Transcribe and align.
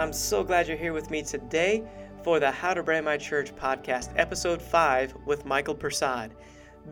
I'm 0.00 0.14
so 0.14 0.42
glad 0.42 0.66
you're 0.66 0.78
here 0.78 0.94
with 0.94 1.10
me 1.10 1.22
today 1.22 1.84
for 2.24 2.40
the 2.40 2.50
How 2.50 2.72
to 2.72 2.82
Brand 2.82 3.04
My 3.04 3.18
Church 3.18 3.54
podcast, 3.54 4.14
episode 4.16 4.62
5 4.62 5.14
with 5.26 5.44
Michael 5.44 5.74
Persaud. 5.74 6.30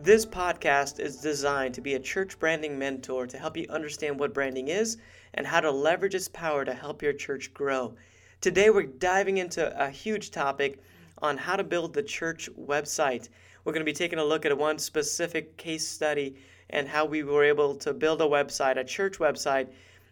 This 0.03 0.27
podcast 0.27 0.99
is 0.99 1.17
designed 1.17 1.73
to 1.73 1.81
be 1.81 1.95
a 1.95 1.99
church 1.99 2.37
branding 2.37 2.77
mentor 2.77 3.25
to 3.25 3.39
help 3.39 3.57
you 3.57 3.65
understand 3.71 4.19
what 4.19 4.31
branding 4.31 4.67
is 4.67 4.97
and 5.33 5.47
how 5.47 5.59
to 5.59 5.71
leverage 5.71 6.13
its 6.13 6.27
power 6.27 6.63
to 6.63 6.71
help 6.71 7.01
your 7.01 7.13
church 7.13 7.51
grow. 7.51 7.95
Today, 8.41 8.69
we're 8.69 8.83
diving 8.83 9.39
into 9.39 9.75
a 9.83 9.89
huge 9.89 10.29
topic 10.29 10.79
on 11.19 11.35
how 11.35 11.55
to 11.55 11.63
build 11.63 11.95
the 11.95 12.03
church 12.03 12.47
website. 12.59 13.29
We're 13.63 13.73
going 13.73 13.83
to 13.83 13.91
be 13.91 13.93
taking 13.93 14.19
a 14.19 14.23
look 14.23 14.45
at 14.45 14.55
one 14.55 14.77
specific 14.77 15.57
case 15.57 15.87
study 15.87 16.35
and 16.69 16.87
how 16.87 17.05
we 17.05 17.23
were 17.23 17.43
able 17.43 17.73
to 17.77 17.91
build 17.91 18.21
a 18.21 18.25
website, 18.25 18.77
a 18.77 18.83
church 18.83 19.17
website 19.17 19.69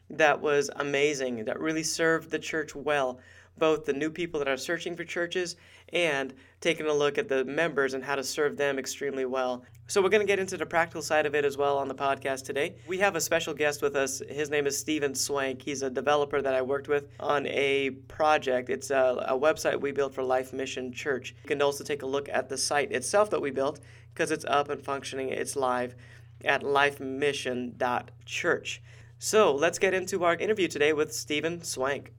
that 0.10 0.42
was 0.42 0.70
amazing, 0.76 1.46
that 1.46 1.60
really 1.60 1.84
served 1.84 2.32
the 2.32 2.40
church 2.40 2.76
well, 2.76 3.20
both 3.58 3.86
the 3.86 3.94
new 3.94 4.10
people 4.10 4.40
that 4.40 4.48
are 4.48 4.58
searching 4.58 4.96
for 4.96 5.04
churches 5.04 5.56
and 5.92 6.34
taking 6.62 6.86
a 6.86 6.94
look 6.94 7.18
at 7.18 7.28
the 7.28 7.44
members 7.46 7.94
and 7.94 8.04
how 8.04 8.16
to 8.16 8.24
serve 8.24 8.58
them 8.58 8.78
extremely 8.78 9.26
well. 9.26 9.64
So, 9.90 10.02
we're 10.02 10.10
going 10.10 10.22
to 10.22 10.28
get 10.28 10.40
into 10.40 10.58
the 10.58 10.66
practical 10.66 11.02
side 11.02 11.26
of 11.26 11.34
it 11.34 11.46
as 11.46 11.56
well 11.56 11.78
on 11.78 11.88
the 11.88 11.96
podcast 11.96 12.44
today. 12.44 12.76
We 12.88 12.98
have 12.98 13.16
a 13.16 13.22
special 13.22 13.54
guest 13.54 13.82
with 13.82 13.96
us. 13.96 14.22
His 14.30 14.50
name 14.50 14.68
is 14.68 14.78
Steven 14.78 15.16
Swank. 15.16 15.62
He's 15.62 15.82
a 15.82 15.90
developer 15.90 16.42
that 16.42 16.54
I 16.54 16.62
worked 16.62 16.90
with 16.90 17.08
on 17.22 17.48
a 17.48 17.92
project. 18.10 18.70
It's 18.70 18.92
a, 18.92 19.26
a 19.28 19.40
website 19.40 19.80
we 19.80 19.94
built 19.94 20.14
for 20.14 20.24
Life 20.24 20.52
Mission 20.52 20.92
Church. 20.92 21.34
You 21.44 21.48
can 21.48 21.62
also 21.62 21.86
take 21.86 22.02
a 22.02 22.06
look 22.06 22.28
at 22.28 22.50
the 22.50 22.58
site 22.58 22.92
itself 22.92 23.30
that 23.30 23.42
we 23.42 23.50
built 23.50 23.80
because 24.14 24.32
it's 24.32 24.46
up 24.46 24.70
and 24.70 24.82
functioning, 24.82 25.30
it's 25.30 25.56
live 25.56 25.96
at 26.44 26.64
lifemission.church. 26.64 28.82
So 29.20 29.56
let's 29.56 29.80
get 29.80 29.96
into 29.96 30.24
our 30.24 30.36
interview 30.36 30.68
today 30.68 30.94
with 30.94 31.12
Steven 31.12 31.64
Swank. 31.64 32.14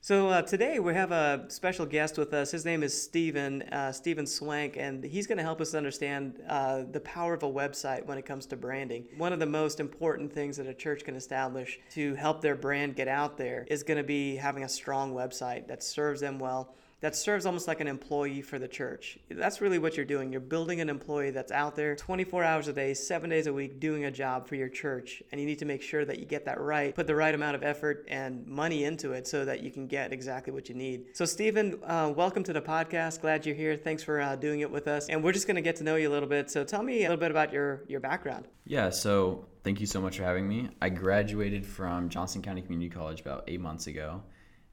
So 0.00 0.28
uh, 0.28 0.42
today 0.42 0.80
we 0.80 0.92
have 0.92 1.12
a 1.12 1.44
special 1.46 1.86
guest 1.86 2.18
with 2.18 2.34
us. 2.34 2.50
His 2.50 2.64
name 2.64 2.82
is 2.82 3.00
Steven 3.00 3.62
uh, 3.62 3.92
Steven 3.92 4.26
Swank, 4.26 4.76
and 4.76 5.04
he's 5.04 5.28
going 5.28 5.38
to 5.38 5.44
help 5.44 5.60
us 5.60 5.72
understand 5.72 6.42
uh, 6.48 6.82
the 6.90 6.98
power 6.98 7.32
of 7.32 7.44
a 7.44 7.48
website 7.48 8.04
when 8.06 8.18
it 8.18 8.26
comes 8.26 8.46
to 8.46 8.56
branding. 8.56 9.06
One 9.18 9.32
of 9.32 9.38
the 9.38 9.46
most 9.46 9.78
important 9.78 10.32
things 10.32 10.56
that 10.56 10.66
a 10.66 10.74
church 10.74 11.04
can 11.04 11.14
establish 11.14 11.78
to 11.92 12.16
help 12.16 12.40
their 12.40 12.56
brand 12.56 12.96
get 12.96 13.06
out 13.06 13.38
there 13.38 13.64
is 13.70 13.84
going 13.84 13.98
to 13.98 14.02
be 14.02 14.34
having 14.34 14.64
a 14.64 14.68
strong 14.68 15.14
website 15.14 15.68
that 15.68 15.84
serves 15.84 16.20
them 16.20 16.40
well 16.40 16.74
that 17.02 17.16
serves 17.16 17.46
almost 17.46 17.66
like 17.66 17.80
an 17.80 17.88
employee 17.88 18.40
for 18.40 18.60
the 18.60 18.68
church. 18.68 19.18
That's 19.28 19.60
really 19.60 19.80
what 19.80 19.96
you're 19.96 20.06
doing. 20.06 20.30
You're 20.30 20.40
building 20.40 20.80
an 20.80 20.88
employee 20.88 21.32
that's 21.32 21.50
out 21.50 21.74
there 21.74 21.96
24 21.96 22.44
hours 22.44 22.68
a 22.68 22.72
day, 22.72 22.94
seven 22.94 23.28
days 23.28 23.48
a 23.48 23.52
week, 23.52 23.80
doing 23.80 24.04
a 24.04 24.10
job 24.10 24.46
for 24.46 24.54
your 24.54 24.68
church. 24.68 25.20
And 25.32 25.40
you 25.40 25.46
need 25.46 25.58
to 25.58 25.64
make 25.64 25.82
sure 25.82 26.04
that 26.04 26.20
you 26.20 26.24
get 26.24 26.44
that 26.44 26.60
right, 26.60 26.94
put 26.94 27.08
the 27.08 27.16
right 27.16 27.34
amount 27.34 27.56
of 27.56 27.64
effort 27.64 28.06
and 28.08 28.46
money 28.46 28.84
into 28.84 29.12
it 29.12 29.26
so 29.26 29.44
that 29.44 29.64
you 29.64 29.72
can 29.72 29.88
get 29.88 30.12
exactly 30.12 30.52
what 30.52 30.68
you 30.68 30.76
need. 30.76 31.06
So, 31.12 31.24
Steven, 31.24 31.80
uh, 31.84 32.12
welcome 32.16 32.44
to 32.44 32.52
the 32.52 32.62
podcast. 32.62 33.20
Glad 33.20 33.44
you're 33.44 33.56
here. 33.56 33.76
Thanks 33.76 34.04
for 34.04 34.20
uh, 34.20 34.36
doing 34.36 34.60
it 34.60 34.70
with 34.70 34.86
us. 34.86 35.08
And 35.08 35.24
we're 35.24 35.32
just 35.32 35.48
going 35.48 35.56
to 35.56 35.62
get 35.62 35.74
to 35.76 35.84
know 35.84 35.96
you 35.96 36.08
a 36.08 36.12
little 36.12 36.28
bit. 36.28 36.52
So, 36.52 36.62
tell 36.62 36.84
me 36.84 36.98
a 36.98 37.08
little 37.08 37.16
bit 37.16 37.32
about 37.32 37.52
your, 37.52 37.82
your 37.88 37.98
background. 37.98 38.46
Yeah, 38.64 38.90
so 38.90 39.46
thank 39.64 39.80
you 39.80 39.86
so 39.86 40.00
much 40.00 40.18
for 40.18 40.22
having 40.22 40.48
me. 40.48 40.68
I 40.80 40.88
graduated 40.88 41.66
from 41.66 42.10
Johnson 42.10 42.42
County 42.42 42.62
Community 42.62 42.90
College 42.90 43.20
about 43.20 43.42
eight 43.48 43.60
months 43.60 43.88
ago. 43.88 44.22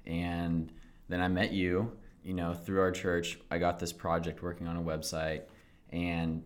And 0.06 0.72
then 1.08 1.22
I 1.22 1.28
met 1.28 1.52
you 1.52 1.92
you 2.24 2.34
know, 2.34 2.54
through 2.54 2.82
our 2.82 2.92
church, 2.92 3.40
I 3.50 3.58
got 3.58 3.80
this 3.80 3.94
project 3.94 4.44
working 4.44 4.68
on 4.68 4.78
a 4.78 4.82
website, 4.82 5.44
and 5.92 6.44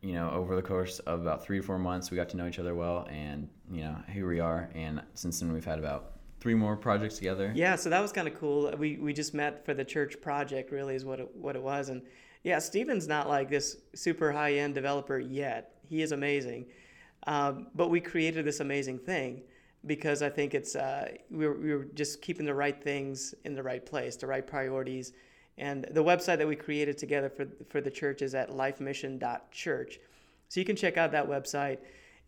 you 0.00 0.14
know, 0.14 0.30
over 0.30 0.56
the 0.56 0.62
course 0.62 0.98
of 1.00 1.20
about 1.20 1.44
three 1.44 1.58
to 1.58 1.62
four 1.62 1.78
months, 1.78 2.10
we 2.10 2.16
got 2.16 2.28
to 2.30 2.36
know 2.36 2.46
each 2.46 2.58
other 2.58 2.74
well, 2.74 3.06
and 3.10 3.48
you 3.70 3.82
know, 3.82 3.96
here 4.08 4.26
we 4.26 4.40
are. 4.40 4.70
And 4.74 5.02
since 5.14 5.40
then, 5.40 5.52
we've 5.52 5.64
had 5.64 5.78
about 5.78 6.12
three 6.40 6.54
more 6.54 6.74
projects 6.76 7.16
together. 7.16 7.52
Yeah, 7.54 7.76
so 7.76 7.90
that 7.90 8.00
was 8.00 8.12
kind 8.12 8.26
of 8.26 8.38
cool. 8.38 8.72
We 8.78 8.96
we 8.96 9.12
just 9.12 9.34
met 9.34 9.64
for 9.64 9.74
the 9.74 9.84
church 9.84 10.20
project, 10.20 10.72
really, 10.72 10.94
is 10.94 11.04
what 11.04 11.20
it, 11.20 11.28
what 11.36 11.54
it 11.54 11.62
was. 11.62 11.90
And 11.90 12.02
yeah, 12.42 12.58
Steven's 12.58 13.06
not 13.06 13.28
like 13.28 13.50
this 13.50 13.76
super 13.94 14.32
high 14.32 14.54
end 14.54 14.74
developer 14.74 15.18
yet. 15.18 15.74
He 15.86 16.02
is 16.02 16.12
amazing, 16.12 16.66
um, 17.26 17.66
but 17.74 17.88
we 17.88 18.00
created 18.00 18.44
this 18.46 18.60
amazing 18.60 18.98
thing 18.98 19.42
because 19.86 20.22
I 20.22 20.28
think 20.28 20.54
it's 20.54 20.76
uh, 20.76 21.12
we, 21.30 21.46
were, 21.46 21.54
we 21.54 21.86
just 21.94 22.20
keeping 22.20 22.46
the 22.46 22.54
right 22.54 22.80
things 22.82 23.34
in 23.44 23.54
the 23.54 23.62
right 23.62 23.84
place, 23.84 24.16
the 24.16 24.26
right 24.26 24.46
priorities. 24.46 25.12
And 25.58 25.84
the 25.90 26.02
website 26.02 26.38
that 26.38 26.48
we 26.48 26.56
created 26.56 26.96
together 26.96 27.28
for, 27.28 27.46
for 27.68 27.80
the 27.80 27.90
church 27.90 28.22
is 28.22 28.34
at 28.34 28.50
lifemission.church. 28.50 30.00
So 30.48 30.60
you 30.60 30.66
can 30.66 30.76
check 30.76 30.96
out 30.96 31.12
that 31.12 31.28
website. 31.28 31.78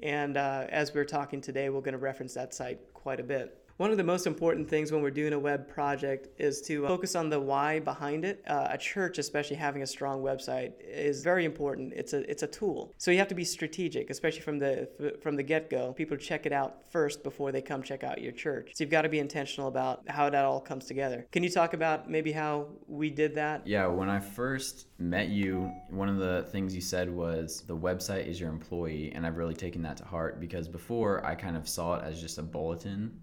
And 0.01 0.37
uh, 0.37 0.67
as 0.69 0.93
we're 0.95 1.05
talking 1.05 1.41
today, 1.41 1.71
we're 1.71 1.81
going 1.81 1.93
to 1.93 1.99
reference 1.99 2.35
that 2.35 2.55
site 2.55 2.81
quite 2.95 3.21
a 3.21 3.25
bit. 3.25 3.62
One 3.83 3.91
of 3.91 3.97
the 3.97 4.05
most 4.05 4.29
important 4.29 4.69
things 4.69 4.93
when 4.93 5.03
we're 5.03 5.11
doing 5.11 5.33
a 5.33 5.39
web 5.41 5.67
project 5.67 6.29
is 6.39 6.61
to 6.69 6.87
uh, 6.87 6.89
focus 6.89 7.17
on 7.17 7.29
the 7.29 7.41
why 7.41 7.81
behind 7.81 8.25
it. 8.25 8.41
Uh, 8.47 8.69
a 8.71 8.79
church, 8.79 9.19
especially 9.19 9.57
having 9.57 9.83
a 9.83 9.87
strong 9.89 10.23
website, 10.23 10.75
is 10.81 11.25
very 11.25 11.45
important. 11.45 11.93
It's 11.93 12.13
a 12.13 12.19
it's 12.31 12.45
a 12.45 12.47
tool, 12.47 12.95
so 12.97 13.11
you 13.11 13.19
have 13.19 13.27
to 13.27 13.35
be 13.35 13.43
strategic, 13.43 14.09
especially 14.09 14.43
from 14.43 14.61
the 14.61 15.17
from 15.21 15.35
the 15.35 15.43
get 15.43 15.69
go. 15.69 15.93
People 15.95 16.17
check 16.17 16.47
it 16.47 16.53
out 16.53 16.85
first 16.93 17.25
before 17.25 17.51
they 17.51 17.61
come 17.61 17.83
check 17.83 18.05
out 18.05 18.23
your 18.23 18.31
church. 18.31 18.71
So 18.73 18.85
you've 18.85 18.91
got 18.93 19.03
to 19.03 19.09
be 19.09 19.19
intentional 19.19 19.67
about 19.67 20.09
how 20.09 20.31
that 20.31 20.45
all 20.45 20.61
comes 20.61 20.85
together. 20.85 21.27
Can 21.33 21.43
you 21.43 21.51
talk 21.51 21.75
about 21.75 22.09
maybe 22.09 22.31
how 22.31 22.69
we 22.87 23.11
did 23.11 23.35
that? 23.35 23.67
Yeah, 23.67 23.89
when 23.89 24.09
I 24.09 24.21
first 24.21 24.87
met 25.01 25.27
you, 25.31 25.73
one 25.91 26.09
of 26.09 26.19
the 26.19 26.47
things 26.53 26.73
you 26.73 26.81
said 26.81 27.11
was 27.13 27.65
the 27.67 27.77
website 27.77 28.29
is 28.29 28.39
your 28.39 28.51
employee, 28.51 29.11
and 29.13 29.27
I've 29.27 29.39
really 29.39 29.55
taken 29.57 29.83
that 29.83 29.97
to 29.97 30.05
heart 30.05 30.39
because 30.39 30.69
before 30.69 31.27
I 31.27 31.35
kind 31.35 31.57
of 31.57 31.69
saw 31.69 31.97
it 31.97 32.05
as 32.05 32.21
just 32.21 32.39
a 32.39 32.45
bulletin 32.45 33.19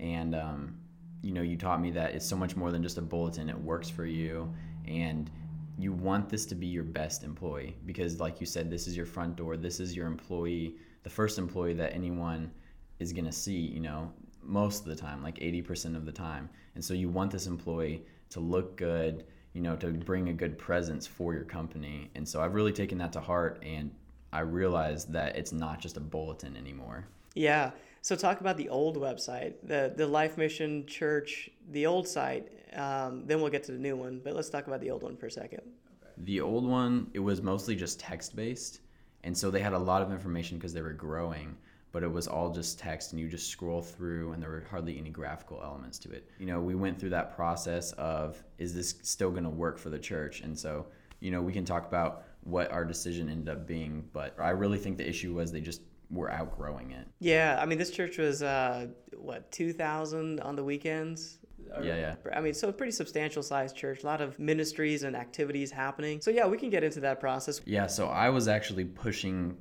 and 0.00 0.34
um, 0.34 0.76
you 1.22 1.32
know 1.32 1.42
you 1.42 1.56
taught 1.56 1.80
me 1.80 1.90
that 1.90 2.14
it's 2.14 2.26
so 2.26 2.36
much 2.36 2.56
more 2.56 2.70
than 2.70 2.82
just 2.82 2.98
a 2.98 3.02
bulletin 3.02 3.48
it 3.48 3.58
works 3.58 3.88
for 3.88 4.04
you. 4.04 4.52
And 4.86 5.30
you 5.78 5.92
want 5.92 6.28
this 6.28 6.44
to 6.46 6.54
be 6.54 6.66
your 6.66 6.84
best 6.84 7.24
employee 7.24 7.76
because 7.86 8.20
like 8.20 8.40
you 8.40 8.46
said 8.46 8.70
this 8.70 8.86
is 8.86 8.96
your 8.96 9.06
front 9.06 9.34
door 9.34 9.56
this 9.56 9.80
is 9.80 9.96
your 9.96 10.06
employee 10.06 10.76
the 11.02 11.10
first 11.10 11.36
employee 11.36 11.74
that 11.74 11.92
anyone 11.92 12.48
is 13.00 13.12
going 13.12 13.24
to 13.24 13.32
see 13.32 13.56
you 13.56 13.80
know 13.80 14.12
most 14.40 14.82
of 14.82 14.86
the 14.86 14.94
time 14.94 15.22
like 15.22 15.38
80% 15.38 15.96
of 15.96 16.04
the 16.04 16.12
time. 16.12 16.50
And 16.74 16.84
so 16.84 16.92
you 16.94 17.08
want 17.08 17.30
this 17.30 17.46
employee 17.46 18.04
to 18.30 18.40
look 18.40 18.76
good 18.76 19.24
you 19.52 19.62
know 19.62 19.76
to 19.76 19.88
bring 19.92 20.28
a 20.28 20.32
good 20.32 20.58
presence 20.58 21.06
for 21.06 21.32
your 21.32 21.44
company. 21.44 22.10
And 22.14 22.28
so 22.28 22.42
i've 22.42 22.54
really 22.54 22.72
taken 22.72 22.98
that 22.98 23.12
to 23.14 23.20
heart 23.20 23.62
and 23.64 23.90
i 24.32 24.40
realized 24.40 25.12
that 25.12 25.36
it's 25.36 25.52
not 25.52 25.80
just 25.80 25.96
a 25.96 26.00
bulletin 26.00 26.56
anymore. 26.56 27.06
Yeah 27.34 27.70
so 28.04 28.14
talk 28.14 28.42
about 28.42 28.58
the 28.58 28.68
old 28.68 28.98
website, 28.98 29.54
the 29.62 29.90
the 29.96 30.06
Life 30.06 30.36
Mission 30.36 30.84
Church, 30.84 31.48
the 31.70 31.86
old 31.86 32.06
site. 32.06 32.46
Um, 32.74 33.22
then 33.24 33.40
we'll 33.40 33.50
get 33.50 33.64
to 33.64 33.72
the 33.72 33.78
new 33.78 33.96
one. 33.96 34.20
But 34.22 34.34
let's 34.34 34.50
talk 34.50 34.66
about 34.66 34.82
the 34.82 34.90
old 34.90 35.02
one 35.02 35.16
for 35.16 35.24
a 35.24 35.30
second. 35.30 35.62
The 36.18 36.42
old 36.42 36.66
one, 36.66 37.10
it 37.14 37.20
was 37.20 37.40
mostly 37.40 37.74
just 37.74 37.98
text 37.98 38.36
based, 38.36 38.80
and 39.22 39.36
so 39.36 39.50
they 39.50 39.60
had 39.60 39.72
a 39.72 39.78
lot 39.78 40.02
of 40.02 40.12
information 40.12 40.58
because 40.58 40.74
they 40.74 40.82
were 40.82 40.92
growing. 40.92 41.56
But 41.92 42.02
it 42.02 42.12
was 42.12 42.28
all 42.28 42.52
just 42.52 42.78
text, 42.78 43.12
and 43.12 43.20
you 43.20 43.26
just 43.26 43.48
scroll 43.48 43.80
through, 43.80 44.32
and 44.32 44.42
there 44.42 44.50
were 44.50 44.66
hardly 44.70 44.98
any 44.98 45.08
graphical 45.08 45.62
elements 45.62 45.98
to 46.00 46.10
it. 46.10 46.28
You 46.38 46.44
know, 46.44 46.60
we 46.60 46.74
went 46.74 47.00
through 47.00 47.10
that 47.10 47.34
process 47.34 47.92
of 47.92 48.44
is 48.58 48.74
this 48.74 48.96
still 49.00 49.30
going 49.30 49.44
to 49.44 49.50
work 49.50 49.78
for 49.78 49.88
the 49.88 49.98
church? 49.98 50.42
And 50.42 50.58
so, 50.58 50.88
you 51.20 51.30
know, 51.30 51.40
we 51.40 51.54
can 51.54 51.64
talk 51.64 51.86
about 51.86 52.24
what 52.42 52.70
our 52.70 52.84
decision 52.84 53.30
ended 53.30 53.48
up 53.48 53.66
being, 53.66 54.06
but 54.12 54.34
I 54.38 54.50
really 54.50 54.76
think 54.76 54.98
the 54.98 55.08
issue 55.08 55.32
was 55.32 55.50
they 55.50 55.62
just 55.62 55.80
we're 56.14 56.30
outgrowing 56.30 56.92
it. 56.92 57.06
Yeah, 57.20 57.58
I 57.60 57.66
mean, 57.66 57.78
this 57.78 57.90
church 57.90 58.18
was 58.18 58.42
uh, 58.42 58.88
what 59.16 59.50
two 59.52 59.72
thousand 59.72 60.40
on 60.40 60.56
the 60.56 60.64
weekends. 60.64 61.38
Yeah, 61.82 61.96
yeah. 61.96 62.14
I 62.32 62.40
mean, 62.40 62.54
so 62.54 62.68
a 62.68 62.72
pretty 62.72 62.92
substantial 62.92 63.42
sized 63.42 63.74
church, 63.74 64.02
a 64.02 64.06
lot 64.06 64.20
of 64.20 64.38
ministries 64.38 65.02
and 65.02 65.16
activities 65.16 65.70
happening. 65.70 66.20
So 66.20 66.30
yeah, 66.30 66.46
we 66.46 66.56
can 66.56 66.70
get 66.70 66.84
into 66.84 67.00
that 67.00 67.20
process. 67.20 67.60
Yeah, 67.64 67.86
so 67.86 68.08
I 68.08 68.28
was 68.28 68.46
actually 68.46 68.84
pushing 68.84 69.56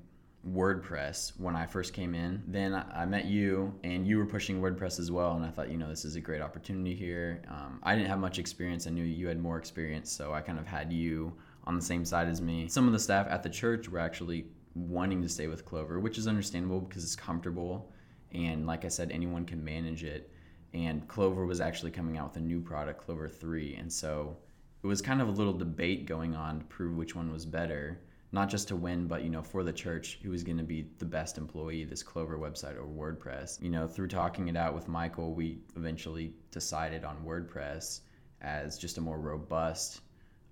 WordPress 0.48 1.40
when 1.40 1.56
I 1.56 1.66
first 1.66 1.94
came 1.94 2.14
in. 2.14 2.44
Then 2.48 2.74
I 2.74 3.06
met 3.06 3.26
you, 3.26 3.74
and 3.84 4.06
you 4.06 4.18
were 4.18 4.26
pushing 4.26 4.62
WordPress 4.62 5.00
as 5.00 5.10
well. 5.10 5.38
And 5.38 5.46
I 5.46 5.50
thought, 5.50 5.72
you 5.72 5.78
know, 5.78 5.88
this 5.88 6.04
is 6.06 6.16
a 6.16 6.22
great 6.22 6.42
opportunity 6.42 6.94
here. 6.94 7.42
Um, 7.50 7.80
I 7.82 7.96
didn't 7.96 8.10
have 8.10 8.20
much 8.20 8.38
experience. 8.38 8.86
I 8.86 8.92
knew 8.92 9.04
you 9.04 9.28
had 9.28 9.40
more 9.40 9.58
experience, 9.58 10.12
so 10.12 10.34
I 10.34 10.42
kind 10.42 10.60
of 10.60 10.68
had 10.68 10.92
you 10.92 11.34
on 11.64 11.76
the 11.76 11.82
same 11.82 12.04
side 12.04 12.28
as 12.28 12.42
me. 12.42 12.68
Some 12.68 12.86
of 12.88 12.94
the 12.94 13.00
staff 13.00 13.26
at 13.30 13.42
the 13.42 13.50
church 13.50 13.88
were 13.88 14.00
actually 14.00 14.46
wanting 14.76 15.22
to 15.22 15.30
stay 15.30 15.48
with 15.48 15.66
Clover, 15.66 16.00
which 16.00 16.18
is 16.18 16.28
understandable 16.28 16.82
because 16.82 17.04
it's 17.04 17.16
comfortable. 17.16 17.92
And 18.32 18.66
like 18.66 18.86
I 18.86 18.88
said, 18.88 19.12
anyone 19.12 19.46
can 19.46 19.64
manage 19.64 20.04
it. 20.04 20.32
And 20.74 21.08
Clover 21.08 21.46
was 21.46 21.62
actually 21.62 21.92
coming 21.92 22.18
out 22.18 22.30
with 22.30 22.38
a 22.38 22.46
new 22.46 22.60
product, 22.60 23.06
Clover 23.06 23.30
3. 23.30 23.76
And 23.76 23.92
so 23.92 24.38
it 24.82 24.88
was 24.88 25.02
kind 25.02 25.22
of 25.22 25.28
a 25.28 25.32
little 25.32 25.54
debate 25.54 26.08
going 26.08 26.36
on 26.36 26.60
to 26.60 26.66
prove 26.66 26.98
which 26.98 27.16
one 27.16 27.32
was 27.32 27.46
better. 27.46 28.02
Not 28.32 28.50
just 28.50 28.68
to 28.70 28.76
win, 28.76 29.06
but 29.06 29.24
you 29.24 29.30
know, 29.30 29.44
for 29.44 29.64
the 29.64 29.72
church, 29.72 30.20
who 30.24 30.32
was 30.32 30.44
going 30.44 30.58
to 30.58 30.64
be 30.64 30.90
the 30.98 31.06
best 31.06 31.38
employee, 31.38 31.84
this 31.84 32.02
Clover 32.02 32.40
website 32.40 32.76
or 32.76 32.88
WordPress. 32.88 33.62
You 33.62 33.70
know, 33.70 33.88
through 33.88 34.08
talking 34.08 34.48
it 34.48 34.58
out 34.58 34.74
with 34.74 34.88
Michael, 34.88 35.36
we 35.36 35.60
eventually 35.76 36.34
decided 36.50 37.04
on 37.04 37.24
WordPress 37.24 38.02
as 38.42 38.80
just 38.80 38.98
a 38.98 39.02
more 39.02 39.20
robust 39.20 40.02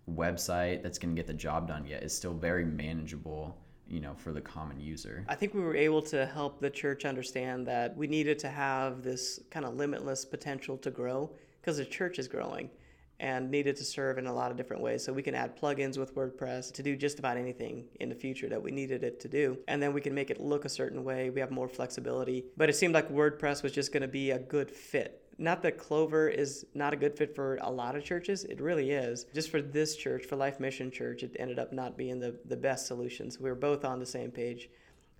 website 0.09 0.83
that's 0.83 0.99
going 0.99 1.15
to 1.15 1.19
get 1.19 1.25
the 1.25 1.33
job 1.33 1.67
done. 1.67 1.87
Yet 1.87 2.03
it's 2.03 2.13
still 2.13 2.33
very 2.33 2.65
manageable 2.65 3.60
you 3.87 3.99
know, 3.99 4.13
for 4.15 4.31
the 4.31 4.41
common 4.41 4.79
user. 4.79 5.25
I 5.27 5.35
think 5.35 5.53
we 5.53 5.61
were 5.61 5.75
able 5.75 6.01
to 6.03 6.25
help 6.25 6.61
the 6.61 6.69
church 6.69 7.05
understand 7.05 7.67
that 7.67 7.95
we 7.95 8.07
needed 8.07 8.39
to 8.39 8.49
have 8.49 9.03
this 9.03 9.39
kind 9.49 9.65
of 9.65 9.75
limitless 9.75 10.25
potential 10.25 10.77
to 10.77 10.91
grow 10.91 11.29
because 11.59 11.77
the 11.77 11.85
church 11.85 12.17
is 12.17 12.27
growing 12.27 12.69
and 13.21 13.51
needed 13.51 13.75
to 13.75 13.83
serve 13.83 14.17
in 14.17 14.25
a 14.25 14.33
lot 14.33 14.49
of 14.49 14.57
different 14.57 14.81
ways. 14.81 15.03
So 15.03 15.13
we 15.13 15.21
can 15.21 15.35
add 15.35 15.55
plugins 15.55 15.97
with 15.97 16.15
WordPress 16.15 16.73
to 16.73 16.81
do 16.81 16.95
just 16.95 17.19
about 17.19 17.37
anything 17.37 17.85
in 17.99 18.09
the 18.09 18.15
future 18.15 18.49
that 18.49 18.61
we 18.61 18.71
needed 18.71 19.03
it 19.03 19.19
to 19.19 19.27
do. 19.27 19.59
And 19.67 19.81
then 19.81 19.93
we 19.93 20.01
can 20.01 20.15
make 20.15 20.31
it 20.31 20.41
look 20.41 20.65
a 20.65 20.69
certain 20.69 21.03
way. 21.03 21.29
We 21.29 21.39
have 21.39 21.51
more 21.51 21.67
flexibility. 21.67 22.45
But 22.57 22.69
it 22.69 22.75
seemed 22.75 22.95
like 22.95 23.11
WordPress 23.11 23.61
was 23.61 23.73
just 23.73 23.93
going 23.93 24.01
to 24.01 24.07
be 24.07 24.31
a 24.31 24.39
good 24.39 24.71
fit 24.71 25.21
not 25.37 25.61
that 25.63 25.77
Clover 25.77 26.27
is 26.27 26.65
not 26.73 26.93
a 26.93 26.95
good 26.95 27.17
fit 27.17 27.35
for 27.35 27.57
a 27.61 27.69
lot 27.69 27.95
of 27.95 28.03
churches. 28.03 28.43
It 28.43 28.61
really 28.61 28.91
is. 28.91 29.25
Just 29.33 29.49
for 29.49 29.61
this 29.61 29.95
church, 29.95 30.25
for 30.25 30.35
Life 30.35 30.59
Mission 30.59 30.91
Church, 30.91 31.23
it 31.23 31.35
ended 31.39 31.59
up 31.59 31.73
not 31.73 31.97
being 31.97 32.19
the, 32.19 32.35
the 32.45 32.57
best 32.57 32.87
solution. 32.87 33.31
So 33.31 33.39
We 33.41 33.49
were 33.49 33.55
both 33.55 33.85
on 33.85 33.99
the 33.99 34.05
same 34.05 34.31
page 34.31 34.69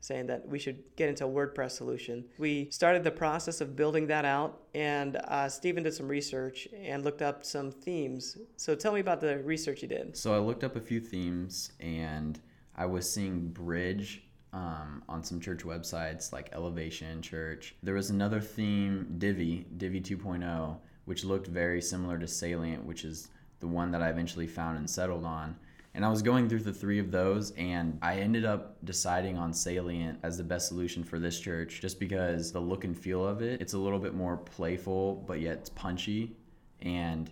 saying 0.02 0.26
that 0.28 0.48
we 0.48 0.60
should 0.60 0.84
get 0.96 1.10
into 1.10 1.26
a 1.26 1.30
WordPress 1.30 1.72
solution. 1.72 2.26
We 2.40 2.70
started 2.72 3.04
the 3.04 3.12
process 3.12 3.62
of 3.62 3.76
building 3.76 4.08
that 4.08 4.26
out, 4.26 4.64
and 4.74 5.18
uh, 5.28 5.48
Steven 5.48 5.84
did 5.84 5.94
some 5.94 6.08
research 6.08 6.68
and 6.76 7.04
looked 7.04 7.22
up 7.22 7.46
some 7.46 7.72
themes. 7.72 8.38
So 8.58 8.76
tell 8.76 8.94
me 8.94 9.00
about 9.00 9.22
the 9.22 9.38
research 9.40 9.84
you 9.84 9.88
did. 9.88 10.18
So 10.18 10.34
I 10.34 10.40
looked 10.40 10.64
up 10.64 10.76
a 10.76 10.82
few 10.82 11.00
themes, 11.00 11.72
and 11.80 12.40
I 12.76 12.88
was 12.88 13.10
seeing 13.10 13.50
Bridge 13.50 14.24
um, 14.54 15.04
on 15.08 15.24
some 15.24 15.40
church 15.40 15.64
websites 15.64 16.34
like 16.34 16.50
Elevation 16.54 17.22
Church. 17.22 17.76
There 17.84 17.96
was 17.96 18.10
another 18.10 18.42
theme, 18.42 19.16
Divi, 19.18 19.66
Divi 19.78 20.02
2.0, 20.02 20.78
which 21.06 21.24
looked 21.24 21.48
very 21.48 21.82
similar 21.82 22.18
to 22.20 22.28
Salient, 22.28 22.84
which 22.84 23.06
is 23.06 23.30
the 23.60 23.68
one 23.68 23.92
that 23.92 24.02
I 24.02 24.10
eventually 24.10 24.48
found 24.48 24.78
and 24.78 24.90
settled 24.90 25.26
on. 25.26 25.56
And 25.94 26.06
I 26.06 26.10
was 26.10 26.22
going 26.22 26.48
through 26.48 26.60
the 26.60 26.74
three 26.74 27.00
of 27.00 27.12
those, 27.12 27.52
and 27.52 28.00
I 28.02 28.20
ended 28.20 28.46
up 28.46 28.78
deciding 28.86 29.38
on 29.38 29.54
Salient 29.54 30.20
as 30.24 30.38
the 30.38 30.44
best 30.44 30.70
solution 30.70 31.04
for 31.04 31.20
this 31.20 31.38
church 31.40 31.82
just 31.82 32.00
because 32.00 32.52
the 32.52 32.62
look 32.62 32.86
and 32.86 32.98
feel 32.98 33.26
of 33.26 33.42
it, 33.42 33.62
it's 33.62 33.74
a 33.74 33.78
little 33.78 34.00
bit 34.00 34.14
more 34.14 34.38
playful, 34.38 35.24
but 35.28 35.42
yet 35.42 35.58
it's 35.58 35.70
punchy. 35.70 36.36
And 36.82 37.30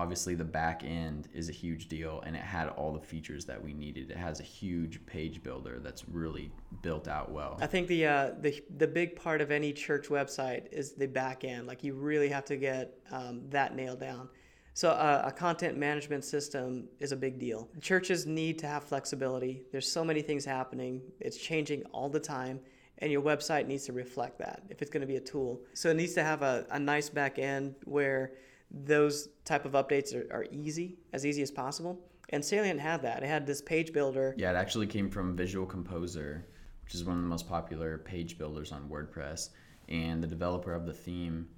obviously 0.00 0.34
the 0.34 0.44
back 0.44 0.82
end 0.82 1.28
is 1.34 1.50
a 1.50 1.52
huge 1.52 1.86
deal 1.88 2.22
and 2.24 2.34
it 2.34 2.42
had 2.42 2.68
all 2.70 2.92
the 2.92 3.00
features 3.00 3.44
that 3.44 3.62
we 3.62 3.74
needed. 3.74 4.10
It 4.10 4.16
has 4.16 4.40
a 4.40 4.44
huge 4.44 5.04
page 5.04 5.42
builder 5.42 5.78
that's 5.78 6.08
really 6.08 6.50
built 6.80 7.06
out 7.06 7.30
well. 7.30 7.58
I 7.60 7.66
think 7.66 7.86
the 7.86 8.06
uh, 8.06 8.30
the, 8.40 8.62
the 8.78 8.86
big 8.86 9.14
part 9.14 9.42
of 9.42 9.50
any 9.50 9.72
church 9.74 10.08
website 10.08 10.72
is 10.72 10.92
the 10.92 11.06
back 11.06 11.44
end. 11.44 11.66
Like 11.66 11.84
you 11.84 11.92
really 11.92 12.30
have 12.30 12.46
to 12.46 12.56
get 12.56 12.94
um, 13.10 13.42
that 13.50 13.76
nailed 13.76 14.00
down. 14.00 14.30
So 14.72 14.90
uh, 14.90 15.24
a 15.26 15.32
content 15.32 15.76
management 15.76 16.24
system 16.24 16.88
is 16.98 17.12
a 17.12 17.16
big 17.16 17.38
deal. 17.38 17.68
Churches 17.82 18.24
need 18.24 18.58
to 18.60 18.66
have 18.66 18.84
flexibility. 18.84 19.62
There's 19.70 19.90
so 19.90 20.02
many 20.02 20.22
things 20.22 20.44
happening. 20.46 21.02
It's 21.20 21.36
changing 21.36 21.82
all 21.92 22.08
the 22.08 22.20
time 22.20 22.60
and 22.98 23.10
your 23.10 23.22
website 23.22 23.66
needs 23.66 23.84
to 23.86 23.92
reflect 23.92 24.38
that 24.38 24.62
if 24.68 24.82
it's 24.82 24.90
going 24.90 25.00
to 25.00 25.06
be 25.06 25.16
a 25.16 25.20
tool. 25.20 25.60
So 25.74 25.90
it 25.90 25.96
needs 25.96 26.14
to 26.14 26.22
have 26.22 26.42
a, 26.42 26.66
a 26.70 26.78
nice 26.78 27.08
back 27.08 27.38
end 27.38 27.74
where 27.84 28.32
those 28.70 29.28
type 29.44 29.64
of 29.64 29.72
updates 29.72 30.14
are, 30.14 30.32
are 30.32 30.46
easy, 30.50 30.96
as 31.12 31.26
easy 31.26 31.42
as 31.42 31.50
possible. 31.50 31.98
And 32.30 32.44
Salient 32.44 32.80
had 32.80 33.02
that. 33.02 33.22
It 33.22 33.26
had 33.26 33.46
this 33.46 33.60
page 33.60 33.92
builder. 33.92 34.34
Yeah, 34.38 34.50
it 34.50 34.56
actually 34.56 34.86
came 34.86 35.10
from 35.10 35.36
Visual 35.36 35.66
Composer, 35.66 36.46
which 36.84 36.94
is 36.94 37.04
one 37.04 37.16
of 37.16 37.22
the 37.22 37.28
most 37.28 37.48
popular 37.48 37.98
page 37.98 38.38
builders 38.38 38.70
on 38.70 38.88
WordPress. 38.88 39.50
And 39.88 40.22
the 40.22 40.28
developer 40.28 40.72
of 40.72 40.86
the 40.86 40.92
theme 40.92 41.48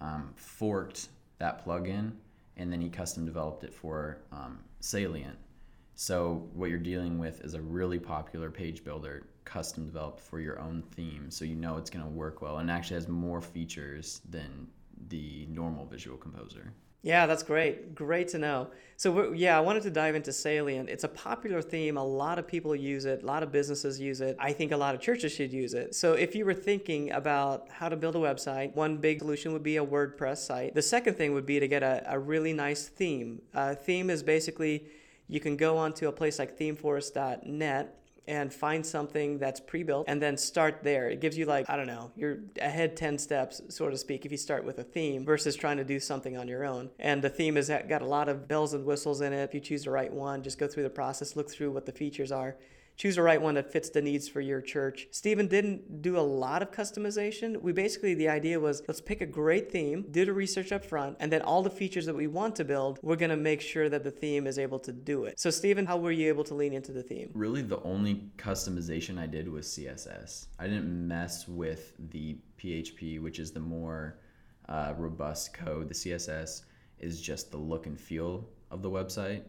um, 0.00 0.32
forked 0.34 1.08
that 1.38 1.64
plugin, 1.64 2.12
and 2.56 2.72
then 2.72 2.80
he 2.80 2.88
custom 2.88 3.26
developed 3.26 3.64
it 3.64 3.74
for 3.74 4.18
um, 4.32 4.58
Salient. 4.80 5.36
So 5.94 6.48
what 6.54 6.70
you're 6.70 6.78
dealing 6.78 7.18
with 7.18 7.42
is 7.42 7.54
a 7.54 7.60
really 7.60 7.98
popular 7.98 8.50
page 8.50 8.82
builder, 8.82 9.26
custom 9.44 9.84
developed 9.84 10.20
for 10.20 10.40
your 10.40 10.58
own 10.58 10.82
theme, 10.94 11.30
so 11.30 11.44
you 11.44 11.54
know 11.54 11.76
it's 11.76 11.90
going 11.90 12.04
to 12.04 12.10
work 12.10 12.40
well, 12.40 12.58
and 12.58 12.70
actually 12.70 12.94
has 12.94 13.08
more 13.08 13.40
features 13.42 14.22
than 14.30 14.66
the 15.08 15.46
normal 15.50 15.86
Visual 15.86 16.16
Composer. 16.16 16.72
Yeah, 17.02 17.26
that's 17.26 17.42
great. 17.42 17.96
Great 17.96 18.28
to 18.28 18.38
know. 18.38 18.68
So, 18.96 19.32
yeah, 19.32 19.58
I 19.58 19.60
wanted 19.60 19.82
to 19.82 19.90
dive 19.90 20.14
into 20.14 20.32
Salient. 20.32 20.88
It's 20.88 21.02
a 21.02 21.08
popular 21.08 21.60
theme. 21.60 21.96
A 21.96 22.04
lot 22.04 22.38
of 22.38 22.46
people 22.46 22.76
use 22.76 23.06
it, 23.06 23.24
a 23.24 23.26
lot 23.26 23.42
of 23.42 23.50
businesses 23.50 23.98
use 23.98 24.20
it. 24.20 24.36
I 24.38 24.52
think 24.52 24.70
a 24.70 24.76
lot 24.76 24.94
of 24.94 25.00
churches 25.00 25.32
should 25.32 25.52
use 25.52 25.74
it. 25.74 25.96
So, 25.96 26.12
if 26.12 26.36
you 26.36 26.44
were 26.44 26.54
thinking 26.54 27.10
about 27.10 27.68
how 27.70 27.88
to 27.88 27.96
build 27.96 28.14
a 28.14 28.20
website, 28.20 28.76
one 28.76 28.98
big 28.98 29.18
solution 29.18 29.52
would 29.52 29.64
be 29.64 29.78
a 29.78 29.84
WordPress 29.84 30.38
site. 30.38 30.74
The 30.76 30.82
second 30.82 31.14
thing 31.14 31.34
would 31.34 31.46
be 31.46 31.58
to 31.58 31.66
get 31.66 31.82
a, 31.82 32.04
a 32.06 32.18
really 32.18 32.52
nice 32.52 32.86
theme. 32.86 33.42
A 33.52 33.74
theme 33.74 34.08
is 34.08 34.22
basically 34.22 34.86
you 35.26 35.40
can 35.40 35.56
go 35.56 35.78
onto 35.78 36.06
a 36.06 36.12
place 36.12 36.38
like 36.38 36.56
themeforest.net 36.56 38.01
and 38.28 38.52
find 38.52 38.84
something 38.86 39.38
that's 39.38 39.58
pre-built 39.58 40.04
and 40.08 40.22
then 40.22 40.36
start 40.36 40.80
there. 40.82 41.08
It 41.10 41.20
gives 41.20 41.36
you 41.36 41.44
like, 41.44 41.68
I 41.68 41.76
don't 41.76 41.86
know, 41.86 42.10
you're 42.16 42.38
ahead 42.60 42.96
10 42.96 43.18
steps, 43.18 43.62
so 43.68 43.90
to 43.90 43.98
speak, 43.98 44.24
if 44.24 44.30
you 44.30 44.38
start 44.38 44.64
with 44.64 44.78
a 44.78 44.84
theme 44.84 45.24
versus 45.24 45.56
trying 45.56 45.76
to 45.78 45.84
do 45.84 45.98
something 45.98 46.36
on 46.36 46.46
your 46.46 46.64
own. 46.64 46.90
And 46.98 47.22
the 47.22 47.30
theme 47.30 47.56
has 47.56 47.68
got 47.68 48.02
a 48.02 48.06
lot 48.06 48.28
of 48.28 48.46
bells 48.46 48.74
and 48.74 48.84
whistles 48.84 49.20
in 49.20 49.32
it. 49.32 49.42
If 49.42 49.54
you 49.54 49.60
choose 49.60 49.84
the 49.84 49.90
right 49.90 50.12
one, 50.12 50.42
just 50.42 50.58
go 50.58 50.68
through 50.68 50.84
the 50.84 50.90
process, 50.90 51.36
look 51.36 51.50
through 51.50 51.72
what 51.72 51.86
the 51.86 51.92
features 51.92 52.30
are 52.30 52.56
choose 52.96 53.16
the 53.16 53.22
right 53.22 53.40
one 53.40 53.54
that 53.54 53.72
fits 53.72 53.90
the 53.90 54.02
needs 54.02 54.28
for 54.28 54.40
your 54.40 54.60
church. 54.60 55.08
Steven 55.10 55.46
didn't 55.46 56.02
do 56.02 56.18
a 56.18 56.20
lot 56.20 56.62
of 56.62 56.70
customization. 56.70 57.60
We 57.60 57.72
basically, 57.72 58.14
the 58.14 58.28
idea 58.28 58.60
was 58.60 58.82
let's 58.88 59.00
pick 59.00 59.20
a 59.20 59.26
great 59.26 59.70
theme, 59.70 60.06
do 60.10 60.24
the 60.24 60.32
research 60.32 60.72
up 60.72 60.84
front, 60.84 61.16
and 61.20 61.32
then 61.32 61.42
all 61.42 61.62
the 61.62 61.70
features 61.70 62.06
that 62.06 62.14
we 62.14 62.26
want 62.26 62.56
to 62.56 62.64
build, 62.64 62.98
we're 63.02 63.16
going 63.16 63.30
to 63.30 63.36
make 63.36 63.60
sure 63.60 63.88
that 63.88 64.04
the 64.04 64.10
theme 64.10 64.46
is 64.46 64.58
able 64.58 64.78
to 64.80 64.92
do 64.92 65.24
it. 65.24 65.38
So, 65.38 65.50
Steven, 65.50 65.86
how 65.86 65.96
were 65.96 66.12
you 66.12 66.28
able 66.28 66.44
to 66.44 66.54
lean 66.54 66.72
into 66.72 66.92
the 66.92 67.02
theme? 67.02 67.30
Really, 67.34 67.62
the 67.62 67.82
only 67.82 68.30
customization 68.36 69.18
I 69.18 69.26
did 69.26 69.48
was 69.48 69.66
CSS. 69.66 70.46
I 70.58 70.66
didn't 70.66 71.08
mess 71.08 71.48
with 71.48 71.94
the 72.10 72.38
PHP, 72.58 73.20
which 73.20 73.38
is 73.38 73.52
the 73.52 73.60
more 73.60 74.18
uh, 74.68 74.94
robust 74.96 75.54
code. 75.54 75.88
The 75.88 75.94
CSS 75.94 76.62
is 76.98 77.20
just 77.20 77.50
the 77.50 77.56
look 77.56 77.86
and 77.86 77.98
feel 77.98 78.48
of 78.70 78.82
the 78.82 78.90
website. 78.90 79.42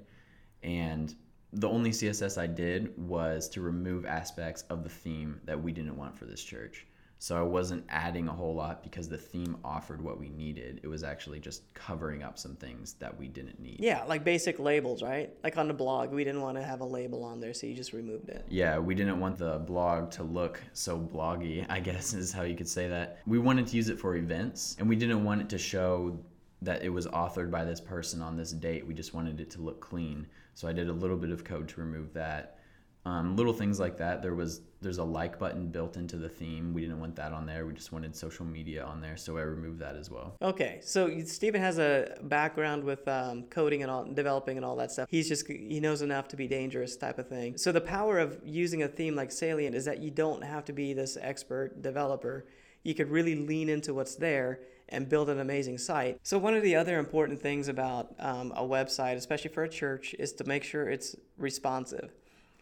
And 0.63 1.13
the 1.53 1.69
only 1.69 1.91
CSS 1.91 2.37
I 2.37 2.47
did 2.47 2.97
was 2.97 3.47
to 3.49 3.61
remove 3.61 4.05
aspects 4.05 4.63
of 4.69 4.83
the 4.83 4.89
theme 4.89 5.39
that 5.45 5.61
we 5.61 5.71
didn't 5.71 5.97
want 5.97 6.17
for 6.17 6.25
this 6.25 6.43
church. 6.43 6.87
So 7.19 7.39
I 7.39 7.41
wasn't 7.41 7.85
adding 7.87 8.27
a 8.27 8.33
whole 8.33 8.53
lot 8.53 8.83
because 8.83 9.07
the 9.07 9.17
theme 9.17 9.55
offered 9.63 10.01
what 10.01 10.19
we 10.19 10.27
needed. 10.27 10.81
It 10.83 10.87
was 10.87 11.05
actually 11.05 11.39
just 11.39 11.73
covering 11.73 12.21
up 12.21 12.37
some 12.37 12.55
things 12.57 12.95
that 12.95 13.17
we 13.17 13.29
didn't 13.29 13.61
need. 13.61 13.77
Yeah, 13.79 14.03
like 14.03 14.25
basic 14.25 14.59
labels, 14.59 15.01
right? 15.01 15.33
Like 15.41 15.57
on 15.57 15.69
the 15.69 15.73
blog, 15.73 16.11
we 16.11 16.25
didn't 16.25 16.41
want 16.41 16.57
to 16.57 16.63
have 16.63 16.81
a 16.81 16.85
label 16.85 17.23
on 17.23 17.39
there, 17.39 17.53
so 17.53 17.65
you 17.65 17.75
just 17.75 17.93
removed 17.93 18.27
it. 18.27 18.45
Yeah, 18.49 18.77
we 18.77 18.93
didn't 18.93 19.21
want 19.21 19.37
the 19.37 19.59
blog 19.59 20.11
to 20.11 20.23
look 20.23 20.61
so 20.73 20.99
bloggy, 20.99 21.65
I 21.69 21.79
guess 21.79 22.13
is 22.13 22.33
how 22.33 22.41
you 22.41 22.57
could 22.57 22.67
say 22.67 22.89
that. 22.89 23.19
We 23.25 23.39
wanted 23.39 23.67
to 23.67 23.77
use 23.77 23.87
it 23.87 23.97
for 23.97 24.17
events, 24.17 24.75
and 24.77 24.89
we 24.89 24.97
didn't 24.97 25.23
want 25.23 25.39
it 25.39 25.49
to 25.49 25.57
show 25.57 26.19
that 26.61 26.83
it 26.83 26.89
was 26.89 27.07
authored 27.07 27.51
by 27.51 27.63
this 27.63 27.79
person 27.79 28.21
on 28.21 28.35
this 28.35 28.51
date. 28.51 28.85
We 28.85 28.93
just 28.93 29.13
wanted 29.13 29.39
it 29.39 29.49
to 29.51 29.61
look 29.61 29.79
clean. 29.79 30.27
So 30.53 30.67
I 30.67 30.73
did 30.73 30.89
a 30.89 30.93
little 30.93 31.17
bit 31.17 31.31
of 31.31 31.43
code 31.43 31.67
to 31.69 31.81
remove 31.81 32.13
that. 32.13 32.59
Um, 33.05 33.35
little 33.35 33.51
things 33.51 33.79
like 33.81 33.97
that. 33.97 34.21
There 34.21 34.33
was 34.33 34.61
there's 34.81 34.97
a 34.97 35.03
like 35.03 35.37
button 35.37 35.67
built 35.67 35.97
into 35.97 36.15
the 36.15 36.29
theme. 36.29 36.73
We 36.73 36.81
didn't 36.81 36.99
want 36.99 37.15
that 37.17 37.33
on 37.33 37.45
there. 37.45 37.65
We 37.65 37.73
just 37.73 37.91
wanted 37.91 38.15
social 38.15 38.45
media 38.45 38.83
on 38.83 39.01
there, 39.01 39.17
so 39.17 39.37
I 39.37 39.41
removed 39.41 39.79
that 39.79 39.95
as 39.95 40.09
well. 40.09 40.35
Okay, 40.41 40.79
so 40.81 41.21
Steven 41.25 41.61
has 41.61 41.79
a 41.79 42.17
background 42.23 42.83
with 42.83 43.05
um, 43.07 43.43
coding 43.43 43.81
and 43.81 43.91
all, 43.91 44.05
developing 44.05 44.55
and 44.57 44.65
all 44.65 44.77
that 44.77 44.91
stuff. 44.91 45.09
He's 45.09 45.27
just 45.27 45.47
he 45.47 45.81
knows 45.81 46.01
enough 46.01 46.29
to 46.29 46.37
be 46.37 46.47
dangerous 46.47 46.95
type 46.95 47.19
of 47.19 47.27
thing. 47.27 47.57
So 47.57 47.73
the 47.73 47.81
power 47.81 48.19
of 48.19 48.39
using 48.45 48.83
a 48.83 48.87
theme 48.87 49.15
like 49.15 49.31
Salient 49.31 49.75
is 49.75 49.83
that 49.83 49.99
you 49.99 50.11
don't 50.11 50.43
have 50.43 50.63
to 50.65 50.73
be 50.73 50.93
this 50.93 51.17
expert 51.19 51.81
developer. 51.81 52.45
You 52.83 52.95
could 52.95 53.09
really 53.09 53.35
lean 53.35 53.67
into 53.67 53.93
what's 53.93 54.15
there 54.15 54.59
and 54.89 55.09
build 55.09 55.29
an 55.29 55.39
amazing 55.39 55.77
site. 55.77 56.19
So, 56.23 56.37
one 56.37 56.53
of 56.53 56.63
the 56.63 56.75
other 56.75 56.99
important 56.99 57.41
things 57.41 57.67
about 57.67 58.13
um, 58.19 58.51
a 58.55 58.63
website, 58.63 59.15
especially 59.15 59.51
for 59.51 59.63
a 59.63 59.69
church, 59.69 60.15
is 60.19 60.33
to 60.33 60.43
make 60.43 60.63
sure 60.63 60.89
it's 60.89 61.15
responsive. 61.37 62.11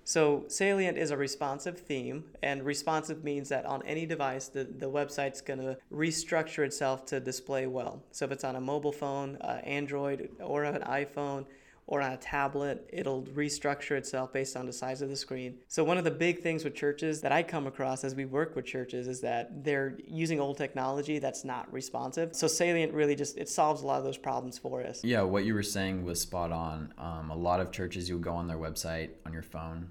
So, 0.04 0.46
Salient 0.48 0.98
is 0.98 1.12
a 1.12 1.18
responsive 1.18 1.78
theme, 1.78 2.24
and 2.42 2.64
responsive 2.64 3.24
means 3.24 3.50
that 3.50 3.66
on 3.66 3.84
any 3.86 4.06
device, 4.06 4.48
the, 4.48 4.64
the 4.64 4.90
website's 4.90 5.42
going 5.42 5.60
to 5.60 5.78
restructure 5.94 6.66
itself 6.66 7.06
to 7.08 7.20
display 7.20 7.68
well. 7.68 8.04
So, 8.12 8.26
if 8.26 8.32
it's 8.32 8.44
on 8.44 8.56
a 8.56 8.62
mobile 8.62 8.92
phone, 8.92 9.38
uh, 9.42 9.62
Android, 9.64 10.30
or 10.40 10.64
an 10.64 10.82
iPhone, 10.84 11.46
or 11.92 12.02
on 12.02 12.14
a 12.14 12.18
tablet, 12.18 12.90
it'll 12.94 13.24
restructure 13.24 13.98
itself 13.98 14.32
based 14.32 14.56
on 14.56 14.66
the 14.66 14.72
size 14.72 15.02
of 15.02 15.10
the 15.10 15.16
screen. 15.16 15.58
So, 15.68 15.84
one 15.84 15.98
of 15.98 16.06
the 16.06 16.12
big 16.12 16.40
things 16.40 16.64
with 16.64 16.74
churches 16.74 17.20
that 17.20 17.34
I 17.34 17.44
come 17.44 17.68
across 17.68 18.06
as 18.06 18.16
we 18.16 18.24
work 18.24 18.56
with 18.56 18.64
churches 18.66 19.10
is 19.10 19.20
that 19.22 19.66
they're 19.66 19.98
using 20.08 20.40
old 20.40 20.58
technology 20.58 21.20
that's 21.20 21.44
not 21.44 21.72
responsive. 21.72 22.34
So, 22.34 22.48
Salient 22.48 22.94
really 22.94 23.14
just 23.14 23.38
it 23.38 23.50
solves 23.50 23.82
a 23.82 23.88
lot 23.88 23.98
of 23.98 24.06
those 24.06 24.18
problems 24.18 24.58
for 24.58 24.82
us. 24.82 25.04
Yeah, 25.04 25.24
what 25.24 25.44
you 25.44 25.54
were 25.54 25.64
saying 25.64 26.06
was 26.06 26.22
spot 26.22 26.54
on. 26.54 26.94
Um, 26.98 27.30
a 27.30 27.36
lot 27.36 27.60
of 27.60 27.74
churches, 27.74 28.08
you'll 28.08 28.20
go 28.20 28.36
on 28.36 28.48
their 28.48 28.58
website 28.58 29.10
on 29.26 29.34
your 29.34 29.44
phone 29.44 29.90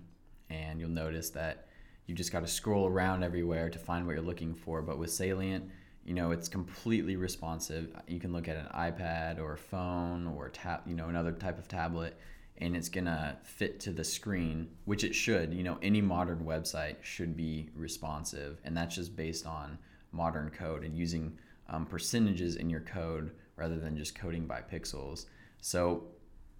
and 0.48 0.80
you'll 0.80 0.88
notice 0.88 1.28
that 1.30 1.66
you 2.06 2.14
just 2.14 2.32
got 2.32 2.40
to 2.40 2.46
scroll 2.46 2.86
around 2.86 3.22
everywhere 3.24 3.68
to 3.68 3.78
find 3.78 4.06
what 4.06 4.14
you're 4.14 4.24
looking 4.24 4.54
for. 4.54 4.80
But 4.80 4.98
with 4.98 5.10
Salient, 5.10 5.70
you 6.10 6.16
know 6.16 6.32
it's 6.32 6.48
completely 6.48 7.14
responsive 7.14 7.88
you 8.08 8.18
can 8.18 8.32
look 8.32 8.48
at 8.48 8.56
an 8.56 8.66
ipad 8.74 9.38
or 9.38 9.52
a 9.52 9.58
phone 9.58 10.26
or 10.26 10.48
tab 10.48 10.80
you 10.84 10.96
know 10.96 11.08
another 11.08 11.30
type 11.30 11.56
of 11.56 11.68
tablet 11.68 12.18
and 12.60 12.76
it's 12.76 12.88
gonna 12.88 13.38
fit 13.42 13.80
to 13.80 13.90
the 13.92 14.04
screen, 14.04 14.68
which 14.84 15.02
it 15.02 15.14
should. 15.14 15.54
You 15.54 15.62
know, 15.62 15.78
any 15.82 16.00
modern 16.00 16.40
website 16.40 16.96
should 17.00 17.36
be 17.36 17.70
responsive, 17.74 18.60
and 18.64 18.76
that's 18.76 18.94
just 18.94 19.16
based 19.16 19.46
on 19.46 19.78
modern 20.12 20.50
code 20.50 20.84
and 20.84 20.96
using 20.96 21.38
um, 21.68 21.86
percentages 21.86 22.56
in 22.56 22.68
your 22.68 22.80
code 22.80 23.30
rather 23.56 23.78
than 23.78 23.96
just 23.96 24.14
coding 24.14 24.46
by 24.46 24.60
pixels. 24.60 25.26
So 25.60 26.04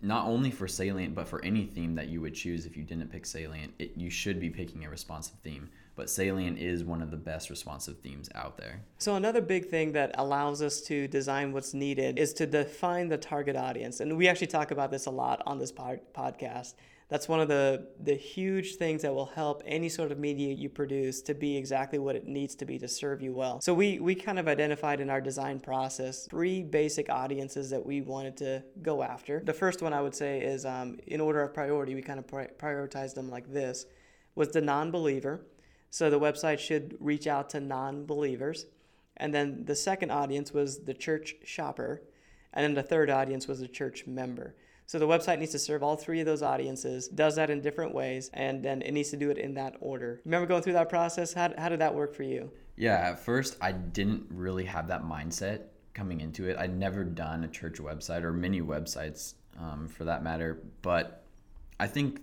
not 0.00 0.26
only 0.26 0.50
for 0.50 0.66
Salient, 0.66 1.14
but 1.14 1.28
for 1.28 1.45
any 1.45 1.66
theme 1.66 1.95
that 1.97 2.09
you 2.09 2.23
would 2.23 2.35
choose 2.35 2.64
if 2.64 2.76
you 2.76 2.83
didn't 2.83 3.12
pick 3.12 3.26
Salient, 3.26 3.75
it, 3.78 3.92
you 3.97 4.09
should 4.09 4.40
be 4.40 4.49
picking 4.49 4.85
a 4.85 4.90
responsive 4.90 5.37
theme. 5.42 5.69
But 5.97 6.09
Salient 6.09 6.59
is 6.59 6.85
one 6.85 7.02
of 7.02 7.11
the 7.11 7.16
best 7.16 7.50
responsive 7.50 7.99
themes 7.99 8.28
out 8.35 8.56
there. 8.56 8.82
So, 8.99 9.16
another 9.16 9.40
big 9.40 9.66
thing 9.66 9.92
that 9.92 10.12
allows 10.16 10.62
us 10.62 10.80
to 10.82 11.09
design 11.09 11.52
what's 11.52 11.75
needed 11.75 12.18
is 12.18 12.32
to 12.35 12.47
define 12.47 13.09
the 13.09 13.18
target 13.18 13.56
audience. 13.56 14.00
And 14.00 14.16
we 14.16 14.28
actually 14.28 14.47
talk 14.47 14.70
about 14.70 14.90
this 14.90 15.06
a 15.06 15.11
lot 15.11 15.42
on 15.47 15.59
this 15.59 15.73
pod- 15.73 16.00
podcast 16.14 16.75
that's 17.11 17.28
one 17.28 17.40
of 17.40 17.49
the 17.49 17.88
the 18.02 18.14
huge 18.14 18.76
things 18.76 19.02
that 19.02 19.12
will 19.12 19.26
help 19.26 19.62
any 19.66 19.88
sort 19.88 20.12
of 20.12 20.18
media 20.18 20.54
you 20.54 20.68
produce 20.68 21.20
to 21.23 21.35
be 21.35 21.56
exactly 21.56 21.99
what 21.99 22.14
it 22.14 22.26
needs 22.26 22.54
to 22.54 22.64
be 22.64 22.78
to 22.78 22.88
serve 22.88 23.20
you 23.20 23.35
well. 23.35 23.61
So 23.61 23.75
we 23.75 23.99
we 23.99 24.14
kind 24.14 24.38
of 24.38 24.47
identified 24.47 25.00
in 25.00 25.11
our 25.11 25.20
design 25.20 25.59
process 25.59 26.26
three 26.30 26.62
basic 26.62 27.11
audiences 27.11 27.68
that 27.70 27.85
we 27.85 28.00
wanted 28.00 28.37
to 28.38 28.62
go 28.80 29.02
after. 29.02 29.42
The 29.44 29.52
first 29.52 29.82
one 29.82 29.92
I 29.92 30.00
would 30.00 30.14
say 30.14 30.40
is 30.40 30.64
um, 30.64 30.99
in 31.09 31.20
order 31.20 31.42
of 31.42 31.52
priority, 31.52 31.94
we 31.97 32.02
kind 32.02 32.20
of 32.20 32.28
pri- 32.28 32.50
prioritized 32.56 33.14
them 33.14 33.28
like 33.28 33.52
this: 33.52 33.87
was 34.37 34.50
the 34.50 34.61
non-believer. 34.61 35.44
So 35.90 36.09
the 36.09 36.20
website 36.20 36.59
should 36.59 36.97
reach 37.00 37.26
out 37.26 37.50
to 37.50 37.61
non-believers. 37.61 38.66
And 39.16 39.35
then 39.35 39.64
the 39.64 39.76
second 39.76 40.11
audience 40.11 40.52
was 40.52 40.85
the 40.85 40.94
church 40.94 41.35
shopper. 41.44 42.02
And 42.52 42.64
then 42.64 42.75
the 42.75 42.82
third 42.82 43.11
audience 43.11 43.47
was 43.47 43.61
the 43.61 43.68
church 43.68 44.06
member. 44.06 44.54
So 44.87 44.99
the 44.99 45.06
website 45.06 45.38
needs 45.38 45.52
to 45.52 45.59
serve 45.61 45.85
all 45.85 45.94
three 45.94 46.18
of 46.18 46.26
those 46.26 46.42
audiences, 46.42 47.06
does 47.06 47.37
that 47.37 47.49
in 47.49 47.61
different 47.61 47.94
ways, 47.94 48.28
and 48.35 48.64
then 48.64 48.82
it 48.82 48.90
needs 48.90 49.11
to 49.11 49.16
do 49.16 49.30
it 49.30 49.38
in 49.38 49.54
that 49.54 49.76
order. 49.80 50.20
Remember 50.25 50.49
going 50.49 50.62
through 50.62 50.73
that 50.73 50.88
process? 50.88 51.32
How, 51.32 51.52
how 51.56 51.68
did 51.68 51.78
that 51.80 51.94
work 51.94 52.12
for 52.12 52.25
you? 52.25 52.50
Yeah, 52.76 52.94
at 52.94 53.20
first 53.20 53.56
I 53.61 53.70
didn't 53.70 54.26
really 54.30 54.64
have 54.64 54.88
that 54.88 55.04
mindset 55.04 55.66
coming 55.94 56.20
into 56.20 56.49
it. 56.49 56.56
I'd 56.56 56.76
never 56.76 57.04
done 57.04 57.44
a 57.44 57.49
church 57.49 57.78
website 57.78 58.25
or 58.25 58.32
many 58.32 58.61
websites 58.62 59.35
um, 59.61 59.87
for 59.87 60.02
that 60.06 60.25
matter, 60.25 60.61
but 60.82 61.23
I 61.78 61.87
think 61.87 62.20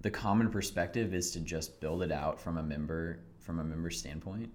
the 0.00 0.10
common 0.10 0.50
perspective 0.50 1.14
is 1.14 1.30
to 1.32 1.40
just 1.40 1.80
build 1.80 2.02
it 2.02 2.12
out 2.12 2.40
from 2.40 2.58
a 2.58 2.62
member 2.62 3.20
from 3.38 3.58
a 3.58 3.64
member 3.64 3.90
standpoint 3.90 4.50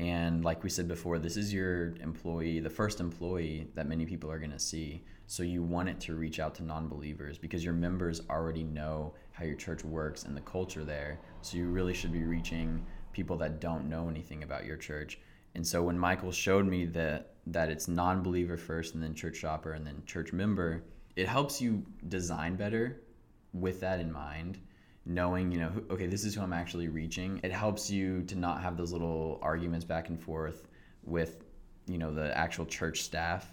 and 0.00 0.44
like 0.44 0.62
we 0.62 0.70
said 0.70 0.88
before, 0.88 1.18
this 1.18 1.36
is 1.36 1.52
your 1.52 1.94
employee, 1.96 2.58
the 2.60 2.70
first 2.70 3.00
employee 3.00 3.68
that 3.74 3.86
many 3.86 4.06
people 4.06 4.30
are 4.30 4.38
going 4.38 4.50
to 4.50 4.58
see. 4.58 5.02
So 5.26 5.42
you 5.42 5.62
want 5.62 5.90
it 5.90 6.00
to 6.00 6.14
reach 6.14 6.40
out 6.40 6.54
to 6.56 6.62
non 6.62 6.88
believers 6.88 7.36
because 7.36 7.62
your 7.62 7.74
members 7.74 8.22
already 8.30 8.64
know 8.64 9.12
how 9.32 9.44
your 9.44 9.56
church 9.56 9.84
works 9.84 10.24
and 10.24 10.34
the 10.34 10.40
culture 10.40 10.84
there. 10.84 11.20
So 11.42 11.58
you 11.58 11.66
really 11.66 11.92
should 11.92 12.12
be 12.12 12.22
reaching 12.22 12.84
people 13.12 13.36
that 13.38 13.60
don't 13.60 13.90
know 13.90 14.08
anything 14.08 14.42
about 14.42 14.64
your 14.64 14.78
church. 14.78 15.18
And 15.54 15.66
so 15.66 15.82
when 15.82 15.98
Michael 15.98 16.32
showed 16.32 16.66
me 16.66 16.86
that 16.86 17.34
that 17.48 17.68
it's 17.68 17.86
non-believer 17.86 18.56
first 18.56 18.94
and 18.94 19.02
then 19.02 19.14
church 19.14 19.36
shopper 19.36 19.72
and 19.72 19.86
then 19.86 20.02
church 20.06 20.32
member, 20.32 20.84
it 21.14 21.28
helps 21.28 21.60
you 21.60 21.84
design 22.08 22.56
better 22.56 23.02
with 23.52 23.80
that 23.80 24.00
in 24.00 24.10
mind 24.10 24.58
knowing, 25.10 25.50
you 25.50 25.58
know, 25.58 25.72
okay, 25.90 26.06
this 26.06 26.24
is 26.24 26.34
who 26.34 26.40
I'm 26.40 26.52
actually 26.52 26.88
reaching. 26.88 27.40
It 27.42 27.52
helps 27.52 27.90
you 27.90 28.22
to 28.22 28.36
not 28.36 28.62
have 28.62 28.76
those 28.76 28.92
little 28.92 29.38
arguments 29.42 29.84
back 29.84 30.08
and 30.08 30.20
forth 30.20 30.68
with, 31.04 31.44
you 31.86 31.98
know, 31.98 32.14
the 32.14 32.36
actual 32.36 32.64
church 32.64 33.02
staff 33.02 33.52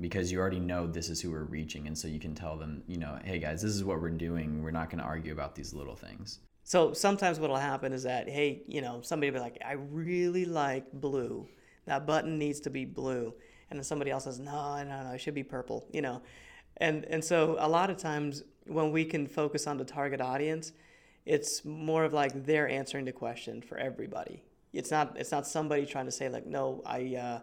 because 0.00 0.30
you 0.30 0.38
already 0.38 0.60
know 0.60 0.86
this 0.86 1.08
is 1.08 1.20
who 1.20 1.30
we're 1.30 1.44
reaching. 1.44 1.86
And 1.86 1.96
so 1.96 2.08
you 2.08 2.20
can 2.20 2.34
tell 2.34 2.56
them, 2.56 2.82
you 2.86 2.98
know, 2.98 3.18
hey 3.24 3.38
guys, 3.38 3.62
this 3.62 3.74
is 3.74 3.84
what 3.84 4.00
we're 4.00 4.10
doing. 4.10 4.62
We're 4.62 4.70
not 4.70 4.90
going 4.90 4.98
to 4.98 5.04
argue 5.04 5.32
about 5.32 5.54
these 5.54 5.72
little 5.74 5.96
things. 5.96 6.40
So 6.64 6.92
sometimes 6.92 7.40
what'll 7.40 7.56
happen 7.56 7.92
is 7.92 8.02
that, 8.04 8.28
hey, 8.28 8.62
you 8.66 8.82
know, 8.82 9.00
somebody 9.02 9.30
will 9.30 9.38
be 9.38 9.42
like, 9.42 9.58
I 9.64 9.72
really 9.72 10.44
like 10.44 10.90
blue. 10.92 11.48
That 11.86 12.06
button 12.06 12.38
needs 12.38 12.60
to 12.60 12.70
be 12.70 12.84
blue. 12.84 13.34
And 13.70 13.78
then 13.78 13.84
somebody 13.84 14.10
else 14.10 14.24
says, 14.24 14.38
no, 14.38 14.82
no, 14.84 15.02
no, 15.02 15.10
it 15.10 15.20
should 15.20 15.34
be 15.34 15.42
purple, 15.42 15.86
you 15.90 16.02
know. 16.02 16.22
And, 16.76 17.04
and 17.06 17.24
so 17.24 17.56
a 17.58 17.68
lot 17.68 17.90
of 17.90 17.96
times 17.96 18.44
when 18.66 18.92
we 18.92 19.04
can 19.04 19.26
focus 19.26 19.66
on 19.66 19.76
the 19.78 19.84
target 19.84 20.20
audience, 20.20 20.72
it's 21.24 21.64
more 21.64 22.04
of 22.04 22.12
like 22.12 22.46
they're 22.46 22.68
answering 22.68 23.04
the 23.04 23.12
question 23.12 23.62
for 23.62 23.78
everybody. 23.78 24.42
It's 24.72 24.90
not 24.90 25.16
it's 25.18 25.30
not 25.30 25.46
somebody 25.46 25.86
trying 25.86 26.06
to 26.06 26.12
say 26.12 26.28
like 26.28 26.46
no 26.46 26.82
I 26.86 27.16
uh, 27.16 27.40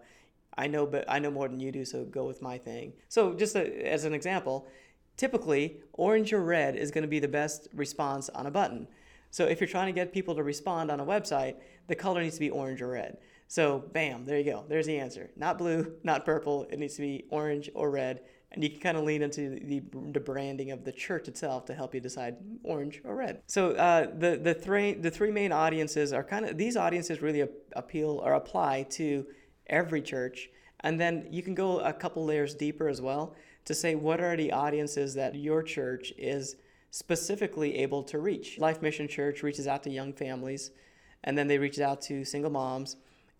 I 0.57 0.67
know 0.67 0.85
but 0.85 1.05
I 1.07 1.19
know 1.19 1.31
more 1.31 1.47
than 1.47 1.59
you 1.59 1.71
do 1.71 1.85
so 1.85 2.03
go 2.05 2.25
with 2.25 2.41
my 2.41 2.57
thing. 2.57 2.93
So 3.07 3.33
just 3.33 3.55
a, 3.55 3.88
as 3.88 4.05
an 4.05 4.13
example, 4.13 4.67
typically 5.15 5.77
orange 5.93 6.33
or 6.33 6.41
red 6.41 6.75
is 6.75 6.91
going 6.91 7.03
to 7.03 7.07
be 7.07 7.19
the 7.19 7.27
best 7.27 7.67
response 7.73 8.29
on 8.29 8.47
a 8.47 8.51
button. 8.51 8.88
So 9.31 9.45
if 9.45 9.61
you're 9.61 9.67
trying 9.67 9.88
to 9.88 9.91
get 9.93 10.11
people 10.11 10.33
to 10.35 10.43
respond 10.43 10.89
on 10.89 10.99
a 10.99 11.05
website, 11.05 11.55
the 11.88 11.95
color 11.95 12.21
needs 12.21 12.35
to 12.35 12.39
be 12.39 12.49
orange 12.49 12.81
or 12.81 12.89
red. 12.89 13.17
So 13.47 13.79
bam, 13.93 14.25
there 14.25 14.38
you 14.38 14.51
go. 14.51 14.65
There's 14.67 14.88
the 14.88 14.97
answer. 14.97 15.29
Not 15.35 15.57
blue, 15.57 15.93
not 16.03 16.25
purple. 16.25 16.67
It 16.71 16.79
needs 16.79 16.95
to 16.95 17.01
be 17.01 17.25
orange 17.29 17.69
or 17.75 17.91
red 17.91 18.21
and 18.51 18.63
you 18.63 18.70
can 18.70 18.79
kind 18.79 18.98
of 18.98 19.03
lean 19.03 19.22
into 19.22 19.60
the, 19.63 19.82
the 20.12 20.20
branding 20.20 20.72
of 20.72 20.84
the 20.84 20.91
church 20.91 21.27
itself 21.27 21.65
to 21.65 21.74
help 21.74 21.94
you 21.94 22.00
decide 22.00 22.38
orange 22.63 23.01
or 23.03 23.15
red. 23.15 23.41
So 23.48 23.72
uh, 23.72 24.08
the 24.18 24.38
the 24.38 24.53
three 24.53 24.94
the 24.94 25.12
three 25.12 25.32
main 25.32 25.51
audiences 25.51 26.13
are 26.13 26.24
kind 26.24 26.46
of 26.46 26.58
these 26.58 26.75
audiences 26.75 27.22
really 27.22 27.48
appeal 27.74 28.22
or 28.24 28.34
apply 28.34 28.84
to 28.91 29.25
every 29.68 30.01
church, 30.01 30.50
and 30.79 31.00
then 31.00 31.27
you 31.29 31.44
can 31.44 31.53
go 31.53 31.79
a 31.79 31.94
couple 31.94 32.25
layers 32.25 32.56
deeper 32.56 32.88
as 32.88 33.01
well 33.01 33.36
to 33.65 33.75
say 33.75 33.94
what 33.94 34.20
are 34.20 34.36
the 34.36 34.51
audiences 34.51 35.13
that 35.13 35.36
your 35.36 35.62
church 35.62 36.12
is 36.18 36.56
specifically 36.91 37.77
able 37.77 38.01
to 38.01 38.18
reach. 38.18 38.58
Life 38.58 38.82
Mission 38.82 39.08
Church 39.08 39.44
reaches 39.44 39.68
out 39.68 39.84
to 39.84 39.91
young 39.91 40.12
families, 40.12 40.72
and 41.24 41.38
then 41.38 41.48
they 41.48 41.60
reach 41.60 41.79
out 41.79 42.01
to 42.03 42.25
single 42.25 42.50
moms 42.50 42.96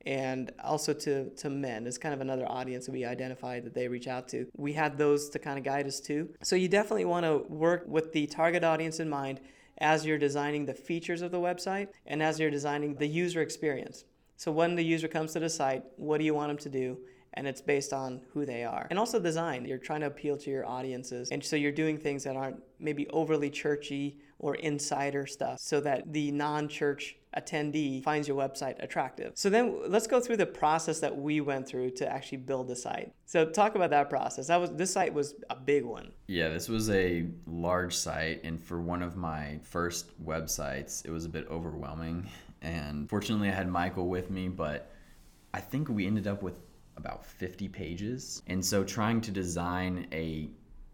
and 0.06 0.51
also 0.63 0.94
to, 0.94 1.29
to 1.32 1.50
men 1.50 1.86
is 1.86 1.98
kind 1.98 2.13
of 2.13 2.22
another 2.22 2.50
audience 2.50 2.86
that 2.86 2.91
we 2.91 3.06
identified 3.06 3.63
that 3.65 3.74
they 3.74 3.88
reach 3.88 4.08
out 4.08 4.27
to. 4.29 4.48
We 4.56 4.74
had 4.74 4.98
those 4.98 5.29
to 5.29 5.39
kind 5.39 5.58
of 5.58 5.65
guide 5.65 5.88
us 5.88 6.00
too. 6.00 6.29
So 6.41 6.56
you 6.56 6.68
definitely 6.68 7.06
want 7.06 7.25
to 7.25 7.39
work 7.53 7.84
with 7.88 8.13
the 8.13 8.27
target 8.27 8.63
audience 8.63 9.00
in 9.00 9.10
mind 9.10 9.41
as 9.79 10.06
you're 10.06 10.18
designing 10.18 10.65
the 10.65 10.74
features 10.74 11.22
of 11.22 11.32
the 11.32 11.39
website 11.39 11.89
and 12.06 12.22
as 12.22 12.39
you're 12.39 12.51
designing 12.51 12.96
the 12.96 13.08
user 13.08 13.41
experience. 13.41 14.06
So 14.36 14.51
when 14.51 14.75
the 14.75 14.84
user 14.84 15.08
comes 15.08 15.34
to 15.34 15.39
the 15.39 15.50
site, 15.50 15.84
what 15.98 16.18
do 16.18 16.24
you 16.24 16.34
want 16.34 16.50
them 16.50 16.58
to 16.60 16.70
do? 16.70 16.98
And 17.34 17.48
it's 17.48 17.62
based 17.62 17.94
on 17.94 18.22
who 18.34 18.46
they 18.46 18.63
are. 18.63 18.88
And 18.89 18.98
also 18.98 19.20
design. 19.20 19.65
You're 19.65 19.77
trying 19.77 20.01
to 20.01 20.08
appeal 20.08 20.38
to 20.38 20.50
your 20.50 20.65
audiences. 20.65 21.29
And 21.29 21.44
so 21.44 21.56
you're 21.56 21.72
doing 21.72 21.98
things 21.98 22.24
that 22.24 22.36
aren't 22.36 22.62
maybe 22.79 23.08
overly 23.10 23.50
churchy 23.50 24.18
or 24.39 24.55
insider 24.55 25.27
stuff 25.27 25.60
so 25.60 25.79
that 25.81 26.12
the 26.12 26.31
non 26.31 26.67
church 26.67 27.17
attendee 27.38 28.01
finds 28.01 28.27
your 28.27 28.38
website 28.38 28.81
attractive. 28.81 29.34
So 29.36 29.50
then 29.50 29.79
let's 29.88 30.08
go 30.08 30.19
through 30.19 30.38
the 30.38 30.46
process 30.46 31.00
that 31.01 31.15
we 31.15 31.41
went 31.41 31.67
through 31.67 31.91
to 31.91 32.12
actually 32.12 32.39
build 32.39 32.67
the 32.67 32.75
site. 32.75 33.13
So 33.25 33.46
talk 33.46 33.75
about 33.75 33.91
that 33.91 34.10
process. 34.10 34.48
That 34.48 34.60
was 34.60 34.72
this 34.72 34.91
site 34.91 35.13
was 35.13 35.36
a 35.50 35.55
big 35.55 35.86
one. 35.86 36.12
Yeah, 36.27 36.50
this 36.50 36.69
was 36.69 36.89
a 36.89 37.27
large 37.46 37.96
site 37.96 38.43
and 38.43 38.63
for 38.63 38.81
one 38.81 39.03
of 39.03 39.15
my 39.15 39.60
first 39.62 40.08
websites, 40.25 41.05
it 41.05 41.12
was 41.12 41.25
a 41.25 41.29
bit 41.29 41.48
overwhelming 41.51 42.27
and 42.62 43.10
fortunately 43.10 43.50
I 43.50 43.53
had 43.53 43.69
Michael 43.69 44.08
with 44.08 44.31
me, 44.31 44.48
but 44.48 44.91
I 45.53 45.60
think 45.60 45.89
we 45.89 46.08
ended 46.08 46.27
up 46.27 46.41
with 46.41 46.60
about 46.98 47.25
50 47.25 47.67
pages. 47.69 48.41
And 48.48 48.63
so 48.63 48.84
trying 48.84 49.22
to 49.22 49.31
design 49.31 50.08
a 50.12 50.50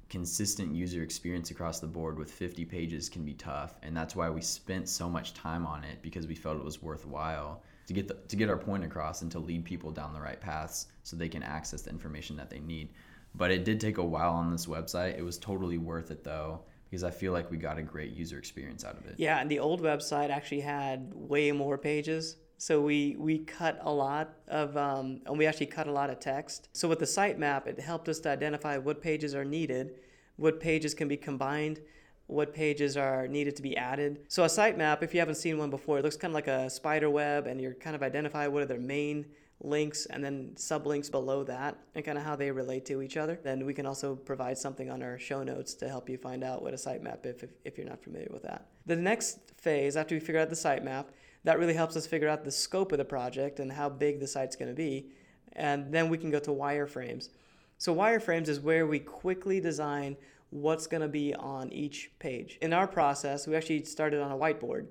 consistent 0.10 0.74
user 0.74 1.02
experience 1.04 1.52
across 1.52 1.80
the 1.80 1.88
board 1.88 2.18
with 2.18 2.32
50 2.32 2.64
pages 2.66 3.10
can 3.10 3.26
be 3.26 3.34
tough 3.34 3.76
and 3.82 3.96
that's 3.98 4.16
why 4.16 4.30
we 4.30 4.42
spent 4.42 4.88
so 4.88 5.10
much 5.10 5.34
time 5.34 5.66
on 5.66 5.84
it 5.84 6.02
because 6.02 6.28
we 6.28 6.36
felt 6.36 6.58
it 6.58 6.64
was 6.64 6.82
worthwhile 6.82 7.64
to 7.88 7.94
get 7.94 8.08
the, 8.08 8.16
to 8.28 8.36
get 8.36 8.50
our 8.50 8.58
point 8.58 8.84
across 8.84 9.24
and 9.24 9.32
to 9.32 9.40
lead 9.40 9.66
people 9.66 9.92
down 9.92 10.14
the 10.14 10.22
right 10.22 10.40
paths 10.40 10.88
so 11.04 11.16
they 11.16 11.30
can 11.30 11.42
access 11.42 11.82
the 11.82 11.90
information 11.90 12.36
that 12.36 12.50
they 12.50 12.60
need 12.60 12.90
but 13.34 13.52
it 13.52 13.66
did 13.66 13.80
take 13.80 13.98
a 13.98 14.04
while 14.04 14.34
on 14.34 14.52
this 14.52 14.68
website 14.68 15.18
it 15.18 15.24
was 15.24 15.38
totally 15.40 15.80
worth 15.80 16.12
it 16.12 16.24
though 16.24 16.62
because 16.90 17.04
I 17.04 17.12
feel 17.12 17.34
like 17.34 17.52
we 17.52 17.58
got 17.58 17.78
a 17.78 17.82
great 17.82 18.12
user 18.12 18.38
experience 18.38 18.86
out 18.86 18.98
of 18.98 19.06
it. 19.06 19.16
Yeah, 19.18 19.40
and 19.40 19.50
the 19.50 19.60
old 19.60 19.82
website 19.82 20.30
actually 20.30 20.62
had 20.62 21.12
way 21.14 21.52
more 21.52 21.78
pages. 21.78 22.38
So 22.58 22.82
we 22.82 23.16
we 23.18 23.40
cut 23.40 23.80
a 23.82 23.92
lot 23.92 24.36
of 24.48 24.76
um, 24.78 25.22
and 25.26 25.38
we 25.38 25.46
actually 25.46 25.68
cut 25.68 25.88
a 25.88 25.92
lot 25.92 26.10
of 26.10 26.20
text. 26.20 26.70
So 26.74 26.88
with 26.88 27.00
the 27.00 27.06
sitemap, 27.06 27.68
it 27.68 27.80
helped 27.80 28.10
us 28.10 28.20
to 28.22 28.30
identify 28.30 28.78
what 28.78 29.02
pages 29.02 29.36
are 29.36 29.46
needed, 29.46 29.96
what 30.38 30.60
pages 30.60 30.94
can 30.94 31.08
be 31.08 31.18
combined, 31.18 31.82
what 32.28 32.54
pages 32.54 32.98
are 32.98 33.28
needed 33.28 33.56
to 33.58 33.62
be 33.62 33.76
added. 33.78 34.22
So 34.28 34.44
a 34.44 34.48
sitemap, 34.48 35.04
if 35.04 35.14
you 35.14 35.20
haven't 35.20 35.36
seen 35.36 35.58
one 35.58 35.70
before, 35.70 36.00
it 36.00 36.04
looks 36.04 36.18
kind 36.18 36.32
of 36.32 36.36
like 36.36 36.48
a 36.48 36.70
spider 36.70 37.10
web, 37.10 37.48
and 37.48 37.60
you're 37.62 37.74
kind 37.74 37.96
of 37.96 38.02
identify 38.02 38.48
what 38.48 38.64
are 38.64 38.68
their 38.68 38.80
main 38.80 39.26
links 39.62 40.06
and 40.08 40.24
then 40.24 40.52
sublinks 40.56 41.10
below 41.10 41.44
that 41.44 41.78
and 41.96 42.04
kind 42.04 42.18
of 42.18 42.24
how 42.24 42.36
they 42.36 42.52
relate 42.52 42.86
to 42.86 43.02
each 43.02 43.18
other. 43.18 43.40
Then 43.42 43.66
we 43.66 43.74
can 43.74 43.86
also 43.86 44.16
provide 44.16 44.58
something 44.58 44.90
on 44.90 45.02
our 45.02 45.18
show 45.18 45.44
notes 45.44 45.74
to 45.76 45.88
help 45.88 46.10
you 46.10 46.18
find 46.18 46.44
out 46.44 46.62
what 46.62 46.74
a 46.74 46.78
sitemap 46.78 47.26
is 47.26 47.44
if, 47.44 47.50
if 47.64 47.78
you're 47.78 47.88
not 47.88 48.04
familiar 48.04 48.28
with 48.32 48.44
that. 48.44 48.68
The 48.86 48.96
next 48.96 49.40
phase, 49.58 49.96
after 49.96 50.14
we 50.14 50.20
figure 50.20 50.42
out 50.42 50.50
the 50.50 50.56
sitemap, 50.56 51.06
that 51.46 51.58
really 51.58 51.74
helps 51.74 51.96
us 51.96 52.06
figure 52.06 52.28
out 52.28 52.44
the 52.44 52.52
scope 52.52 52.92
of 52.92 52.98
the 52.98 53.06
project 53.06 53.60
and 53.60 53.72
how 53.72 53.88
big 53.88 54.20
the 54.20 54.28
site's 54.28 54.56
going 54.56 54.70
to 54.70 54.76
be. 54.76 55.08
And 55.54 55.94
then 55.94 56.10
we 56.10 56.18
can 56.18 56.30
go 56.30 56.40
to 56.40 56.52
wireframes. 56.52 57.30
So, 57.78 57.96
wireframes 57.96 58.50
is 58.50 58.60
where 58.60 58.86
we 58.86 59.00
quickly 59.00 59.62
design 59.62 60.18
what's 60.50 60.88
going 60.88 61.02
to 61.02 61.08
be 61.08 61.34
on 61.34 61.72
each 61.72 62.12
page. 62.20 62.58
In 62.62 62.74
our 62.74 62.88
process, 62.88 63.48
we 63.48 63.56
actually 63.56 63.84
started 63.86 64.22
on 64.22 64.32
a 64.32 64.38
whiteboard 64.38 64.88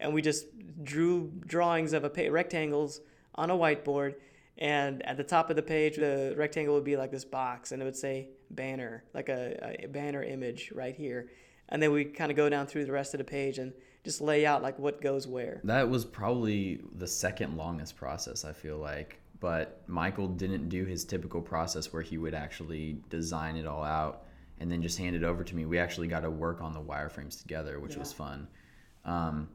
and 0.00 0.12
we 0.12 0.22
just 0.22 0.46
drew 0.82 1.32
drawings 1.46 1.92
of 1.92 2.04
a 2.04 2.10
pa- 2.10 2.30
rectangles 2.30 3.00
on 3.34 3.50
a 3.50 3.54
whiteboard 3.54 4.14
and 4.58 5.04
at 5.06 5.16
the 5.16 5.24
top 5.24 5.50
of 5.50 5.56
the 5.56 5.62
page 5.62 5.96
the 5.96 6.34
rectangle 6.36 6.74
would 6.74 6.84
be 6.84 6.96
like 6.96 7.10
this 7.10 7.24
box 7.24 7.72
and 7.72 7.82
it 7.82 7.84
would 7.84 7.96
say 7.96 8.28
banner 8.50 9.04
like 9.14 9.28
a, 9.28 9.84
a 9.84 9.86
banner 9.86 10.22
image 10.22 10.72
right 10.74 10.96
here 10.96 11.30
and 11.68 11.82
then 11.82 11.92
we 11.92 12.04
kind 12.04 12.30
of 12.30 12.36
go 12.36 12.48
down 12.48 12.66
through 12.66 12.84
the 12.84 12.92
rest 12.92 13.12
of 13.14 13.18
the 13.18 13.24
page 13.24 13.58
and 13.58 13.72
just 14.06 14.20
lay 14.20 14.46
out 14.46 14.62
like 14.62 14.78
what 14.78 15.00
goes 15.00 15.26
where 15.26 15.60
That 15.64 15.90
was 15.90 16.04
probably 16.04 16.80
the 16.94 17.08
second 17.08 17.56
longest 17.56 17.96
process, 17.96 18.44
I 18.44 18.52
feel 18.52 18.78
like. 18.78 19.18
But 19.40 19.82
Michael 19.88 20.28
didn't 20.28 20.68
do 20.68 20.84
his 20.84 21.04
typical 21.04 21.42
process 21.42 21.92
where 21.92 22.02
he 22.02 22.16
would 22.16 22.32
actually 22.32 22.98
design 23.10 23.56
it 23.56 23.66
all 23.66 23.82
out 23.82 24.22
and 24.60 24.70
then 24.70 24.80
just 24.80 24.96
hand 24.96 25.16
it 25.16 25.24
over 25.24 25.42
to 25.42 25.56
me. 25.56 25.66
We 25.66 25.80
actually 25.80 26.06
got 26.06 26.20
to 26.20 26.30
work 26.30 26.62
on 26.62 26.72
the 26.72 26.80
wireframes 26.80 27.42
together, 27.42 27.80
which 27.80 27.96
was 27.96 28.12
fun. 28.12 28.46
Um, 29.04 29.48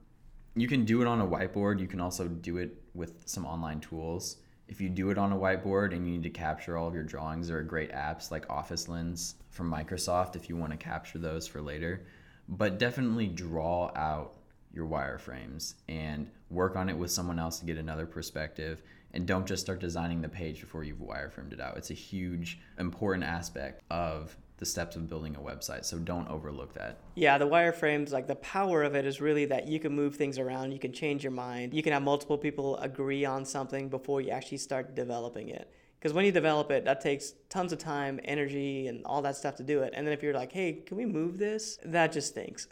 you 0.55 0.67
can 0.67 0.83
do 0.83 1.01
it 1.01 1.07
on 1.07 1.21
a 1.21 1.25
whiteboard. 1.25 1.79
You 1.79 1.87
can 1.87 2.01
also 2.01 2.27
do 2.27 2.57
it 2.57 2.75
with 2.93 3.23
some 3.25 3.45
online 3.45 3.79
tools. 3.79 4.35
If 4.67 4.81
you 4.81 4.89
do 4.89 5.11
it 5.11 5.17
on 5.17 5.31
a 5.31 5.37
whiteboard 5.37 5.95
and 5.95 6.05
you 6.05 6.11
need 6.11 6.23
to 6.23 6.29
capture 6.29 6.77
all 6.77 6.89
of 6.89 6.93
your 6.93 7.03
drawings, 7.03 7.47
there 7.47 7.57
are 7.57 7.63
great 7.63 7.91
apps 7.93 8.31
like 8.31 8.49
Office 8.49 8.89
Lens 8.89 9.35
from 9.49 9.71
Microsoft 9.71 10.35
if 10.35 10.49
you 10.49 10.57
want 10.57 10.71
to 10.71 10.77
capture 10.77 11.19
those 11.19 11.47
for 11.47 11.61
later. 11.61 12.05
But 12.49 12.79
definitely 12.79 13.27
draw 13.27 13.91
out 13.95 14.35
your 14.73 14.87
wireframes 14.87 15.75
and 15.87 16.29
work 16.49 16.75
on 16.75 16.89
it 16.89 16.97
with 16.97 17.11
someone 17.11 17.39
else 17.39 17.59
to 17.59 17.65
get 17.65 17.77
another 17.77 18.05
perspective. 18.05 18.81
And 19.13 19.27
don't 19.27 19.45
just 19.45 19.61
start 19.61 19.79
designing 19.79 20.21
the 20.21 20.29
page 20.29 20.61
before 20.61 20.83
you've 20.83 20.99
wireframed 20.99 21.51
it 21.51 21.59
out. 21.59 21.75
It's 21.77 21.91
a 21.91 21.95
huge, 21.95 22.59
important 22.77 23.25
aspect 23.25 23.81
of 23.89 24.37
the 24.61 24.65
steps 24.65 24.95
of 24.95 25.09
building 25.09 25.35
a 25.35 25.39
website. 25.39 25.83
So 25.83 25.97
don't 25.97 26.29
overlook 26.29 26.73
that. 26.75 26.99
Yeah, 27.15 27.39
the 27.39 27.47
wireframes, 27.47 28.11
like 28.11 28.27
the 28.27 28.35
power 28.35 28.83
of 28.83 28.95
it 28.95 29.05
is 29.05 29.19
really 29.19 29.45
that 29.45 29.67
you 29.67 29.79
can 29.79 29.91
move 29.91 30.15
things 30.15 30.37
around, 30.37 30.71
you 30.71 30.77
can 30.77 30.93
change 30.93 31.23
your 31.23 31.31
mind, 31.31 31.73
you 31.73 31.81
can 31.81 31.91
have 31.93 32.03
multiple 32.03 32.37
people 32.37 32.77
agree 32.77 33.25
on 33.25 33.43
something 33.43 33.89
before 33.89 34.21
you 34.21 34.29
actually 34.29 34.59
start 34.59 34.95
developing 34.95 35.49
it. 35.49 35.69
Because 36.01 36.15
when 36.15 36.25
you 36.25 36.31
develop 36.31 36.71
it, 36.71 36.83
that 36.85 36.99
takes 36.99 37.35
tons 37.47 37.71
of 37.71 37.77
time, 37.77 38.19
energy, 38.23 38.87
and 38.87 39.05
all 39.05 39.21
that 39.21 39.35
stuff 39.35 39.55
to 39.57 39.63
do 39.63 39.83
it. 39.83 39.93
And 39.95 40.05
then 40.05 40.13
if 40.13 40.23
you're 40.23 40.33
like, 40.33 40.51
hey, 40.51 40.73
can 40.73 40.97
we 40.97 41.05
move 41.05 41.37
this? 41.37 41.77
That 41.85 42.11
just 42.11 42.29
stinks 42.29 42.67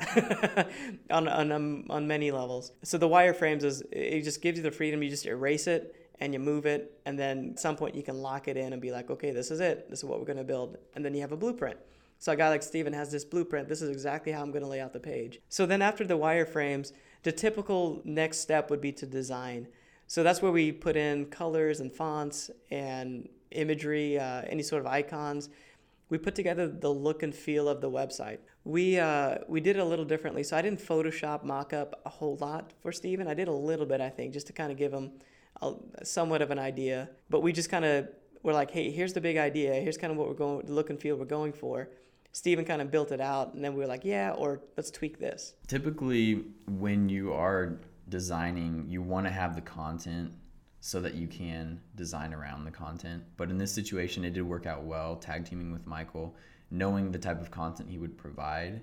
on, 1.12 1.28
on, 1.28 1.52
um, 1.52 1.86
on 1.92 2.08
many 2.08 2.32
levels. 2.32 2.72
So 2.82 2.98
the 2.98 3.08
wireframes 3.08 3.64
is, 3.64 3.84
it 3.92 4.24
just 4.24 4.42
gives 4.42 4.58
you 4.58 4.64
the 4.64 4.72
freedom. 4.72 5.04
You 5.04 5.12
just 5.12 5.28
erase 5.28 5.68
it 5.68 5.96
and 6.20 6.34
you 6.34 6.40
move 6.40 6.66
it. 6.66 7.00
And 7.06 7.20
then 7.20 7.52
at 7.52 7.60
some 7.60 7.76
point 7.76 7.94
you 7.94 8.02
can 8.02 8.20
lock 8.20 8.48
it 8.48 8.58
in 8.58 8.74
and 8.74 8.82
be 8.82 8.92
like, 8.92 9.12
okay, 9.12 9.30
this 9.30 9.52
is 9.52 9.60
it. 9.60 9.92
This 9.92 10.00
is 10.00 10.06
what 10.06 10.18
we're 10.18 10.26
going 10.26 10.38
to 10.38 10.44
build. 10.44 10.80
And 10.96 11.06
then 11.06 11.14
you 11.14 11.22
have 11.22 11.32
a 11.32 11.38
blueprint. 11.38 11.78
So 12.18 12.32
a 12.32 12.36
guy 12.36 12.50
like 12.50 12.64
Steven 12.64 12.94
has 12.94 13.12
this 13.12 13.26
blueprint. 13.26 13.70
This 13.70 13.84
is 13.84 13.92
exactly 13.92 14.32
how 14.32 14.42
I'm 14.42 14.50
going 14.50 14.64
to 14.64 14.68
lay 14.68 14.82
out 14.82 14.92
the 14.92 15.00
page. 15.00 15.40
So 15.50 15.68
then 15.68 15.84
after 15.84 16.04
the 16.04 16.18
wireframes, 16.18 16.94
the 17.22 17.32
typical 17.32 18.02
next 18.06 18.40
step 18.40 18.72
would 18.72 18.82
be 18.82 18.92
to 18.94 19.06
design. 19.06 19.68
So 20.10 20.24
that's 20.24 20.42
where 20.42 20.52
we 20.52 20.72
put 20.72 20.98
in 20.98 21.28
colors 21.28 21.82
and 21.82 21.94
fonts 21.94 22.50
and 22.72 23.30
imagery, 23.52 24.18
uh, 24.18 24.42
any 24.48 24.64
sort 24.64 24.82
of 24.82 24.88
icons. 24.88 25.50
We 26.10 26.18
put 26.18 26.34
together 26.34 26.68
the 26.68 26.90
look 26.90 27.22
and 27.22 27.34
feel 27.34 27.70
of 27.70 27.80
the 27.80 27.92
website. 27.92 28.40
We 28.64 28.98
uh, 28.98 29.38
we 29.48 29.62
did 29.62 29.76
it 29.76 29.80
a 29.82 29.86
little 29.86 30.06
differently. 30.06 30.42
So 30.42 30.58
I 30.58 30.64
didn't 30.64 30.80
Photoshop 30.80 31.44
mock 31.44 31.74
up 31.74 32.02
a 32.08 32.10
whole 32.10 32.38
lot 32.38 32.74
for 32.82 32.92
Steven. 32.92 33.28
I 33.28 33.36
did 33.36 33.48
a 33.48 33.54
little 33.54 33.86
bit, 33.86 34.02
I 34.02 34.10
think, 34.10 34.34
just 34.34 34.48
to 34.48 34.54
kind 34.54 34.72
of 34.72 34.80
give 34.80 34.92
him 34.92 35.12
a, 35.62 35.76
somewhat 36.04 36.42
of 36.42 36.50
an 36.50 36.58
idea. 36.58 37.12
But 37.30 37.42
we 37.42 37.54
just 37.54 37.70
kind 37.70 37.86
of 37.86 38.10
were 38.42 38.54
like, 38.54 38.72
hey, 38.72 38.90
here's 38.90 39.14
the 39.14 39.22
big 39.22 39.38
idea. 39.38 39.76
Here's 39.76 39.98
kind 39.98 40.10
of 40.12 40.18
what 40.18 40.28
we're 40.28 40.34
going, 40.34 40.66
the 40.66 40.74
look 40.74 40.90
and 40.90 41.00
feel 41.00 41.18
we're 41.18 41.26
going 41.26 41.54
for. 41.54 41.88
Steven 42.32 42.66
kind 42.66 42.82
of 42.82 42.90
built 42.90 43.12
it 43.12 43.22
out, 43.22 43.54
and 43.54 43.64
then 43.64 43.74
we 43.74 43.80
were 43.80 43.88
like, 43.88 44.06
yeah, 44.06 44.32
or 44.32 44.62
let's 44.76 44.90
tweak 44.90 45.20
this. 45.20 45.54
Typically, 45.68 46.46
when 46.68 47.10
you 47.10 47.34
are 47.34 47.80
designing, 48.10 48.86
you 48.88 49.02
want 49.02 49.26
to 49.26 49.32
have 49.32 49.56
the 49.56 49.62
content 49.62 50.32
so 50.82 51.02
that 51.02 51.16
you 51.16 51.28
can 51.28 51.80
design 51.96 52.34
around 52.34 52.64
the 52.64 52.72
content. 52.72 53.24
But 53.38 53.50
in 53.50 53.58
this 53.58 53.74
situation, 53.74 54.24
it 54.24 54.34
did 54.34 54.44
work 54.44 54.66
out 54.66 54.84
well, 54.84 55.16
tag 55.16 55.46
teaming 55.46 55.72
with 55.72 55.86
Michael, 55.86 56.36
knowing 56.72 57.12
the 57.12 57.20
type 57.20 57.42
of 57.42 57.52
content 57.52 57.90
he 57.90 57.98
would 57.98 58.18
provide. 58.18 58.82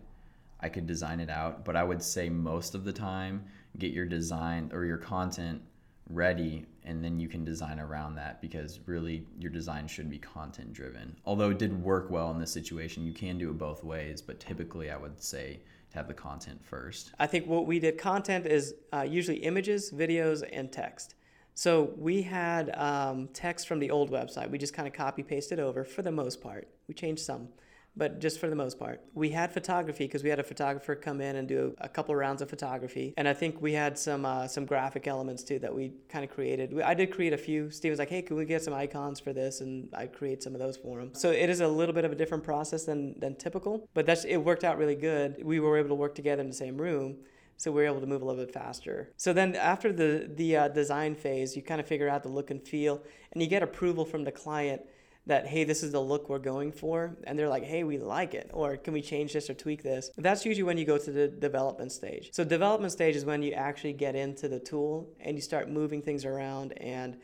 I 0.60 0.68
could 0.68 0.86
design 0.86 1.20
it 1.20 1.30
out, 1.30 1.64
but 1.64 1.76
I 1.76 1.84
would 1.84 2.02
say 2.02 2.28
most 2.28 2.74
of 2.74 2.84
the 2.84 2.92
time, 2.92 3.44
get 3.78 3.92
your 3.92 4.06
design 4.06 4.70
or 4.72 4.84
your 4.84 4.96
content 4.96 5.62
ready 6.10 6.64
and 6.84 7.02
then 7.04 7.18
you 7.18 7.28
can 7.28 7.44
design 7.44 7.80
around 7.80 8.14
that 8.14 8.40
because 8.40 8.78
really 8.86 9.26
your 9.38 9.50
design 9.50 9.88
should 9.88 10.08
be 10.08 10.18
content 10.18 10.72
driven. 10.72 11.16
Although 11.24 11.50
it 11.50 11.58
did 11.58 11.82
work 11.82 12.10
well 12.10 12.30
in 12.30 12.38
this 12.38 12.52
situation, 12.52 13.04
you 13.04 13.12
can 13.12 13.38
do 13.38 13.50
it 13.50 13.58
both 13.58 13.82
ways, 13.82 14.22
but 14.22 14.38
typically 14.38 14.90
I 14.90 14.96
would 14.96 15.20
say 15.20 15.60
have 15.96 16.06
the 16.06 16.14
content 16.14 16.64
first. 16.64 17.12
I 17.18 17.26
think 17.26 17.46
what 17.46 17.66
we 17.66 17.78
did 17.80 17.98
content 17.98 18.46
is 18.46 18.74
uh, 18.92 19.02
usually 19.02 19.38
images, 19.38 19.90
videos, 19.90 20.46
and 20.52 20.70
text. 20.70 21.14
So 21.54 21.94
we 21.96 22.22
had 22.22 22.76
um, 22.76 23.28
text 23.32 23.66
from 23.66 23.78
the 23.80 23.90
old 23.90 24.10
website. 24.10 24.50
We 24.50 24.58
just 24.58 24.74
kind 24.74 24.86
of 24.86 24.92
copy 24.92 25.22
pasted 25.22 25.58
over 25.58 25.84
for 25.84 26.02
the 26.02 26.12
most 26.12 26.42
part. 26.42 26.68
We 26.86 26.94
changed 26.94 27.22
some, 27.22 27.48
but 27.96 28.20
just 28.20 28.38
for 28.38 28.48
the 28.48 28.56
most 28.56 28.78
part. 28.78 29.00
We 29.14 29.30
had 29.30 29.52
photography 29.52 30.04
because 30.04 30.22
we 30.22 30.30
had 30.30 30.38
a 30.38 30.44
photographer 30.44 30.94
come 30.94 31.20
in 31.20 31.36
and 31.36 31.48
do 31.48 31.74
a 31.78 31.88
couple 31.88 32.14
rounds 32.14 32.42
of 32.42 32.50
photography, 32.50 33.14
and 33.16 33.26
I 33.26 33.32
think 33.32 33.60
we 33.60 33.72
had 33.72 33.98
some 33.98 34.24
uh, 34.24 34.46
some 34.46 34.66
graphic 34.66 35.06
elements 35.06 35.42
too 35.42 35.58
that 35.60 35.74
we 35.74 35.92
kind 36.08 36.24
of 36.24 36.30
created. 36.30 36.80
I 36.80 36.94
did 36.94 37.10
create 37.10 37.32
a 37.32 37.38
few. 37.38 37.70
Steve 37.70 37.90
was 37.90 37.98
like, 37.98 38.10
"Hey, 38.10 38.22
can 38.22 38.36
we 38.36 38.44
get 38.44 38.62
some 38.62 38.74
icons 38.74 39.20
for 39.20 39.32
this?" 39.32 39.60
And 39.60 39.88
I 39.94 40.06
create 40.06 40.42
some 40.42 40.54
of 40.54 40.60
those 40.60 40.76
for 40.76 41.00
him. 41.00 41.10
So 41.14 41.30
it 41.30 41.48
is 41.48 41.60
a 41.60 41.68
little 41.68 41.94
bit 41.94 42.04
of 42.04 42.12
a 42.12 42.16
different 42.16 42.44
process 42.44 42.84
than 42.84 43.18
than 43.18 43.36
typical, 43.36 43.88
but 43.94 44.06
that's 44.06 44.24
it 44.24 44.36
worked 44.36 44.64
out 44.64 44.78
really 44.78 44.96
good. 44.96 45.42
We 45.42 45.60
were 45.60 45.78
able 45.78 45.90
to 45.90 45.94
work 45.94 46.14
together 46.14 46.42
in 46.42 46.48
the 46.48 46.54
same 46.54 46.76
room 46.76 47.16
so 47.58 47.72
we 47.72 47.82
are 47.82 47.86
able 47.86 48.00
to 48.00 48.06
move 48.06 48.22
a 48.22 48.24
little 48.24 48.44
bit 48.44 48.52
faster. 48.52 49.12
So 49.16 49.32
then 49.32 49.56
after 49.56 49.92
the 49.92 50.30
the 50.34 50.56
uh, 50.56 50.68
design 50.68 51.14
phase, 51.14 51.56
you 51.56 51.62
kind 51.62 51.80
of 51.80 51.86
figure 51.86 52.08
out 52.08 52.22
the 52.22 52.28
look 52.28 52.50
and 52.50 52.62
feel, 52.62 53.02
and 53.32 53.42
you 53.42 53.48
get 53.48 53.62
approval 53.62 54.04
from 54.04 54.24
the 54.24 54.32
client 54.32 54.82
that 55.26 55.46
hey, 55.46 55.64
this 55.64 55.82
is 55.82 55.92
the 55.92 56.00
look 56.00 56.28
we're 56.28 56.38
going 56.38 56.72
for, 56.72 57.16
and 57.24 57.38
they're 57.38 57.48
like, 57.48 57.64
hey, 57.64 57.84
we 57.84 57.98
like 57.98 58.34
it, 58.34 58.50
or 58.52 58.76
can 58.76 58.92
we 58.92 59.02
change 59.02 59.32
this 59.32 59.50
or 59.50 59.54
tweak 59.54 59.82
this? 59.82 60.10
That's 60.16 60.44
usually 60.44 60.62
when 60.62 60.78
you 60.78 60.84
go 60.84 60.98
to 60.98 61.10
the 61.10 61.28
development 61.28 61.92
stage. 61.92 62.30
So 62.32 62.44
development 62.44 62.92
stage 62.92 63.16
is 63.16 63.24
when 63.24 63.42
you 63.42 63.52
actually 63.52 63.92
get 63.92 64.14
into 64.14 64.48
the 64.48 64.60
tool 64.60 65.08
and 65.20 65.36
you 65.36 65.42
start 65.42 65.68
moving 65.68 66.02
things 66.02 66.24
around 66.24 66.72
and 66.78 67.18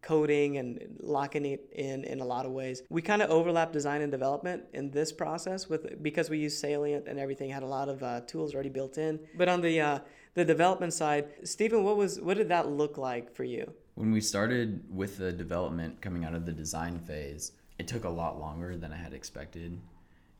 coding 0.00 0.58
and 0.58 0.96
locking 1.00 1.44
it 1.44 1.68
in 1.72 2.04
in 2.04 2.20
a 2.20 2.24
lot 2.24 2.46
of 2.46 2.52
ways. 2.52 2.82
We 2.88 3.02
kind 3.02 3.22
of 3.22 3.30
overlap 3.30 3.72
design 3.72 4.00
and 4.02 4.12
development 4.12 4.64
in 4.72 4.90
this 4.90 5.12
process 5.12 5.68
with 5.68 6.02
because 6.02 6.30
we 6.30 6.38
use 6.38 6.56
Salient 6.56 7.08
and 7.08 7.18
everything 7.18 7.50
had 7.50 7.62
a 7.62 7.66
lot 7.66 7.88
of 7.88 8.02
uh, 8.02 8.20
tools 8.20 8.54
already 8.54 8.68
built 8.68 8.98
in. 8.98 9.18
But 9.36 9.48
on 9.48 9.60
the 9.60 9.80
uh, 9.80 9.98
the 10.34 10.44
development 10.44 10.92
side, 10.92 11.26
Steven, 11.42 11.82
what 11.82 11.96
was 11.96 12.20
what 12.20 12.36
did 12.36 12.48
that 12.48 12.68
look 12.68 12.96
like 12.96 13.34
for 13.34 13.44
you? 13.44 13.72
When 13.98 14.12
we 14.12 14.20
started 14.20 14.84
with 14.88 15.18
the 15.18 15.32
development 15.32 16.00
coming 16.00 16.24
out 16.24 16.32
of 16.32 16.46
the 16.46 16.52
design 16.52 17.00
phase, 17.00 17.50
it 17.80 17.88
took 17.88 18.04
a 18.04 18.08
lot 18.08 18.38
longer 18.38 18.76
than 18.76 18.92
I 18.92 18.96
had 18.96 19.12
expected. 19.12 19.76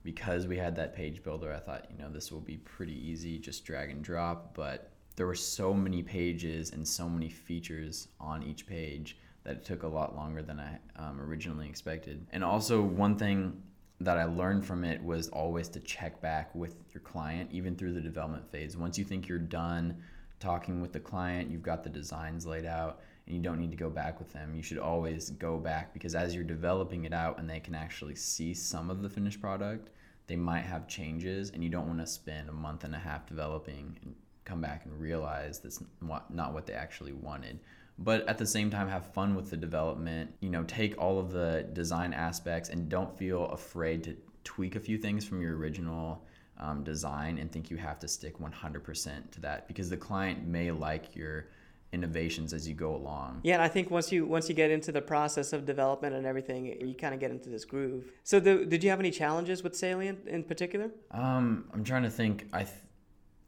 Because 0.04 0.46
we 0.46 0.56
had 0.56 0.76
that 0.76 0.94
page 0.94 1.24
builder, 1.24 1.52
I 1.52 1.58
thought, 1.58 1.88
you 1.90 1.98
know, 1.98 2.08
this 2.08 2.30
will 2.30 2.40
be 2.40 2.58
pretty 2.58 2.94
easy, 2.94 3.36
just 3.36 3.64
drag 3.64 3.90
and 3.90 4.00
drop. 4.00 4.54
But 4.54 4.92
there 5.16 5.26
were 5.26 5.34
so 5.34 5.74
many 5.74 6.04
pages 6.04 6.70
and 6.70 6.86
so 6.86 7.08
many 7.08 7.28
features 7.28 8.06
on 8.20 8.44
each 8.44 8.64
page 8.64 9.16
that 9.42 9.56
it 9.56 9.64
took 9.64 9.82
a 9.82 9.88
lot 9.88 10.14
longer 10.14 10.40
than 10.40 10.60
I 10.60 10.78
um, 10.94 11.20
originally 11.20 11.68
expected. 11.68 12.24
And 12.30 12.44
also, 12.44 12.80
one 12.80 13.18
thing 13.18 13.60
that 14.00 14.18
I 14.18 14.24
learned 14.26 14.66
from 14.66 14.84
it 14.84 15.02
was 15.02 15.30
always 15.30 15.66
to 15.70 15.80
check 15.80 16.22
back 16.22 16.54
with 16.54 16.76
your 16.94 17.00
client, 17.00 17.50
even 17.50 17.74
through 17.74 17.94
the 17.94 18.00
development 18.00 18.48
phase. 18.52 18.76
Once 18.76 18.96
you 18.96 19.04
think 19.04 19.26
you're 19.26 19.40
done 19.40 20.00
talking 20.38 20.80
with 20.80 20.92
the 20.92 21.00
client, 21.00 21.50
you've 21.50 21.64
got 21.64 21.82
the 21.82 21.90
designs 21.90 22.46
laid 22.46 22.64
out, 22.64 23.00
and 23.28 23.36
you 23.36 23.42
don't 23.42 23.60
need 23.60 23.70
to 23.70 23.76
go 23.76 23.90
back 23.90 24.18
with 24.18 24.32
them. 24.32 24.54
You 24.56 24.62
should 24.62 24.78
always 24.78 25.30
go 25.30 25.58
back 25.58 25.92
because 25.92 26.14
as 26.16 26.34
you're 26.34 26.42
developing 26.42 27.04
it 27.04 27.12
out 27.12 27.38
and 27.38 27.48
they 27.48 27.60
can 27.60 27.74
actually 27.74 28.16
see 28.16 28.54
some 28.54 28.90
of 28.90 29.02
the 29.02 29.08
finished 29.08 29.40
product, 29.40 29.90
they 30.26 30.36
might 30.36 30.62
have 30.62 30.88
changes, 30.88 31.50
and 31.50 31.62
you 31.62 31.70
don't 31.70 31.86
want 31.86 32.00
to 32.00 32.06
spend 32.06 32.48
a 32.48 32.52
month 32.52 32.84
and 32.84 32.94
a 32.94 32.98
half 32.98 33.26
developing 33.26 33.96
and 34.02 34.14
come 34.44 34.60
back 34.60 34.84
and 34.86 34.98
realize 34.98 35.60
that's 35.60 35.82
not 36.00 36.54
what 36.54 36.66
they 36.66 36.72
actually 36.72 37.12
wanted 37.12 37.60
but 37.98 38.26
at 38.28 38.38
the 38.38 38.46
same 38.46 38.70
time 38.70 38.88
have 38.88 39.12
fun 39.12 39.34
with 39.34 39.50
the 39.50 39.56
development 39.56 40.32
you 40.40 40.48
know 40.48 40.64
take 40.64 40.96
all 40.98 41.18
of 41.18 41.32
the 41.32 41.66
design 41.72 42.14
aspects 42.14 42.70
and 42.70 42.88
don't 42.88 43.16
feel 43.18 43.46
afraid 43.46 44.02
to 44.02 44.16
tweak 44.44 44.76
a 44.76 44.80
few 44.80 44.96
things 44.96 45.24
from 45.24 45.42
your 45.42 45.56
original 45.56 46.24
um, 46.58 46.82
design 46.82 47.38
and 47.38 47.52
think 47.52 47.70
you 47.70 47.76
have 47.76 47.98
to 47.98 48.08
stick 48.08 48.38
100% 48.38 49.30
to 49.30 49.40
that 49.40 49.68
because 49.68 49.90
the 49.90 49.96
client 49.96 50.46
may 50.46 50.70
like 50.70 51.14
your 51.14 51.48
innovations 51.92 52.52
as 52.52 52.68
you 52.68 52.74
go 52.74 52.94
along. 52.94 53.40
Yeah, 53.42 53.54
and 53.54 53.62
I 53.62 53.68
think 53.68 53.90
once 53.90 54.12
you 54.12 54.26
once 54.26 54.48
you 54.48 54.54
get 54.54 54.70
into 54.70 54.92
the 54.92 55.00
process 55.00 55.52
of 55.52 55.64
development 55.64 56.14
and 56.14 56.26
everything, 56.26 56.66
you 56.66 56.94
kind 56.94 57.14
of 57.14 57.20
get 57.20 57.30
into 57.30 57.48
this 57.48 57.64
groove. 57.64 58.12
So, 58.24 58.40
the, 58.40 58.64
did 58.64 58.84
you 58.84 58.90
have 58.90 59.00
any 59.00 59.10
challenges 59.10 59.62
with 59.62 59.74
Salient 59.74 60.26
in 60.26 60.44
particular? 60.44 60.90
Um, 61.10 61.68
I'm 61.72 61.84
trying 61.84 62.02
to 62.02 62.10
think. 62.10 62.46
I 62.52 62.64
th- 62.64 62.76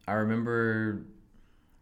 I 0.08 0.12
remember 0.14 1.06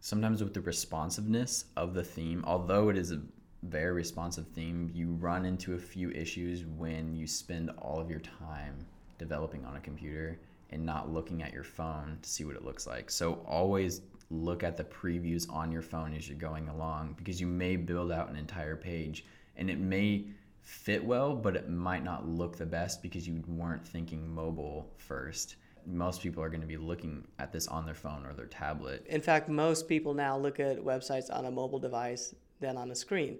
sometimes 0.01 0.43
with 0.43 0.53
the 0.53 0.61
responsiveness 0.61 1.65
of 1.75 1.93
the 1.93 2.03
theme, 2.03 2.43
although 2.45 2.89
it 2.89 2.97
is 2.97 3.11
a 3.11 3.21
very 3.63 3.91
responsive 3.91 4.47
theme, 4.47 4.89
you 4.93 5.13
run 5.13 5.45
into 5.45 5.73
a 5.73 5.79
few 5.79 6.11
issues 6.11 6.65
when 6.65 7.15
you 7.15 7.27
spend 7.27 7.69
all 7.79 7.99
of 7.99 8.09
your 8.09 8.19
time 8.19 8.77
developing 9.17 9.65
on 9.65 9.75
a 9.75 9.79
computer 9.79 10.39
and 10.71 10.85
not 10.85 11.11
looking 11.11 11.43
at 11.43 11.51
your 11.51 11.63
phone 11.63 12.17
to 12.21 12.29
see 12.29 12.45
what 12.45 12.55
it 12.55 12.63
looks 12.63 12.87
like. 12.87 13.09
So 13.09 13.41
always 13.47 14.01
look 14.29 14.63
at 14.63 14.77
the 14.77 14.83
previews 14.83 15.51
on 15.51 15.71
your 15.71 15.81
phone 15.81 16.13
as 16.13 16.27
you're 16.27 16.37
going 16.37 16.69
along 16.69 17.15
because 17.17 17.41
you 17.41 17.47
may 17.47 17.75
build 17.75 18.11
out 18.11 18.29
an 18.29 18.35
entire 18.35 18.75
page 18.75 19.25
and 19.55 19.69
it 19.69 19.79
may 19.79 20.25
fit 20.61 21.03
well, 21.03 21.35
but 21.35 21.55
it 21.55 21.69
might 21.69 22.03
not 22.03 22.27
look 22.27 22.57
the 22.57 22.65
best 22.65 23.01
because 23.01 23.27
you 23.27 23.43
weren't 23.47 23.85
thinking 23.87 24.33
mobile 24.33 24.89
first. 24.97 25.55
Most 25.85 26.21
people 26.21 26.43
are 26.43 26.49
going 26.49 26.61
to 26.61 26.67
be 26.67 26.77
looking 26.77 27.27
at 27.39 27.51
this 27.51 27.67
on 27.67 27.85
their 27.85 27.95
phone 27.95 28.25
or 28.25 28.33
their 28.33 28.45
tablet. 28.45 29.05
In 29.07 29.21
fact, 29.21 29.49
most 29.49 29.87
people 29.87 30.13
now 30.13 30.37
look 30.37 30.59
at 30.59 30.77
websites 30.77 31.33
on 31.33 31.45
a 31.45 31.51
mobile 31.51 31.79
device 31.79 32.35
than 32.59 32.77
on 32.77 32.91
a 32.91 32.95
screen. 32.95 33.37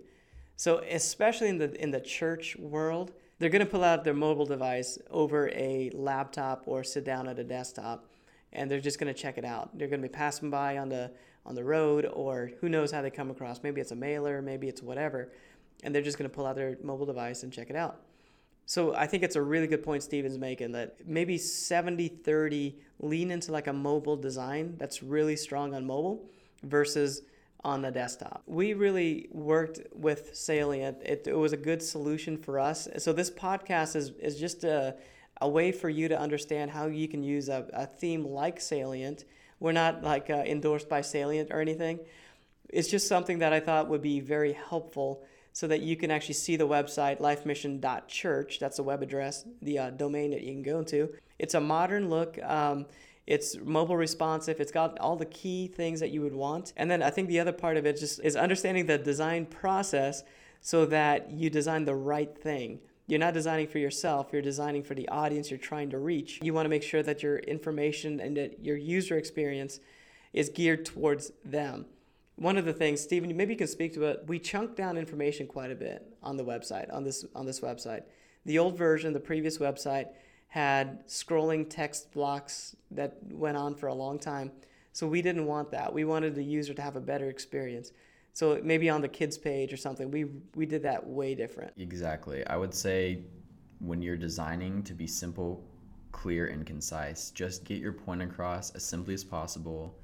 So, 0.56 0.80
especially 0.89 1.49
in 1.49 1.58
the 1.58 1.82
in 1.82 1.91
the 1.91 2.02
church 2.02 2.58
world, 2.58 3.13
they're 3.38 3.49
going 3.49 3.65
to 3.65 3.71
pull 3.71 3.84
out 3.84 4.04
their 4.04 4.13
mobile 4.13 4.45
device 4.45 4.97
over 5.10 5.49
a 5.49 5.89
laptop 5.93 6.63
or 6.65 6.84
sit 6.84 7.06
down 7.06 7.28
at 7.28 7.39
a 7.39 7.43
desktop 7.43 8.06
and 8.53 8.69
they're 8.69 8.79
just 8.79 8.99
going 8.99 9.13
to 9.13 9.19
check 9.19 9.38
it 9.38 9.45
out. 9.45 9.77
They're 9.77 9.88
going 9.88 10.01
to 10.01 10.07
be 10.07 10.13
passing 10.13 10.49
by 10.49 10.77
on 10.77 10.89
the 10.89 11.12
on 11.45 11.55
the 11.55 11.63
road 11.63 12.05
or 12.13 12.51
who 12.59 12.69
knows 12.69 12.91
how 12.91 13.01
they 13.01 13.09
come 13.09 13.31
across. 13.31 13.63
Maybe 13.63 13.81
it's 13.81 13.91
a 13.91 13.95
mailer, 13.95 14.41
maybe 14.41 14.67
it's 14.67 14.81
whatever, 14.81 15.31
and 15.83 15.93
they're 15.93 16.01
just 16.01 16.17
going 16.17 16.29
to 16.29 16.35
pull 16.35 16.45
out 16.45 16.55
their 16.55 16.77
mobile 16.83 17.05
device 17.05 17.43
and 17.43 17.51
check 17.51 17.69
it 17.69 17.75
out. 17.75 18.01
So 18.65 18.93
I 18.93 19.07
think 19.07 19.23
it's 19.23 19.35
a 19.35 19.41
really 19.41 19.65
good 19.65 19.81
point 19.81 20.03
Steven's 20.03 20.38
making 20.38 20.73
that 20.73 21.07
maybe 21.07 21.38
70-30 21.38 22.75
lean 22.99 23.31
into 23.31 23.51
like 23.51 23.65
a 23.65 23.73
mobile 23.73 24.15
design 24.15 24.75
that's 24.77 25.01
really 25.01 25.35
strong 25.35 25.73
on 25.73 25.88
mobile 25.88 26.29
versus 26.62 27.23
on 27.63 27.81
the 27.81 27.89
desktop. 27.89 28.43
We 28.45 28.73
really 28.73 29.27
worked 29.31 29.79
with 29.93 30.35
Salient. 30.35 30.97
It, 31.03 31.25
it 31.27 31.35
was 31.35 31.51
a 31.51 31.57
good 31.57 31.81
solution 31.81 32.38
for 32.38 32.59
us. 32.59 32.88
So 32.99 33.12
this 33.12 33.31
podcast 33.31 33.95
is, 33.95 34.12
is 34.19 34.39
just 34.39 34.63
a 34.63 34.95
a 35.41 35.47
way 35.49 35.71
for 35.71 35.89
you 35.89 36.08
to 36.08 36.19
understand 36.19 36.71
how 36.71 36.88
you 36.88 37.08
can 37.08 37.23
use 37.23 37.49
a, 37.49 37.65
a 37.73 37.86
theme 37.86 38.25
like 38.25 38.60
Salient. 38.60 39.25
We're 39.60 39.71
not 39.71 40.04
like 40.04 40.30
uh, 40.30 40.43
endorsed 40.45 40.89
by 40.89 41.02
Salient 41.02 41.52
or 41.52 41.62
anything. 41.62 41.99
It's 42.69 42.88
just 42.88 43.08
something 43.08 43.39
that 43.39 43.54
I 43.54 43.60
thought 43.60 43.89
would 43.89 44.02
be 44.02 44.19
very 44.19 44.54
helpful 44.54 45.23
so 45.54 45.67
that 45.67 45.82
you 45.82 45.95
can 45.95 46.12
actually 46.12 46.36
see 46.36 46.56
the 46.56 46.67
website 46.67 47.19
lifemission.church. 47.19 48.60
That's 48.60 48.78
the 48.78 48.84
web 48.84 49.02
address, 49.02 49.45
the 49.62 49.80
uh, 49.80 49.89
domain 49.91 50.32
that 50.32 50.41
you 50.41 50.54
can 50.54 50.63
go 50.63 50.84
to. 50.84 51.10
It's 51.39 51.54
a 51.54 51.60
modern 51.60 52.10
look. 52.10 52.38
Um, 52.43 52.86
it's 53.25 53.58
mobile 53.58 53.97
responsive. 53.97 54.60
It's 54.60 54.71
got 54.71 54.97
all 54.99 55.15
the 55.15 55.25
key 55.25 55.67
things 55.67 55.99
that 55.99 56.10
you 56.10 56.21
would 56.21 56.34
want. 56.34 56.73
And 56.78 56.89
then 56.89 57.04
I 57.04 57.10
think 57.10 57.28
the 57.28 57.39
other 57.39 57.52
part 57.52 57.78
of 57.78 57.86
it 57.86 57.99
just 57.99 58.19
is 58.23 58.36
understanding 58.36 58.86
the 58.88 58.97
design 58.97 59.45
process 59.45 60.23
so 60.62 60.86
that 60.88 61.32
you 61.32 61.49
design 61.49 61.86
the 61.86 61.95
right 61.95 62.36
thing. 62.38 62.80
You're 63.10 63.17
not 63.17 63.34
designing 63.34 63.67
for 63.67 63.80
yourself, 63.80 64.28
you're 64.32 64.43
designing 64.43 64.84
for 64.84 64.93
the 64.93 65.10
audience 65.10 65.50
you're 65.50 65.58
trying 65.58 65.89
to 65.89 65.98
reach. 65.98 66.39
You 66.43 66.54
want 66.54 66.65
to 66.65 66.69
make 66.69 66.84
sure 66.84 67.02
that 67.02 67.24
your 67.24 67.39
information 67.39 68.19
and 68.19 68.38
that 68.38 68.63
your 68.63 68.78
user 68.78 69.17
experience 69.17 69.80
is 70.32 70.50
geared 70.50 70.86
towards 70.86 71.32
them. 71.43 71.88
One 72.36 72.56
of 72.56 72.65
the 72.65 72.72
things, 72.72 73.02
Steven, 73.02 73.36
maybe 73.36 73.54
you 73.54 73.58
can 73.58 73.67
speak 73.67 73.95
to 73.95 74.04
it. 74.04 74.26
We 74.28 74.38
chunk 74.38 74.76
down 74.76 74.95
information 74.95 75.48
quite 75.48 75.72
a 75.72 75.76
bit 75.76 76.06
on 76.22 76.38
the 76.38 76.45
website, 76.45 76.93
on 76.93 77.04
this 77.04 77.26
on 77.34 77.48
this 77.48 77.62
website. 77.62 78.04
The 78.45 78.60
old 78.60 78.78
version, 78.78 79.12
the 79.12 79.19
previous 79.19 79.58
website, 79.58 80.10
had 80.50 81.08
scrolling 81.08 81.67
text 81.67 82.12
blocks 82.12 82.76
that 82.91 83.17
went 83.24 83.58
on 83.58 83.74
for 83.74 83.88
a 83.88 83.93
long 83.95 84.19
time. 84.19 84.52
So 84.93 85.08
we 85.08 85.24
didn't 85.24 85.48
want 85.48 85.72
that. 85.72 85.91
We 85.91 86.06
wanted 86.06 86.36
the 86.36 86.43
user 86.43 86.76
to 86.76 86.82
have 86.84 86.95
a 86.95 87.02
better 87.02 87.28
experience. 87.28 87.91
So 88.39 88.58
maybe 88.63 88.89
on 88.89 89.02
the 89.02 89.10
kids 89.10 89.38
page 89.38 89.73
or 89.73 89.75
something, 89.75 90.10
we 90.10 90.23
we 90.56 90.65
did 90.65 90.82
that 90.84 91.06
way 91.06 91.36
different. 91.36 91.73
Exactly. 91.75 92.47
I 92.47 92.56
would 92.56 92.73
say 92.73 93.23
when 93.80 94.02
you're 94.02 94.15
designing 94.15 94.82
to 94.84 94.93
be 94.93 95.08
simple, 95.08 95.62
clear 96.13 96.47
and 96.47 96.65
concise, 96.65 97.32
just 97.32 97.65
get 97.65 97.80
your 97.80 97.91
point 97.91 98.21
across 98.21 98.71
as 98.71 98.86
simply 98.86 99.13
as 99.13 99.25
possible 99.25 99.99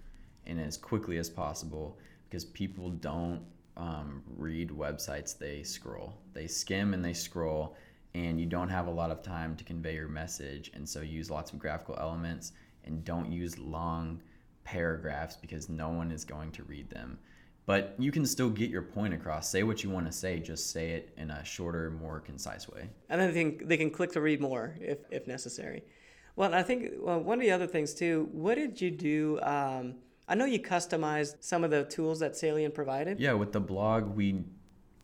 and 0.47 0.59
as 0.59 0.75
quickly 0.75 1.17
as 1.17 1.29
possible 1.29 1.97
because 2.27 2.43
people 2.43 2.89
don't 2.89 3.41
um, 3.77 4.21
read 4.35 4.69
websites, 4.69 5.37
they 5.37 5.63
scroll. 5.63 6.17
They 6.33 6.47
skim 6.47 6.93
and 6.93 7.05
they 7.05 7.13
scroll 7.13 7.77
and 8.15 8.37
you 8.37 8.47
don't 8.47 8.67
have 8.67 8.87
a 8.87 8.91
lot 8.91 9.11
of 9.11 9.23
time 9.23 9.55
to 9.55 9.63
convey 9.63 9.95
your 9.95 10.09
message 10.09 10.71
and 10.73 10.87
so 10.89 10.99
use 10.99 11.31
lots 11.31 11.53
of 11.53 11.59
graphical 11.59 11.95
elements 12.01 12.51
and 12.83 13.05
don't 13.05 13.31
use 13.31 13.57
long 13.57 14.21
paragraphs 14.65 15.37
because 15.37 15.69
no 15.69 15.87
one 15.87 16.11
is 16.11 16.25
going 16.25 16.51
to 16.51 16.63
read 16.63 16.89
them 16.89 17.17
but 17.65 17.95
you 17.97 18.11
can 18.11 18.25
still 18.25 18.49
get 18.49 18.69
your 18.69 18.81
point 18.81 19.13
across. 19.13 19.49
Say 19.49 19.63
what 19.63 19.83
you 19.83 19.89
want 19.89 20.05
to 20.05 20.11
say, 20.11 20.39
just 20.39 20.71
say 20.71 20.91
it 20.91 21.13
in 21.17 21.31
a 21.31 21.43
shorter, 21.43 21.89
more 21.89 22.19
concise 22.19 22.69
way. 22.69 22.89
And 23.09 23.19
then 23.19 23.33
they 23.33 23.43
can, 23.43 23.67
they 23.67 23.77
can 23.77 23.89
click 23.89 24.11
to 24.13 24.21
read 24.21 24.39
more 24.39 24.75
if, 24.79 24.99
if 25.09 25.27
necessary. 25.27 25.83
Well, 26.35 26.53
I 26.53 26.63
think 26.63 26.91
well, 26.99 27.19
one 27.19 27.39
of 27.39 27.41
the 27.41 27.51
other 27.51 27.67
things 27.67 27.93
too, 27.93 28.29
what 28.31 28.55
did 28.55 28.79
you 28.81 28.91
do? 28.91 29.39
Um, 29.41 29.95
I 30.27 30.35
know 30.35 30.45
you 30.45 30.59
customized 30.59 31.35
some 31.39 31.63
of 31.63 31.71
the 31.71 31.85
tools 31.85 32.19
that 32.19 32.35
Salient 32.35 32.73
provided. 32.73 33.19
Yeah, 33.19 33.33
with 33.33 33.51
the 33.51 33.59
blog, 33.59 34.15
we 34.15 34.43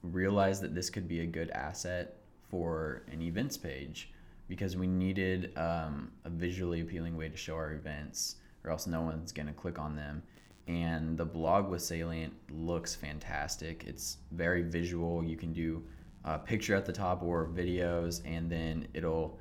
realized 0.04 0.62
that 0.64 0.76
this 0.76 0.90
could 0.90 1.08
be 1.08 1.22
a 1.22 1.26
good 1.26 1.50
asset 1.52 2.18
for 2.50 3.04
an 3.12 3.22
events 3.22 3.56
page 3.56 4.12
because 4.50 4.76
we 4.76 4.88
needed 4.88 5.58
um, 5.58 6.12
a 6.26 6.30
visually 6.30 6.82
appealing 6.82 7.16
way 7.16 7.30
to 7.30 7.38
show 7.38 7.56
our 7.56 7.74
events, 7.74 8.36
or 8.64 8.72
else 8.72 8.86
no 8.86 9.02
one's 9.02 9.32
going 9.32 9.48
to 9.48 9.54
click 9.54 9.80
on 9.80 9.96
them 9.96 10.22
and 10.72 11.18
the 11.18 11.26
blog 11.26 11.70
with 11.70 11.82
Salient 11.82 12.34
looks 12.50 12.96
fantastic. 12.96 13.84
It's 13.86 14.18
very 14.32 14.62
visual. 14.62 15.22
You 15.22 15.36
can 15.36 15.52
do 15.52 15.84
a 16.24 16.40
picture 16.40 16.76
at 16.76 16.86
the 16.86 16.94
top 16.94 17.22
or 17.22 17.48
videos, 17.48 18.22
and 18.26 18.50
then 18.50 18.88
it'll 18.94 19.38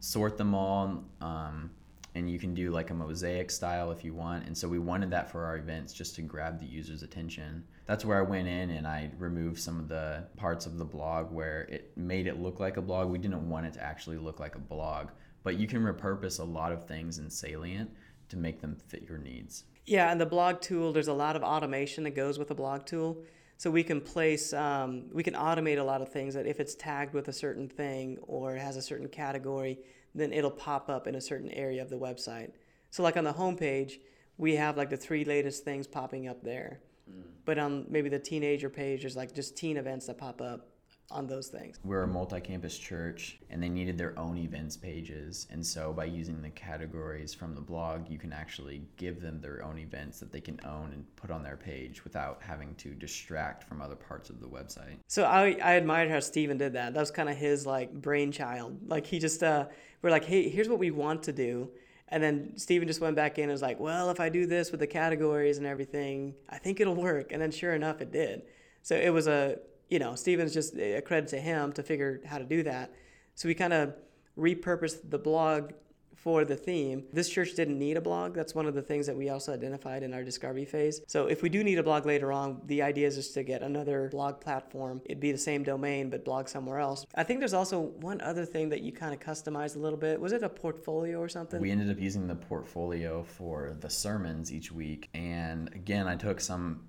sort 0.00 0.36
them 0.36 0.56
all. 0.56 1.04
Um, 1.20 1.70
and 2.14 2.28
you 2.28 2.38
can 2.38 2.52
do 2.52 2.70
like 2.70 2.90
a 2.90 2.94
mosaic 2.94 3.50
style 3.50 3.92
if 3.92 4.04
you 4.04 4.12
want. 4.12 4.46
And 4.46 4.58
so 4.58 4.68
we 4.68 4.78
wanted 4.78 5.10
that 5.10 5.30
for 5.30 5.44
our 5.44 5.56
events 5.56 5.92
just 5.92 6.16
to 6.16 6.22
grab 6.22 6.58
the 6.58 6.66
user's 6.66 7.02
attention. 7.02 7.64
That's 7.86 8.04
where 8.04 8.18
I 8.18 8.22
went 8.22 8.48
in 8.48 8.70
and 8.70 8.86
I 8.86 9.10
removed 9.18 9.60
some 9.60 9.78
of 9.78 9.88
the 9.88 10.24
parts 10.36 10.66
of 10.66 10.78
the 10.78 10.84
blog 10.84 11.30
where 11.30 11.62
it 11.70 11.96
made 11.96 12.26
it 12.26 12.40
look 12.40 12.60
like 12.60 12.76
a 12.76 12.82
blog. 12.82 13.08
We 13.08 13.18
didn't 13.18 13.48
want 13.48 13.66
it 13.66 13.72
to 13.74 13.82
actually 13.82 14.18
look 14.18 14.40
like 14.40 14.56
a 14.56 14.60
blog, 14.60 15.08
but 15.42 15.58
you 15.58 15.66
can 15.66 15.82
repurpose 15.82 16.40
a 16.40 16.44
lot 16.44 16.72
of 16.72 16.86
things 16.86 17.18
in 17.18 17.30
Salient 17.30 17.90
to 18.28 18.36
make 18.36 18.60
them 18.60 18.76
fit 18.88 19.06
your 19.08 19.18
needs. 19.18 19.64
Yeah, 19.84 20.10
and 20.10 20.20
the 20.20 20.26
blog 20.26 20.60
tool, 20.60 20.92
there's 20.92 21.08
a 21.08 21.12
lot 21.12 21.36
of 21.36 21.42
automation 21.42 22.04
that 22.04 22.14
goes 22.14 22.38
with 22.38 22.48
the 22.48 22.54
blog 22.54 22.86
tool. 22.86 23.22
So 23.56 23.70
we 23.70 23.84
can 23.84 24.00
place, 24.00 24.52
um, 24.52 25.04
we 25.12 25.22
can 25.22 25.34
automate 25.34 25.78
a 25.78 25.84
lot 25.84 26.02
of 26.02 26.08
things 26.08 26.34
that 26.34 26.46
if 26.46 26.58
it's 26.58 26.74
tagged 26.74 27.14
with 27.14 27.28
a 27.28 27.32
certain 27.32 27.68
thing 27.68 28.18
or 28.22 28.56
it 28.56 28.60
has 28.60 28.76
a 28.76 28.82
certain 28.82 29.08
category, 29.08 29.78
then 30.14 30.32
it'll 30.32 30.50
pop 30.50 30.88
up 30.88 31.06
in 31.06 31.14
a 31.14 31.20
certain 31.20 31.50
area 31.50 31.80
of 31.80 31.88
the 31.88 31.96
website. 31.96 32.50
So 32.90 33.02
like 33.02 33.16
on 33.16 33.24
the 33.24 33.32
homepage, 33.32 33.94
we 34.36 34.56
have 34.56 34.76
like 34.76 34.90
the 34.90 34.96
three 34.96 35.24
latest 35.24 35.64
things 35.64 35.86
popping 35.86 36.26
up 36.26 36.42
there. 36.42 36.80
Mm. 37.08 37.22
But 37.44 37.58
on 37.58 37.86
maybe 37.88 38.08
the 38.08 38.18
teenager 38.18 38.68
page, 38.68 39.02
there's 39.02 39.16
like 39.16 39.32
just 39.32 39.56
teen 39.56 39.76
events 39.76 40.06
that 40.06 40.18
pop 40.18 40.40
up 40.40 40.71
on 41.12 41.26
those 41.26 41.48
things. 41.48 41.78
We're 41.84 42.02
a 42.02 42.08
multi 42.08 42.40
campus 42.40 42.78
church 42.78 43.38
and 43.50 43.62
they 43.62 43.68
needed 43.68 43.98
their 43.98 44.18
own 44.18 44.38
events 44.38 44.76
pages. 44.76 45.46
And 45.50 45.64
so 45.64 45.92
by 45.92 46.06
using 46.06 46.42
the 46.42 46.50
categories 46.50 47.34
from 47.34 47.54
the 47.54 47.60
blog, 47.60 48.08
you 48.08 48.18
can 48.18 48.32
actually 48.32 48.82
give 48.96 49.20
them 49.20 49.40
their 49.40 49.62
own 49.64 49.78
events 49.78 50.18
that 50.20 50.32
they 50.32 50.40
can 50.40 50.58
own 50.64 50.92
and 50.92 51.04
put 51.16 51.30
on 51.30 51.42
their 51.42 51.56
page 51.56 52.04
without 52.04 52.40
having 52.42 52.74
to 52.76 52.90
distract 52.94 53.64
from 53.64 53.82
other 53.82 53.96
parts 53.96 54.30
of 54.30 54.40
the 54.40 54.46
website. 54.46 54.96
So 55.08 55.24
I, 55.24 55.56
I 55.62 55.72
admired 55.72 56.10
how 56.10 56.20
Steven 56.20 56.58
did 56.58 56.72
that. 56.72 56.94
That 56.94 57.00
was 57.00 57.10
kind 57.10 57.28
of 57.28 57.36
his 57.36 57.66
like 57.66 57.92
brainchild. 57.92 58.88
Like 58.88 59.06
he 59.06 59.18
just, 59.18 59.42
uh, 59.42 59.66
we're 60.00 60.10
like, 60.10 60.24
hey, 60.24 60.48
here's 60.48 60.68
what 60.68 60.78
we 60.78 60.90
want 60.90 61.22
to 61.24 61.32
do. 61.32 61.70
And 62.08 62.22
then 62.22 62.52
Steven 62.56 62.86
just 62.86 63.00
went 63.00 63.16
back 63.16 63.38
in 63.38 63.44
and 63.44 63.52
was 63.52 63.62
like, 63.62 63.80
well, 63.80 64.10
if 64.10 64.20
I 64.20 64.28
do 64.28 64.44
this 64.44 64.70
with 64.70 64.80
the 64.80 64.86
categories 64.86 65.56
and 65.56 65.66
everything, 65.66 66.34
I 66.50 66.58
think 66.58 66.78
it'll 66.78 66.94
work. 66.94 67.32
And 67.32 67.40
then 67.40 67.50
sure 67.50 67.74
enough, 67.74 68.02
it 68.02 68.12
did. 68.12 68.42
So 68.82 68.96
it 68.96 69.10
was 69.10 69.28
a 69.28 69.58
you 69.92 69.98
know, 69.98 70.14
Steven's 70.14 70.54
just 70.54 70.74
eh, 70.78 70.96
a 70.96 71.02
credit 71.02 71.28
to 71.28 71.38
him 71.38 71.72
to 71.74 71.82
figure 71.82 72.22
how 72.24 72.38
to 72.38 72.44
do 72.44 72.62
that. 72.62 72.94
So 73.34 73.46
we 73.46 73.54
kind 73.54 73.74
of 73.74 73.94
repurposed 74.38 75.10
the 75.10 75.18
blog 75.18 75.72
for 76.14 76.44
the 76.44 76.56
theme. 76.56 77.04
This 77.12 77.28
church 77.28 77.54
didn't 77.54 77.78
need 77.78 77.96
a 77.96 78.00
blog. 78.00 78.34
That's 78.34 78.54
one 78.54 78.66
of 78.66 78.74
the 78.74 78.80
things 78.80 79.06
that 79.06 79.16
we 79.16 79.28
also 79.28 79.52
identified 79.52 80.02
in 80.02 80.14
our 80.14 80.22
discovery 80.22 80.64
phase. 80.64 81.00
So 81.08 81.26
if 81.26 81.42
we 81.42 81.48
do 81.48 81.64
need 81.64 81.78
a 81.78 81.82
blog 81.82 82.06
later 82.06 82.32
on, 82.32 82.62
the 82.66 82.80
idea 82.80 83.08
is 83.08 83.16
just 83.16 83.34
to 83.34 83.42
get 83.42 83.60
another 83.60 84.08
blog 84.10 84.40
platform. 84.40 85.02
It'd 85.04 85.20
be 85.20 85.32
the 85.32 85.38
same 85.38 85.62
domain, 85.64 86.10
but 86.10 86.24
blog 86.24 86.48
somewhere 86.48 86.78
else. 86.78 87.04
I 87.14 87.24
think 87.24 87.40
there's 87.40 87.54
also 87.54 87.80
one 87.80 88.20
other 88.20 88.46
thing 88.46 88.68
that 88.68 88.82
you 88.82 88.92
kind 88.92 89.12
of 89.12 89.20
customized 89.20 89.76
a 89.76 89.80
little 89.80 89.98
bit. 89.98 90.20
Was 90.20 90.32
it 90.32 90.42
a 90.42 90.48
portfolio 90.48 91.18
or 91.18 91.28
something? 91.28 91.60
We 91.60 91.72
ended 91.72 91.90
up 91.90 92.00
using 92.00 92.28
the 92.28 92.36
portfolio 92.36 93.24
for 93.24 93.76
the 93.80 93.90
sermons 93.90 94.52
each 94.52 94.70
week. 94.70 95.10
And 95.12 95.68
again, 95.74 96.06
I 96.06 96.14
took 96.14 96.40
some 96.40 96.84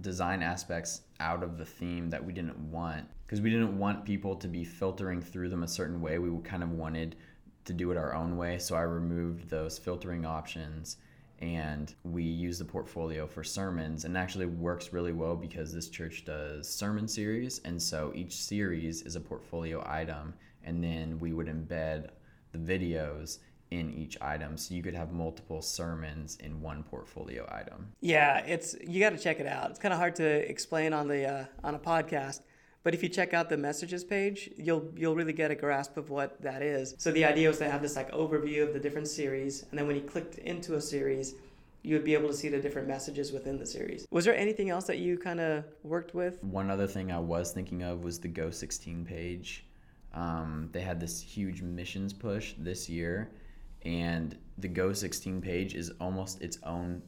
design 0.00 0.42
aspects 0.42 1.02
out 1.20 1.42
of 1.42 1.58
the 1.58 1.64
theme 1.64 2.10
that 2.10 2.24
we 2.24 2.32
didn't 2.32 2.58
want 2.70 3.06
because 3.26 3.40
we 3.40 3.50
didn't 3.50 3.78
want 3.78 4.04
people 4.04 4.34
to 4.36 4.48
be 4.48 4.64
filtering 4.64 5.20
through 5.20 5.48
them 5.48 5.62
a 5.62 5.68
certain 5.68 6.00
way. 6.00 6.18
We 6.18 6.36
kind 6.42 6.62
of 6.62 6.70
wanted 6.72 7.16
to 7.64 7.72
do 7.72 7.90
it 7.90 7.96
our 7.96 8.14
own 8.14 8.36
way. 8.36 8.58
So 8.58 8.74
I 8.74 8.82
removed 8.82 9.48
those 9.48 9.78
filtering 9.78 10.24
options 10.24 10.96
and 11.40 11.94
we 12.04 12.22
use 12.22 12.58
the 12.58 12.64
portfolio 12.64 13.26
for 13.26 13.42
sermons 13.42 14.04
and 14.04 14.16
actually 14.16 14.46
works 14.46 14.92
really 14.92 15.12
well 15.12 15.36
because 15.36 15.72
this 15.72 15.88
church 15.88 16.24
does 16.24 16.68
sermon 16.68 17.08
series 17.08 17.60
and 17.64 17.80
so 17.80 18.12
each 18.14 18.34
series 18.34 19.02
is 19.02 19.16
a 19.16 19.20
portfolio 19.20 19.82
item 19.86 20.34
and 20.64 20.84
then 20.84 21.18
we 21.18 21.32
would 21.32 21.46
embed 21.46 22.10
the 22.52 22.58
videos 22.58 23.38
in 23.70 23.92
each 23.92 24.20
item 24.20 24.56
so 24.56 24.74
you 24.74 24.82
could 24.82 24.94
have 24.94 25.12
multiple 25.12 25.62
sermons 25.62 26.36
in 26.40 26.60
one 26.60 26.82
portfolio 26.82 27.48
item 27.52 27.92
yeah 28.00 28.38
it's 28.38 28.74
you 28.86 29.00
got 29.00 29.10
to 29.10 29.18
check 29.18 29.38
it 29.40 29.46
out 29.46 29.70
it's 29.70 29.78
kind 29.78 29.92
of 29.92 29.98
hard 29.98 30.16
to 30.16 30.50
explain 30.50 30.92
on 30.92 31.06
the 31.08 31.24
uh, 31.24 31.44
on 31.62 31.74
a 31.74 31.78
podcast 31.78 32.40
but 32.82 32.94
if 32.94 33.02
you 33.02 33.08
check 33.08 33.32
out 33.32 33.48
the 33.48 33.56
messages 33.56 34.02
page 34.02 34.50
you'll 34.56 34.90
you'll 34.96 35.14
really 35.14 35.32
get 35.32 35.50
a 35.50 35.54
grasp 35.54 35.96
of 35.96 36.10
what 36.10 36.40
that 36.42 36.62
is 36.62 36.94
so 36.98 37.12
the 37.12 37.24
idea 37.24 37.48
was 37.48 37.58
to 37.58 37.70
have 37.70 37.82
this 37.82 37.96
like 37.96 38.10
overview 38.12 38.66
of 38.66 38.72
the 38.72 38.80
different 38.80 39.06
series 39.06 39.64
and 39.70 39.78
then 39.78 39.86
when 39.86 39.96
you 39.96 40.02
clicked 40.02 40.38
into 40.38 40.74
a 40.74 40.80
series 40.80 41.34
you 41.82 41.94
would 41.94 42.04
be 42.04 42.14
able 42.14 42.28
to 42.28 42.34
see 42.34 42.48
the 42.48 42.58
different 42.58 42.86
messages 42.86 43.32
within 43.32 43.58
the 43.58 43.66
series. 43.66 44.06
Was 44.10 44.24
there 44.24 44.36
anything 44.36 44.70
else 44.70 44.84
that 44.84 44.98
you 44.98 45.16
kind 45.16 45.40
of 45.40 45.64
worked 45.82 46.14
with? 46.14 46.42
One 46.44 46.70
other 46.70 46.86
thing 46.86 47.10
I 47.10 47.18
was 47.18 47.52
thinking 47.52 47.82
of 47.82 48.04
was 48.04 48.20
the 48.20 48.28
Go 48.28 48.50
16 48.50 49.04
page. 49.04 49.64
Um, 50.12 50.68
they 50.72 50.80
had 50.80 51.00
this 51.00 51.20
huge 51.20 51.62
missions 51.62 52.12
push 52.12 52.54
this 52.58 52.88
year, 52.88 53.30
and 53.84 54.36
the 54.58 54.68
Go 54.68 54.92
16 54.92 55.40
page 55.40 55.74
is 55.74 55.90
almost 56.00 56.42
its 56.42 56.58
own 56.64 57.02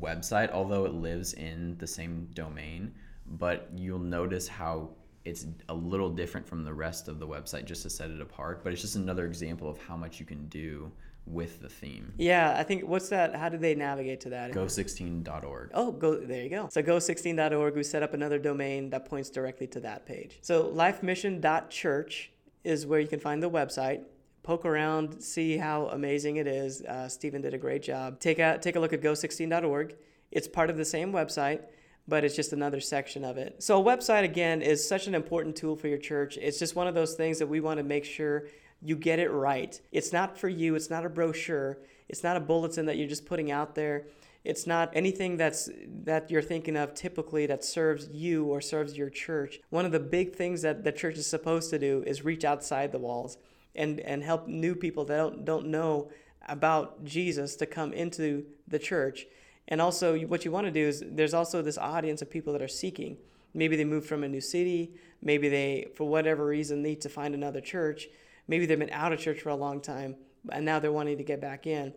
website, 0.00 0.50
although 0.50 0.84
it 0.84 0.94
lives 0.94 1.34
in 1.34 1.76
the 1.78 1.86
same 1.86 2.28
domain. 2.34 2.94
But 3.26 3.70
you'll 3.76 3.98
notice 3.98 4.48
how 4.48 4.90
it's 5.24 5.46
a 5.68 5.74
little 5.74 6.10
different 6.10 6.46
from 6.46 6.64
the 6.64 6.74
rest 6.74 7.08
of 7.08 7.18
the 7.18 7.26
website 7.26 7.64
just 7.64 7.82
to 7.82 7.90
set 7.90 8.10
it 8.10 8.20
apart. 8.20 8.62
But 8.62 8.72
it's 8.72 8.82
just 8.82 8.96
another 8.96 9.26
example 9.26 9.68
of 9.68 9.78
how 9.78 9.96
much 9.96 10.20
you 10.20 10.26
can 10.26 10.46
do 10.48 10.90
with 11.26 11.62
the 11.62 11.68
theme. 11.68 12.12
Yeah, 12.18 12.54
I 12.56 12.62
think 12.62 12.86
what's 12.86 13.08
that? 13.08 13.34
How 13.34 13.48
do 13.48 13.56
they 13.56 13.74
navigate 13.74 14.20
to 14.22 14.30
that? 14.30 14.52
Go16.org. 14.52 15.70
Oh, 15.72 15.90
go 15.90 16.16
there 16.16 16.42
you 16.42 16.50
go. 16.50 16.68
So 16.70 16.82
go16.org, 16.82 17.74
we 17.74 17.82
set 17.82 18.02
up 18.02 18.12
another 18.12 18.38
domain 18.38 18.90
that 18.90 19.06
points 19.06 19.30
directly 19.30 19.66
to 19.68 19.80
that 19.80 20.04
page. 20.04 20.38
So 20.42 20.64
lifemission.church 20.64 22.30
is 22.62 22.86
where 22.86 23.00
you 23.00 23.08
can 23.08 23.20
find 23.20 23.42
the 23.42 23.50
website. 23.50 24.02
Poke 24.44 24.66
around, 24.66 25.22
see 25.22 25.56
how 25.56 25.86
amazing 25.86 26.36
it 26.36 26.46
is. 26.46 26.82
Uh, 26.82 27.08
Steven 27.08 27.40
did 27.40 27.54
a 27.54 27.58
great 27.58 27.82
job. 27.82 28.20
Take 28.20 28.38
a 28.38 28.58
take 28.58 28.76
a 28.76 28.80
look 28.80 28.92
at 28.92 29.00
go16.org. 29.00 29.96
It's 30.30 30.46
part 30.46 30.68
of 30.68 30.76
the 30.76 30.84
same 30.84 31.12
website, 31.12 31.62
but 32.06 32.24
it's 32.24 32.36
just 32.36 32.52
another 32.52 32.78
section 32.78 33.24
of 33.24 33.38
it. 33.38 33.62
So 33.62 33.80
a 33.80 33.84
website 33.84 34.22
again 34.22 34.60
is 34.60 34.86
such 34.86 35.06
an 35.06 35.14
important 35.14 35.56
tool 35.56 35.76
for 35.76 35.88
your 35.88 35.98
church. 35.98 36.36
It's 36.36 36.58
just 36.58 36.76
one 36.76 36.86
of 36.86 36.94
those 36.94 37.14
things 37.14 37.38
that 37.38 37.46
we 37.46 37.60
want 37.60 37.78
to 37.78 37.84
make 37.84 38.04
sure 38.04 38.46
you 38.82 38.96
get 38.96 39.18
it 39.18 39.30
right. 39.30 39.80
It's 39.92 40.12
not 40.12 40.38
for 40.38 40.50
you. 40.50 40.74
It's 40.74 40.90
not 40.90 41.06
a 41.06 41.08
brochure. 41.08 41.78
It's 42.10 42.22
not 42.22 42.36
a 42.36 42.40
bulletin 42.40 42.84
that 42.84 42.98
you're 42.98 43.08
just 43.08 43.24
putting 43.24 43.50
out 43.50 43.74
there. 43.74 44.04
It's 44.44 44.66
not 44.66 44.90
anything 44.92 45.38
that's 45.38 45.70
that 46.02 46.30
you're 46.30 46.42
thinking 46.42 46.76
of 46.76 46.92
typically 46.92 47.46
that 47.46 47.64
serves 47.64 48.08
you 48.12 48.44
or 48.44 48.60
serves 48.60 48.94
your 48.94 49.08
church. 49.08 49.60
One 49.70 49.86
of 49.86 49.92
the 49.92 50.00
big 50.00 50.36
things 50.36 50.60
that 50.60 50.84
the 50.84 50.92
church 50.92 51.16
is 51.16 51.26
supposed 51.26 51.70
to 51.70 51.78
do 51.78 52.04
is 52.06 52.26
reach 52.26 52.44
outside 52.44 52.92
the 52.92 52.98
walls 52.98 53.38
and 53.74 54.00
and 54.00 54.22
help 54.22 54.46
new 54.46 54.74
people 54.74 55.04
that 55.04 55.16
don't 55.16 55.44
don't 55.44 55.66
know 55.66 56.10
about 56.48 57.04
Jesus 57.04 57.56
to 57.56 57.66
come 57.66 57.92
into 57.92 58.44
the 58.68 58.78
church. 58.78 59.26
And 59.68 59.80
also 59.80 60.18
what 60.20 60.44
you 60.44 60.50
want 60.50 60.66
to 60.66 60.70
do 60.70 60.86
is 60.86 61.02
there's 61.06 61.34
also 61.34 61.62
this 61.62 61.78
audience 61.78 62.20
of 62.20 62.30
people 62.30 62.52
that 62.52 62.60
are 62.62 62.68
seeking. 62.68 63.16
Maybe 63.54 63.76
they 63.76 63.84
moved 63.84 64.08
from 64.08 64.24
a 64.24 64.28
new 64.28 64.40
city, 64.40 64.92
maybe 65.22 65.48
they 65.48 65.88
for 65.94 66.08
whatever 66.08 66.44
reason 66.44 66.82
need 66.82 67.00
to 67.02 67.08
find 67.08 67.34
another 67.34 67.60
church. 67.60 68.08
Maybe 68.46 68.66
they've 68.66 68.78
been 68.78 68.90
out 68.90 69.12
of 69.12 69.20
church 69.20 69.40
for 69.40 69.48
a 69.48 69.56
long 69.56 69.80
time 69.80 70.16
and 70.50 70.64
now 70.64 70.78
they're 70.78 70.92
wanting 70.92 71.16
to 71.16 71.24
get 71.24 71.40
back 71.40 71.66
in 71.66 71.94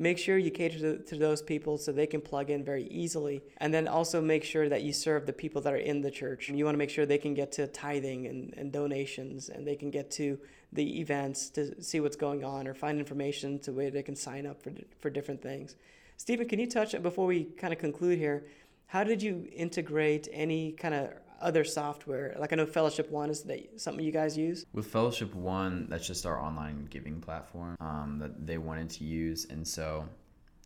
make 0.00 0.16
sure 0.16 0.38
you 0.38 0.50
cater 0.50 0.78
to, 0.78 0.98
to, 1.04 1.16
those 1.16 1.42
people 1.42 1.76
so 1.76 1.92
they 1.92 2.06
can 2.06 2.22
plug 2.22 2.48
in 2.48 2.64
very 2.64 2.84
easily 2.84 3.42
and 3.58 3.72
then 3.72 3.86
also 3.86 4.20
make 4.20 4.42
sure 4.42 4.68
that 4.68 4.82
you 4.82 4.92
serve 4.92 5.26
the 5.26 5.32
people 5.32 5.60
that 5.60 5.74
are 5.74 5.76
in 5.76 6.00
the 6.00 6.10
church 6.10 6.48
you 6.48 6.64
want 6.64 6.74
to 6.74 6.78
make 6.78 6.90
sure 6.90 7.04
they 7.04 7.18
can 7.18 7.34
get 7.34 7.52
to 7.52 7.66
tithing 7.66 8.26
and, 8.26 8.54
and 8.56 8.72
donations 8.72 9.50
and 9.50 9.66
they 9.66 9.76
can 9.76 9.90
get 9.90 10.10
to 10.10 10.38
the 10.72 11.00
events 11.00 11.50
to 11.50 11.82
see 11.82 12.00
what's 12.00 12.16
going 12.16 12.44
on 12.44 12.68
or 12.68 12.74
find 12.74 12.98
information 12.98 13.58
to 13.58 13.72
where 13.72 13.90
they 13.90 14.02
can 14.02 14.14
sign 14.14 14.46
up 14.46 14.62
for, 14.62 14.72
for 15.00 15.10
different 15.10 15.42
things 15.42 15.76
steven 16.16 16.48
can 16.48 16.58
you 16.58 16.68
touch 16.68 16.94
on 16.94 17.02
before 17.02 17.26
we 17.26 17.44
kind 17.44 17.72
of 17.72 17.78
conclude 17.78 18.18
here 18.18 18.44
how 18.86 19.04
did 19.04 19.22
you 19.22 19.46
integrate 19.54 20.28
any 20.32 20.72
kind 20.72 20.94
of 20.94 21.10
other 21.40 21.64
software? 21.64 22.36
Like 22.38 22.52
I 22.52 22.56
know 22.56 22.66
Fellowship 22.66 23.10
One 23.10 23.30
is 23.30 23.42
that 23.44 23.80
something 23.80 24.04
you 24.04 24.12
guys 24.12 24.36
use? 24.36 24.66
With 24.72 24.86
Fellowship 24.86 25.34
One, 25.34 25.86
that's 25.88 26.06
just 26.06 26.26
our 26.26 26.38
online 26.38 26.86
giving 26.90 27.20
platform 27.20 27.76
um, 27.80 28.18
that 28.20 28.46
they 28.46 28.58
wanted 28.58 28.90
to 28.90 29.04
use, 29.04 29.46
and 29.46 29.66
so 29.66 30.08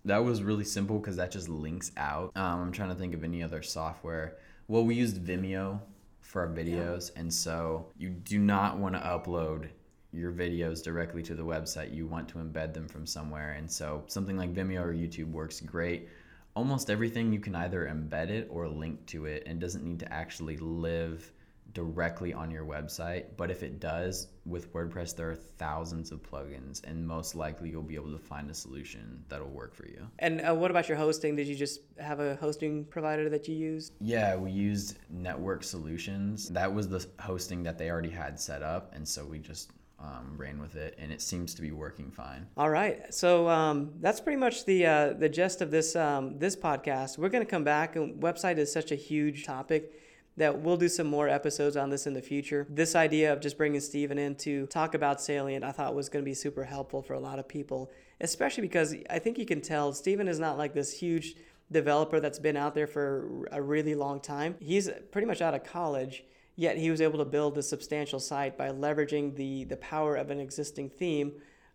that 0.05 0.19
was 0.19 0.43
really 0.43 0.64
simple 0.64 0.99
because 0.99 1.17
that 1.17 1.31
just 1.31 1.49
links 1.49 1.93
out. 1.97 2.33
Um, 2.37 2.62
I'm 2.62 2.73
trying 2.73 2.90
to 2.90 2.95
think 2.95 3.14
of 3.14 3.25
any 3.25 3.43
other 3.43 3.62
software. 3.62 4.37
Well, 4.69 4.85
we 4.85 4.95
used 4.95 5.25
Vimeo 5.25 5.81
for 6.21 6.43
our 6.43 6.49
videos, 6.49 7.12
yeah. 7.14 7.21
and 7.21 7.33
so 7.33 7.87
you 7.97 8.11
do 8.11 8.38
not 8.38 8.79
want 8.79 8.95
to 8.95 9.01
upload 9.01 9.69
your 10.14 10.33
videos 10.33 10.83
directly 10.83 11.22
to 11.24 11.35
the 11.35 11.44
website. 11.44 11.94
You 11.94 12.07
want 12.07 12.29
to 12.31 12.38
embed 12.38 12.72
them 12.72 12.88
from 12.88 13.07
somewhere, 13.07 13.53
and 13.53 13.70
so 13.70 14.05
something 14.07 14.37
like 14.37 14.55
Vimeo 14.55 14.83
or 14.83 14.94
YouTube 14.94 15.31
works 15.33 15.61
great 15.61 16.09
almost 16.57 16.88
everything 16.88 17.33
you 17.33 17.40
can 17.40 17.55
either 17.57 17.87
embed 17.87 18.31
it 18.31 18.48
or 18.50 18.68
link 18.68 19.05
to 19.07 19.27
it 19.27 19.42
and 19.46 19.61
doesn't 19.61 19.85
need 19.85 19.98
to 20.00 20.12
actually 20.12 20.57
live 20.59 21.33
directly 21.72 22.33
on 22.33 22.50
your 22.50 22.64
website. 22.64 23.24
But 23.37 23.50
if 23.50 23.64
it 23.64 23.81
does, 23.81 24.29
with 24.46 24.72
WordPress, 24.72 25.16
there 25.16 25.31
are 25.31 25.35
thousands 25.35 26.12
of 26.12 26.22
plugins, 26.22 26.85
and 26.85 27.05
most 27.05 27.35
likely 27.35 27.70
you'll 27.70 27.83
be 27.83 27.96
able 27.96 28.12
to 28.12 28.18
find 28.18 28.48
a 28.48 28.55
solution 28.55 29.24
that'll 29.29 29.48
work 29.48 29.74
for 29.74 29.87
you. 29.88 30.07
And 30.20 30.40
uh, 30.40 30.55
what 30.55 30.70
about 30.70 30.88
your 30.88 30.96
hosting? 30.96 31.35
Did 31.35 31.48
you 31.48 31.57
just 31.57 31.81
have 31.98 32.20
a 32.20 32.37
hosting 32.37 32.85
provider 32.85 33.29
that 33.29 33.48
you 33.48 33.57
used? 33.57 33.94
Yeah, 34.00 34.37
we 34.37 34.53
used 34.53 34.98
Network 35.11 35.64
Solutions. 35.64 36.48
That 36.50 36.72
was 36.72 36.88
the 36.88 37.05
hosting 37.18 37.64
that 37.64 37.77
they 37.77 37.90
already 37.90 38.11
had 38.11 38.38
set 38.38 38.62
up, 38.62 38.94
and 38.94 39.07
so 39.07 39.24
we 39.24 39.40
just 39.40 39.72
um, 40.05 40.35
ran 40.37 40.61
with 40.61 40.77
it, 40.77 40.95
and 40.99 41.11
it 41.11 41.23
seems 41.23 41.55
to 41.55 41.62
be 41.62 41.71
working 41.71 42.11
fine. 42.11 42.47
All 42.57 42.71
right, 42.71 43.12
so 43.12 43.49
um, 43.49 43.93
that's 44.01 44.21
pretty 44.21 44.38
much 44.38 44.64
the 44.64 44.87
uh, 44.87 45.12
the 45.14 45.29
gist 45.29 45.61
of 45.61 45.71
this 45.71 45.97
um, 45.97 46.38
this 46.38 46.57
podcast. 46.57 47.19
We're 47.19 47.29
going 47.29 47.45
to 47.45 47.51
come 47.51 47.64
back, 47.64 47.97
and 47.97 48.23
website 48.23 48.59
is 48.59 48.73
such 48.73 48.93
a 48.93 48.97
huge 48.97 49.45
topic 49.45 49.93
that 50.37 50.61
we'll 50.61 50.77
do 50.77 50.88
some 50.88 51.07
more 51.07 51.29
episodes 51.29 51.77
on 51.77 51.90
this 51.90 52.07
in 52.07 52.14
the 52.14 52.23
future. 52.23 52.67
This 52.69 52.97
idea 52.97 53.33
of 53.33 53.40
just 53.40 53.57
bringing 53.57 53.81
Steven 53.81 54.19
in 54.19 54.35
to 54.37 54.67
talk 54.67 54.95
about 54.95 55.21
Salient, 55.21 55.64
I 55.64 55.71
thought 55.71 55.95
was 55.95 56.09
going 56.09 56.25
to 56.25 56.29
be 56.29 56.35
super 56.35 56.64
helpful 56.64 57.03
for 57.03 57.14
a 57.14 57.21
lot 57.21 57.38
of 57.38 57.47
people, 57.47 57.90
especially 58.21 58.62
because 58.62 58.95
I 59.09 59.21
think 59.21 59.38
you 59.38 59.47
can 59.47 59.61
tell 59.61 59.93
Steven 59.93 60.27
is 60.27 60.40
not 60.40 60.59
like 60.59 60.75
this 60.75 60.93
huge 60.93 61.37
developer 61.71 62.21
that's 62.21 62.40
been 62.40 62.57
out 62.57 62.75
there 62.75 62.88
for 62.88 63.49
a 63.53 63.62
really 63.62 63.95
long 63.95 64.21
time. 64.21 64.57
He's 64.61 64.90
pretty 65.12 65.27
much 65.27 65.40
out 65.40 65.55
of 65.55 65.64
college 65.64 66.25
Yet 66.57 66.79
he 66.79 66.90
was 66.90 67.01
able 67.01 67.19
to 67.19 67.25
build 67.25 67.59
a 67.59 67.62
substantial 67.62 68.21
site 68.21 68.57
by 68.57 68.69
leveraging 68.69 69.35
the, 69.35 69.64
the 69.64 69.77
power 69.77 70.14
of 70.17 70.31
an 70.31 70.38
existing 70.38 70.90
theme 70.90 71.33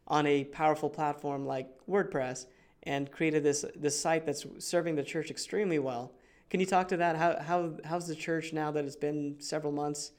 on 0.08 0.26
a 0.26 0.46
powerful 0.46 0.90
platform 0.90 1.46
like 1.46 1.68
WordPress 1.88 2.46
and 2.84 3.12
created 3.12 3.44
this, 3.44 3.66
this 3.76 4.00
site 4.00 4.26
that's 4.26 4.46
serving 4.58 4.96
the 4.96 5.04
church 5.04 5.30
extremely 5.30 5.80
well. 5.80 6.14
Can 6.50 6.60
you 6.60 6.66
talk 6.66 6.88
to 6.88 6.98
that? 6.98 7.16
How, 7.16 7.40
how, 7.42 7.74
how's 7.86 8.08
the 8.08 8.16
church 8.16 8.54
now 8.54 8.72
that 8.72 8.86
it's 8.86 8.96
been 8.96 9.36
several 9.40 9.72
months, 9.72 10.14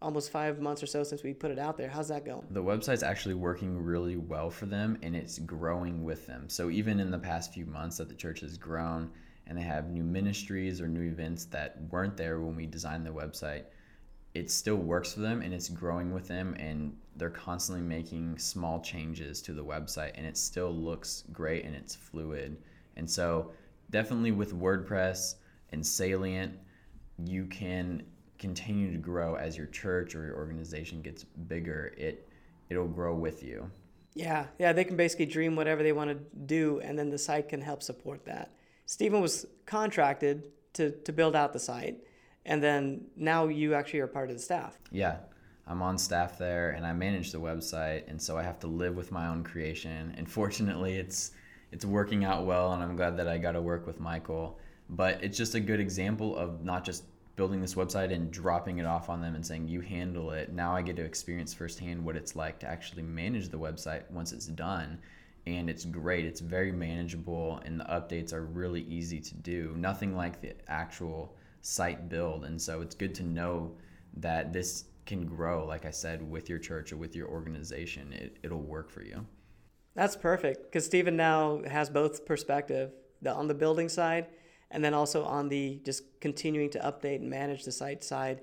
almost 0.00 0.30
five 0.30 0.60
months 0.60 0.82
or 0.82 0.86
so 0.86 1.02
since 1.02 1.22
we 1.22 1.34
put 1.34 1.50
it 1.50 1.58
out 1.58 1.76
there? 1.76 1.88
How's 1.88 2.08
that 2.08 2.24
going? 2.24 2.46
The 2.50 2.62
website's 2.62 3.02
actually 3.02 3.34
working 3.34 3.82
really 3.82 4.16
well 4.16 4.48
for 4.48 4.66
them 4.66 4.96
and 5.02 5.14
it's 5.14 5.40
growing 5.40 6.04
with 6.04 6.26
them. 6.26 6.48
So 6.48 6.70
even 6.70 7.00
in 7.00 7.10
the 7.10 7.18
past 7.18 7.52
few 7.52 7.66
months 7.66 7.98
that 7.98 8.08
the 8.08 8.14
church 8.14 8.40
has 8.40 8.56
grown 8.56 9.10
and 9.46 9.58
they 9.58 9.62
have 9.62 9.90
new 9.90 10.04
ministries 10.04 10.80
or 10.80 10.88
new 10.88 11.02
events 11.02 11.44
that 11.46 11.76
weren't 11.90 12.16
there 12.16 12.40
when 12.40 12.56
we 12.56 12.66
designed 12.66 13.04
the 13.04 13.10
website, 13.10 13.64
it 14.34 14.50
still 14.50 14.76
works 14.76 15.14
for 15.14 15.20
them 15.20 15.42
and 15.42 15.54
it's 15.54 15.68
growing 15.68 16.12
with 16.12 16.26
them 16.26 16.54
and 16.58 16.96
they're 17.16 17.30
constantly 17.30 17.84
making 17.84 18.36
small 18.36 18.80
changes 18.80 19.40
to 19.40 19.52
the 19.52 19.64
website 19.64 20.10
and 20.16 20.26
it 20.26 20.36
still 20.36 20.74
looks 20.74 21.22
great 21.32 21.64
and 21.64 21.74
it's 21.74 21.94
fluid. 21.94 22.56
And 22.96 23.08
so 23.08 23.52
definitely 23.90 24.32
with 24.32 24.52
WordPress 24.52 25.36
and 25.70 25.86
Salient, 25.86 26.52
you 27.24 27.46
can 27.46 28.02
continue 28.38 28.90
to 28.90 28.98
grow 28.98 29.36
as 29.36 29.56
your 29.56 29.68
church 29.68 30.16
or 30.16 30.26
your 30.26 30.36
organization 30.36 31.00
gets 31.00 31.22
bigger. 31.22 31.94
It 31.96 32.28
it'll 32.68 32.88
grow 32.88 33.14
with 33.14 33.44
you. 33.44 33.70
Yeah, 34.14 34.46
yeah, 34.58 34.72
they 34.72 34.84
can 34.84 34.96
basically 34.96 35.26
dream 35.26 35.54
whatever 35.54 35.82
they 35.84 35.92
want 35.92 36.10
to 36.10 36.16
do 36.46 36.80
and 36.80 36.98
then 36.98 37.10
the 37.10 37.18
site 37.18 37.48
can 37.48 37.60
help 37.60 37.84
support 37.84 38.24
that. 38.24 38.50
Steven 38.86 39.20
was 39.20 39.46
contracted 39.64 40.50
to, 40.74 40.90
to 40.90 41.12
build 41.12 41.36
out 41.36 41.52
the 41.52 41.60
site 41.60 41.98
and 42.46 42.62
then 42.62 43.06
now 43.16 43.48
you 43.48 43.74
actually 43.74 44.00
are 44.00 44.06
part 44.06 44.30
of 44.30 44.36
the 44.36 44.42
staff. 44.42 44.78
Yeah, 44.90 45.16
I'm 45.66 45.82
on 45.82 45.96
staff 45.98 46.38
there, 46.38 46.70
and 46.70 46.86
I 46.86 46.92
manage 46.92 47.32
the 47.32 47.40
website, 47.40 48.08
and 48.08 48.20
so 48.20 48.36
I 48.36 48.42
have 48.42 48.58
to 48.60 48.66
live 48.66 48.96
with 48.96 49.12
my 49.12 49.28
own 49.28 49.42
creation. 49.44 50.14
And 50.16 50.30
fortunately, 50.30 50.96
it's 50.96 51.32
it's 51.72 51.84
working 51.84 52.24
out 52.24 52.44
well, 52.46 52.72
and 52.72 52.82
I'm 52.82 52.96
glad 52.96 53.16
that 53.16 53.28
I 53.28 53.38
got 53.38 53.52
to 53.52 53.62
work 53.62 53.86
with 53.86 53.98
Michael. 53.98 54.58
But 54.90 55.24
it's 55.24 55.36
just 55.36 55.54
a 55.54 55.60
good 55.60 55.80
example 55.80 56.36
of 56.36 56.64
not 56.64 56.84
just 56.84 57.04
building 57.36 57.60
this 57.60 57.74
website 57.74 58.12
and 58.12 58.30
dropping 58.30 58.78
it 58.78 58.86
off 58.86 59.08
on 59.08 59.20
them 59.20 59.34
and 59.34 59.44
saying 59.44 59.66
you 59.66 59.80
handle 59.80 60.30
it. 60.30 60.52
Now 60.52 60.76
I 60.76 60.82
get 60.82 60.96
to 60.96 61.04
experience 61.04 61.52
firsthand 61.52 62.04
what 62.04 62.16
it's 62.16 62.36
like 62.36 62.60
to 62.60 62.68
actually 62.68 63.02
manage 63.02 63.48
the 63.48 63.58
website 63.58 64.08
once 64.10 64.32
it's 64.32 64.46
done. 64.46 64.98
And 65.46 65.68
it's 65.68 65.84
great. 65.84 66.24
It's 66.24 66.40
very 66.40 66.72
manageable, 66.72 67.60
and 67.64 67.80
the 67.80 67.84
updates 67.84 68.32
are 68.32 68.44
really 68.44 68.82
easy 68.82 69.20
to 69.20 69.34
do. 69.34 69.74
Nothing 69.76 70.16
like 70.16 70.40
the 70.40 70.54
actual 70.68 71.34
site 71.64 72.10
build. 72.10 72.44
And 72.44 72.60
so 72.60 72.82
it's 72.82 72.94
good 72.94 73.14
to 73.16 73.22
know 73.22 73.72
that 74.18 74.52
this 74.52 74.84
can 75.06 75.26
grow, 75.26 75.66
like 75.66 75.86
I 75.86 75.90
said, 75.90 76.22
with 76.30 76.48
your 76.48 76.58
church 76.58 76.92
or 76.92 76.98
with 76.98 77.16
your 77.16 77.28
organization. 77.28 78.12
It, 78.12 78.36
it'll 78.42 78.60
work 78.60 78.90
for 78.90 79.02
you. 79.02 79.26
That's 79.94 80.14
perfect 80.16 80.64
because 80.64 80.84
Steven 80.84 81.16
now 81.16 81.62
has 81.66 81.88
both 81.88 82.26
perspective 82.26 82.92
the, 83.22 83.32
on 83.32 83.48
the 83.48 83.54
building 83.54 83.88
side 83.88 84.26
and 84.70 84.84
then 84.84 84.92
also 84.92 85.24
on 85.24 85.48
the 85.48 85.80
just 85.84 86.02
continuing 86.20 86.68
to 86.70 86.78
update 86.80 87.16
and 87.16 87.30
manage 87.30 87.64
the 87.64 87.72
site 87.72 88.04
side 88.04 88.42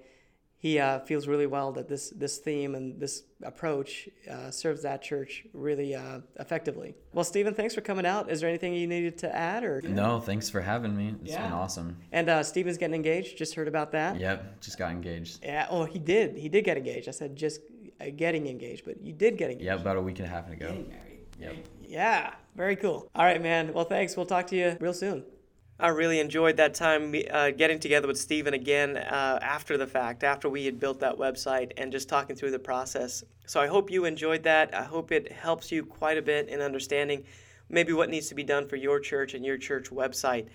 he 0.62 0.78
uh, 0.78 1.00
feels 1.00 1.28
really 1.28 1.48
well 1.48 1.72
that 1.72 1.90
this 1.90 2.12
this 2.12 2.38
theme 2.38 2.76
and 2.76 3.00
this 3.00 3.24
approach 3.42 4.08
uh, 4.30 4.52
serves 4.52 4.84
that 4.84 5.02
church 5.02 5.44
really 5.54 5.96
uh, 5.96 6.20
effectively. 6.40 6.94
Well, 7.14 7.26
Steven, 7.26 7.56
thanks 7.56 7.74
for 7.74 7.82
coming 7.82 8.06
out. 8.06 8.30
Is 8.30 8.42
there 8.42 8.50
anything 8.50 8.76
you 8.76 8.86
needed 8.86 9.18
to 9.20 9.36
add 9.36 9.64
or? 9.64 9.82
No, 9.82 10.20
thanks 10.20 10.52
for 10.52 10.62
having 10.62 10.96
me. 10.96 11.16
It's 11.24 11.32
yeah. 11.32 11.42
been 11.42 11.52
awesome. 11.52 11.98
And 12.12 12.30
uh, 12.30 12.44
Steven's 12.44 12.78
getting 12.78 12.94
engaged. 12.94 13.40
Just 13.40 13.56
heard 13.56 13.68
about 13.68 13.92
that. 13.94 14.20
Yep, 14.20 14.62
just 14.62 14.78
got 14.78 14.92
engaged. 14.92 15.40
Yeah. 15.44 15.66
Oh, 15.68 15.86
he 15.86 15.98
did. 15.98 16.38
He 16.38 16.48
did 16.48 16.64
get 16.64 16.78
engaged. 16.78 17.08
I 17.08 17.12
said 17.12 17.36
just 17.36 17.62
uh, 18.00 18.06
getting 18.16 18.46
engaged, 18.46 18.86
but 18.86 19.02
you 19.02 19.14
did 19.14 19.40
get 19.40 19.50
engaged. 19.50 19.66
Yeah, 19.66 19.74
about 19.74 19.98
a 19.98 20.02
week 20.02 20.20
and 20.20 20.28
a 20.28 20.32
half 20.32 20.48
ago. 20.48 20.68
Getting 20.68 20.90
married. 20.90 21.26
Yep. 21.40 21.56
Yeah. 21.88 22.34
Very 22.56 22.76
cool. 22.76 23.10
All 23.16 23.26
right, 23.26 23.42
man. 23.42 23.74
Well, 23.74 23.86
thanks. 23.86 24.16
We'll 24.16 24.28
talk 24.28 24.46
to 24.48 24.56
you 24.56 24.78
real 24.80 24.94
soon. 24.94 25.24
I 25.82 25.88
really 25.88 26.20
enjoyed 26.20 26.58
that 26.58 26.76
time 26.76 27.16
uh, 27.32 27.50
getting 27.50 27.80
together 27.80 28.08
with 28.08 28.20
Steven 28.20 28.54
again 28.54 28.98
uh, 28.98 29.40
after 29.42 29.80
the 29.80 29.88
fact, 29.88 30.24
after 30.24 30.48
we 30.48 30.64
had 30.64 30.80
built 30.80 31.00
that 31.00 31.18
website 31.18 31.72
and 31.76 31.92
just 31.92 32.08
talking 32.08 32.36
through 32.36 32.52
the 32.52 32.60
process. 32.60 33.24
So 33.48 33.60
I 33.60 33.66
hope 33.66 33.90
you 33.90 34.06
enjoyed 34.06 34.44
that. 34.44 34.76
I 34.76 34.84
hope 34.84 35.12
it 35.12 35.32
helps 35.32 35.72
you 35.72 35.84
quite 35.84 36.20
a 36.20 36.22
bit 36.22 36.50
in 36.50 36.62
understanding 36.62 37.24
maybe 37.68 37.94
what 37.94 38.12
needs 38.12 38.30
to 38.30 38.36
be 38.36 38.44
done 38.44 38.68
for 38.68 38.76
your 38.76 39.00
church 39.00 39.34
and 39.34 39.44
your 39.44 39.58
church 39.58 39.90
website. 39.90 40.46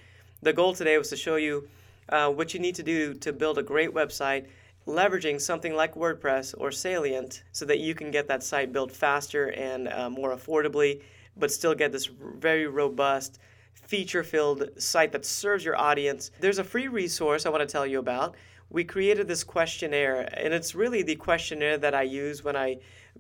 The 0.42 0.52
goal 0.52 0.74
today 0.74 0.96
was 0.96 1.08
to 1.08 1.16
show 1.16 1.34
you 1.34 1.68
uh, 2.08 2.30
what 2.30 2.54
you 2.54 2.60
need 2.60 2.76
to 2.76 2.84
do 2.84 3.12
to 3.14 3.32
build 3.32 3.58
a 3.58 3.64
great 3.64 3.92
website 3.92 4.46
leveraging 4.86 5.40
something 5.40 5.74
like 5.74 5.96
WordPress 5.96 6.54
or 6.56 6.70
Salient 6.70 7.42
so 7.50 7.64
that 7.64 7.80
you 7.80 7.96
can 7.96 8.12
get 8.12 8.28
that 8.28 8.44
site 8.44 8.72
built 8.72 8.92
faster 8.92 9.48
and 9.48 9.88
uh, 9.88 10.08
more 10.08 10.36
affordably, 10.36 11.02
but 11.36 11.50
still 11.50 11.74
get 11.74 11.90
this 11.90 12.06
very 12.06 12.68
robust 12.68 13.40
feature 13.84 14.24
filled 14.24 14.68
site 14.78 15.12
that 15.12 15.24
serves 15.24 15.64
your 15.64 15.78
audience. 15.78 16.30
There's 16.40 16.58
a 16.58 16.64
free 16.64 16.88
resource 16.88 17.46
I 17.46 17.50
want 17.50 17.60
to 17.60 17.72
tell 17.72 17.86
you 17.86 17.98
about. 17.98 18.34
We 18.68 18.84
created 18.84 19.28
this 19.28 19.44
questionnaire, 19.44 20.28
and 20.32 20.52
it's 20.52 20.74
really 20.74 21.02
the 21.02 21.16
questionnaire 21.16 21.78
that 21.78 21.94
I 21.94 22.02
use 22.02 22.42
when 22.42 22.56
I 22.56 22.78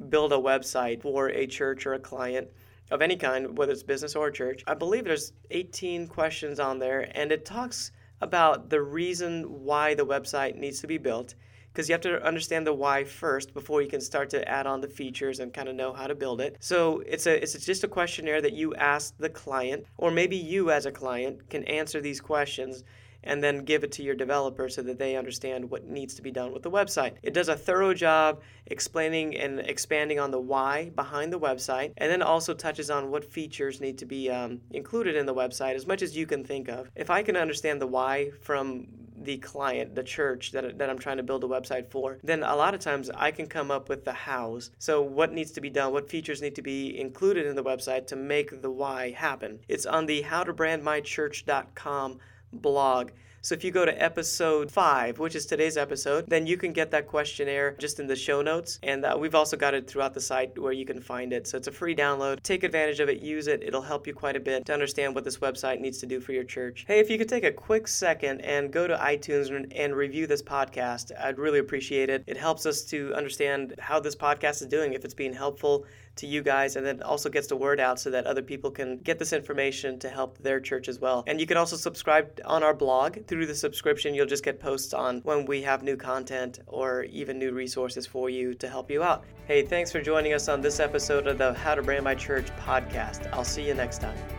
build 0.08 0.32
a 0.32 0.36
website 0.36 1.02
for 1.02 1.28
a 1.28 1.46
church 1.46 1.86
or 1.86 1.94
a 1.94 1.98
client 1.98 2.48
of 2.90 3.02
any 3.02 3.16
kind, 3.16 3.56
whether 3.56 3.72
it's 3.72 3.82
business 3.82 4.16
or 4.16 4.30
church. 4.30 4.64
I 4.66 4.74
believe 4.74 5.04
there's 5.04 5.32
18 5.50 6.08
questions 6.08 6.58
on 6.58 6.78
there, 6.78 7.10
and 7.14 7.30
it 7.30 7.44
talks 7.44 7.92
about 8.20 8.70
the 8.70 8.80
reason 8.80 9.64
why 9.64 9.94
the 9.94 10.06
website 10.06 10.56
needs 10.56 10.80
to 10.80 10.86
be 10.86 10.98
built 10.98 11.34
because 11.76 11.90
you 11.90 11.92
have 11.92 12.00
to 12.00 12.24
understand 12.24 12.66
the 12.66 12.72
why 12.72 13.04
first 13.04 13.52
before 13.52 13.82
you 13.82 13.88
can 13.88 14.00
start 14.00 14.30
to 14.30 14.48
add 14.48 14.66
on 14.66 14.80
the 14.80 14.88
features 14.88 15.40
and 15.40 15.52
kind 15.52 15.68
of 15.68 15.74
know 15.74 15.92
how 15.92 16.06
to 16.06 16.14
build 16.14 16.40
it. 16.40 16.56
So 16.58 17.02
it's 17.06 17.26
a 17.26 17.42
it's 17.42 17.66
just 17.66 17.84
a 17.84 17.88
questionnaire 17.88 18.40
that 18.40 18.54
you 18.54 18.74
ask 18.76 19.14
the 19.18 19.28
client, 19.28 19.84
or 19.98 20.10
maybe 20.10 20.36
you 20.36 20.70
as 20.70 20.86
a 20.86 20.90
client 20.90 21.50
can 21.50 21.64
answer 21.64 22.00
these 22.00 22.18
questions 22.18 22.82
and 23.24 23.42
then 23.42 23.64
give 23.64 23.84
it 23.84 23.92
to 23.92 24.02
your 24.02 24.14
developer 24.14 24.68
so 24.68 24.82
that 24.82 24.98
they 24.98 25.16
understand 25.16 25.70
what 25.70 25.86
needs 25.86 26.14
to 26.14 26.22
be 26.22 26.30
done 26.30 26.52
with 26.52 26.62
the 26.62 26.70
website. 26.70 27.14
It 27.22 27.34
does 27.34 27.48
a 27.48 27.56
thorough 27.56 27.94
job 27.94 28.40
explaining 28.66 29.36
and 29.36 29.60
expanding 29.60 30.18
on 30.18 30.30
the 30.30 30.40
why 30.40 30.90
behind 30.90 31.32
the 31.32 31.40
website, 31.40 31.92
and 31.96 32.10
then 32.10 32.22
also 32.22 32.54
touches 32.54 32.90
on 32.90 33.10
what 33.10 33.24
features 33.24 33.80
need 33.80 33.98
to 33.98 34.06
be 34.06 34.30
um, 34.30 34.60
included 34.70 35.16
in 35.16 35.26
the 35.26 35.34
website 35.34 35.74
as 35.74 35.86
much 35.86 36.02
as 36.02 36.16
you 36.16 36.26
can 36.26 36.44
think 36.44 36.68
of. 36.68 36.90
If 36.94 37.10
I 37.10 37.22
can 37.22 37.36
understand 37.36 37.80
the 37.80 37.86
why 37.86 38.30
from 38.42 38.86
the 39.26 39.36
client, 39.38 39.94
the 39.94 40.02
church 40.02 40.52
that, 40.52 40.78
that 40.78 40.90
I'm 40.90 40.98
trying 40.98 41.16
to 41.18 41.22
build 41.22 41.44
a 41.44 41.48
website 41.48 41.88
for, 41.90 42.18
then 42.22 42.42
a 42.42 42.56
lot 42.56 42.74
of 42.74 42.80
times 42.80 43.10
I 43.10 43.30
can 43.30 43.46
come 43.46 43.70
up 43.70 43.88
with 43.88 44.04
the 44.04 44.12
hows. 44.12 44.70
So, 44.78 45.02
what 45.02 45.32
needs 45.32 45.52
to 45.52 45.60
be 45.60 45.70
done, 45.70 45.92
what 45.92 46.08
features 46.08 46.42
need 46.42 46.54
to 46.56 46.62
be 46.62 46.98
included 46.98 47.46
in 47.46 47.56
the 47.56 47.64
website 47.64 48.06
to 48.08 48.16
make 48.16 48.62
the 48.62 48.70
why 48.70 49.10
happen. 49.10 49.60
It's 49.68 49.86
on 49.86 50.06
the 50.06 50.22
howtobrandmychurch.com 50.22 52.18
blog. 52.62 53.10
So 53.46 53.54
if 53.54 53.62
you 53.62 53.70
go 53.70 53.84
to 53.84 54.02
episode 54.02 54.72
five, 54.72 55.20
which 55.20 55.36
is 55.36 55.46
today's 55.46 55.76
episode, 55.76 56.24
then 56.26 56.48
you 56.48 56.56
can 56.56 56.72
get 56.72 56.90
that 56.90 57.06
questionnaire 57.06 57.76
just 57.78 58.00
in 58.00 58.08
the 58.08 58.16
show 58.16 58.42
notes. 58.42 58.80
And 58.82 59.04
uh, 59.04 59.16
we've 59.16 59.36
also 59.36 59.56
got 59.56 59.72
it 59.72 59.86
throughout 59.86 60.14
the 60.14 60.20
site 60.20 60.58
where 60.58 60.72
you 60.72 60.84
can 60.84 61.00
find 61.00 61.32
it. 61.32 61.46
So 61.46 61.56
it's 61.56 61.68
a 61.68 61.70
free 61.70 61.94
download. 61.94 62.42
Take 62.42 62.64
advantage 62.64 62.98
of 62.98 63.08
it, 63.08 63.20
use 63.20 63.46
it. 63.46 63.62
It'll 63.62 63.82
help 63.82 64.04
you 64.04 64.14
quite 64.14 64.34
a 64.34 64.40
bit 64.40 64.66
to 64.66 64.72
understand 64.72 65.14
what 65.14 65.22
this 65.22 65.38
website 65.38 65.80
needs 65.80 65.98
to 65.98 66.06
do 66.06 66.18
for 66.18 66.32
your 66.32 66.42
church. 66.42 66.86
Hey, 66.88 66.98
if 66.98 67.08
you 67.08 67.18
could 67.18 67.28
take 67.28 67.44
a 67.44 67.52
quick 67.52 67.86
second 67.86 68.40
and 68.40 68.72
go 68.72 68.88
to 68.88 68.96
iTunes 68.96 69.54
and, 69.54 69.72
and 69.72 69.94
review 69.94 70.26
this 70.26 70.42
podcast, 70.42 71.12
I'd 71.16 71.38
really 71.38 71.60
appreciate 71.60 72.10
it. 72.10 72.24
It 72.26 72.36
helps 72.36 72.66
us 72.66 72.82
to 72.86 73.14
understand 73.14 73.76
how 73.78 74.00
this 74.00 74.16
podcast 74.16 74.60
is 74.60 74.66
doing, 74.66 74.92
if 74.92 75.04
it's 75.04 75.14
being 75.14 75.32
helpful 75.32 75.86
to 76.16 76.26
you 76.26 76.42
guys, 76.42 76.76
and 76.76 76.86
then 76.86 77.02
also 77.02 77.28
gets 77.28 77.46
the 77.46 77.56
word 77.56 77.80
out 77.80 78.00
so 78.00 78.10
that 78.10 78.26
other 78.26 78.42
people 78.42 78.70
can 78.70 78.98
get 78.98 79.18
this 79.18 79.32
information 79.32 79.98
to 80.00 80.08
help 80.08 80.38
their 80.38 80.60
church 80.60 80.88
as 80.88 80.98
well. 80.98 81.24
And 81.26 81.40
you 81.40 81.46
can 81.46 81.56
also 81.56 81.76
subscribe 81.76 82.40
on 82.44 82.62
our 82.62 82.74
blog. 82.74 83.26
Through 83.26 83.46
the 83.46 83.54
subscription, 83.54 84.14
you'll 84.14 84.26
just 84.26 84.44
get 84.44 84.60
posts 84.60 84.94
on 84.94 85.20
when 85.20 85.46
we 85.46 85.62
have 85.62 85.82
new 85.82 85.96
content 85.96 86.60
or 86.66 87.04
even 87.04 87.38
new 87.38 87.52
resources 87.52 88.06
for 88.06 88.30
you 88.30 88.54
to 88.54 88.68
help 88.68 88.90
you 88.90 89.02
out. 89.02 89.24
Hey, 89.46 89.62
thanks 89.62 89.92
for 89.92 90.00
joining 90.00 90.32
us 90.32 90.48
on 90.48 90.60
this 90.60 90.80
episode 90.80 91.26
of 91.26 91.38
the 91.38 91.54
How 91.54 91.74
to 91.74 91.82
Brand 91.82 92.04
My 92.04 92.14
Church 92.14 92.46
podcast. 92.56 93.28
I'll 93.32 93.44
see 93.44 93.66
you 93.66 93.74
next 93.74 94.00
time. 94.00 94.35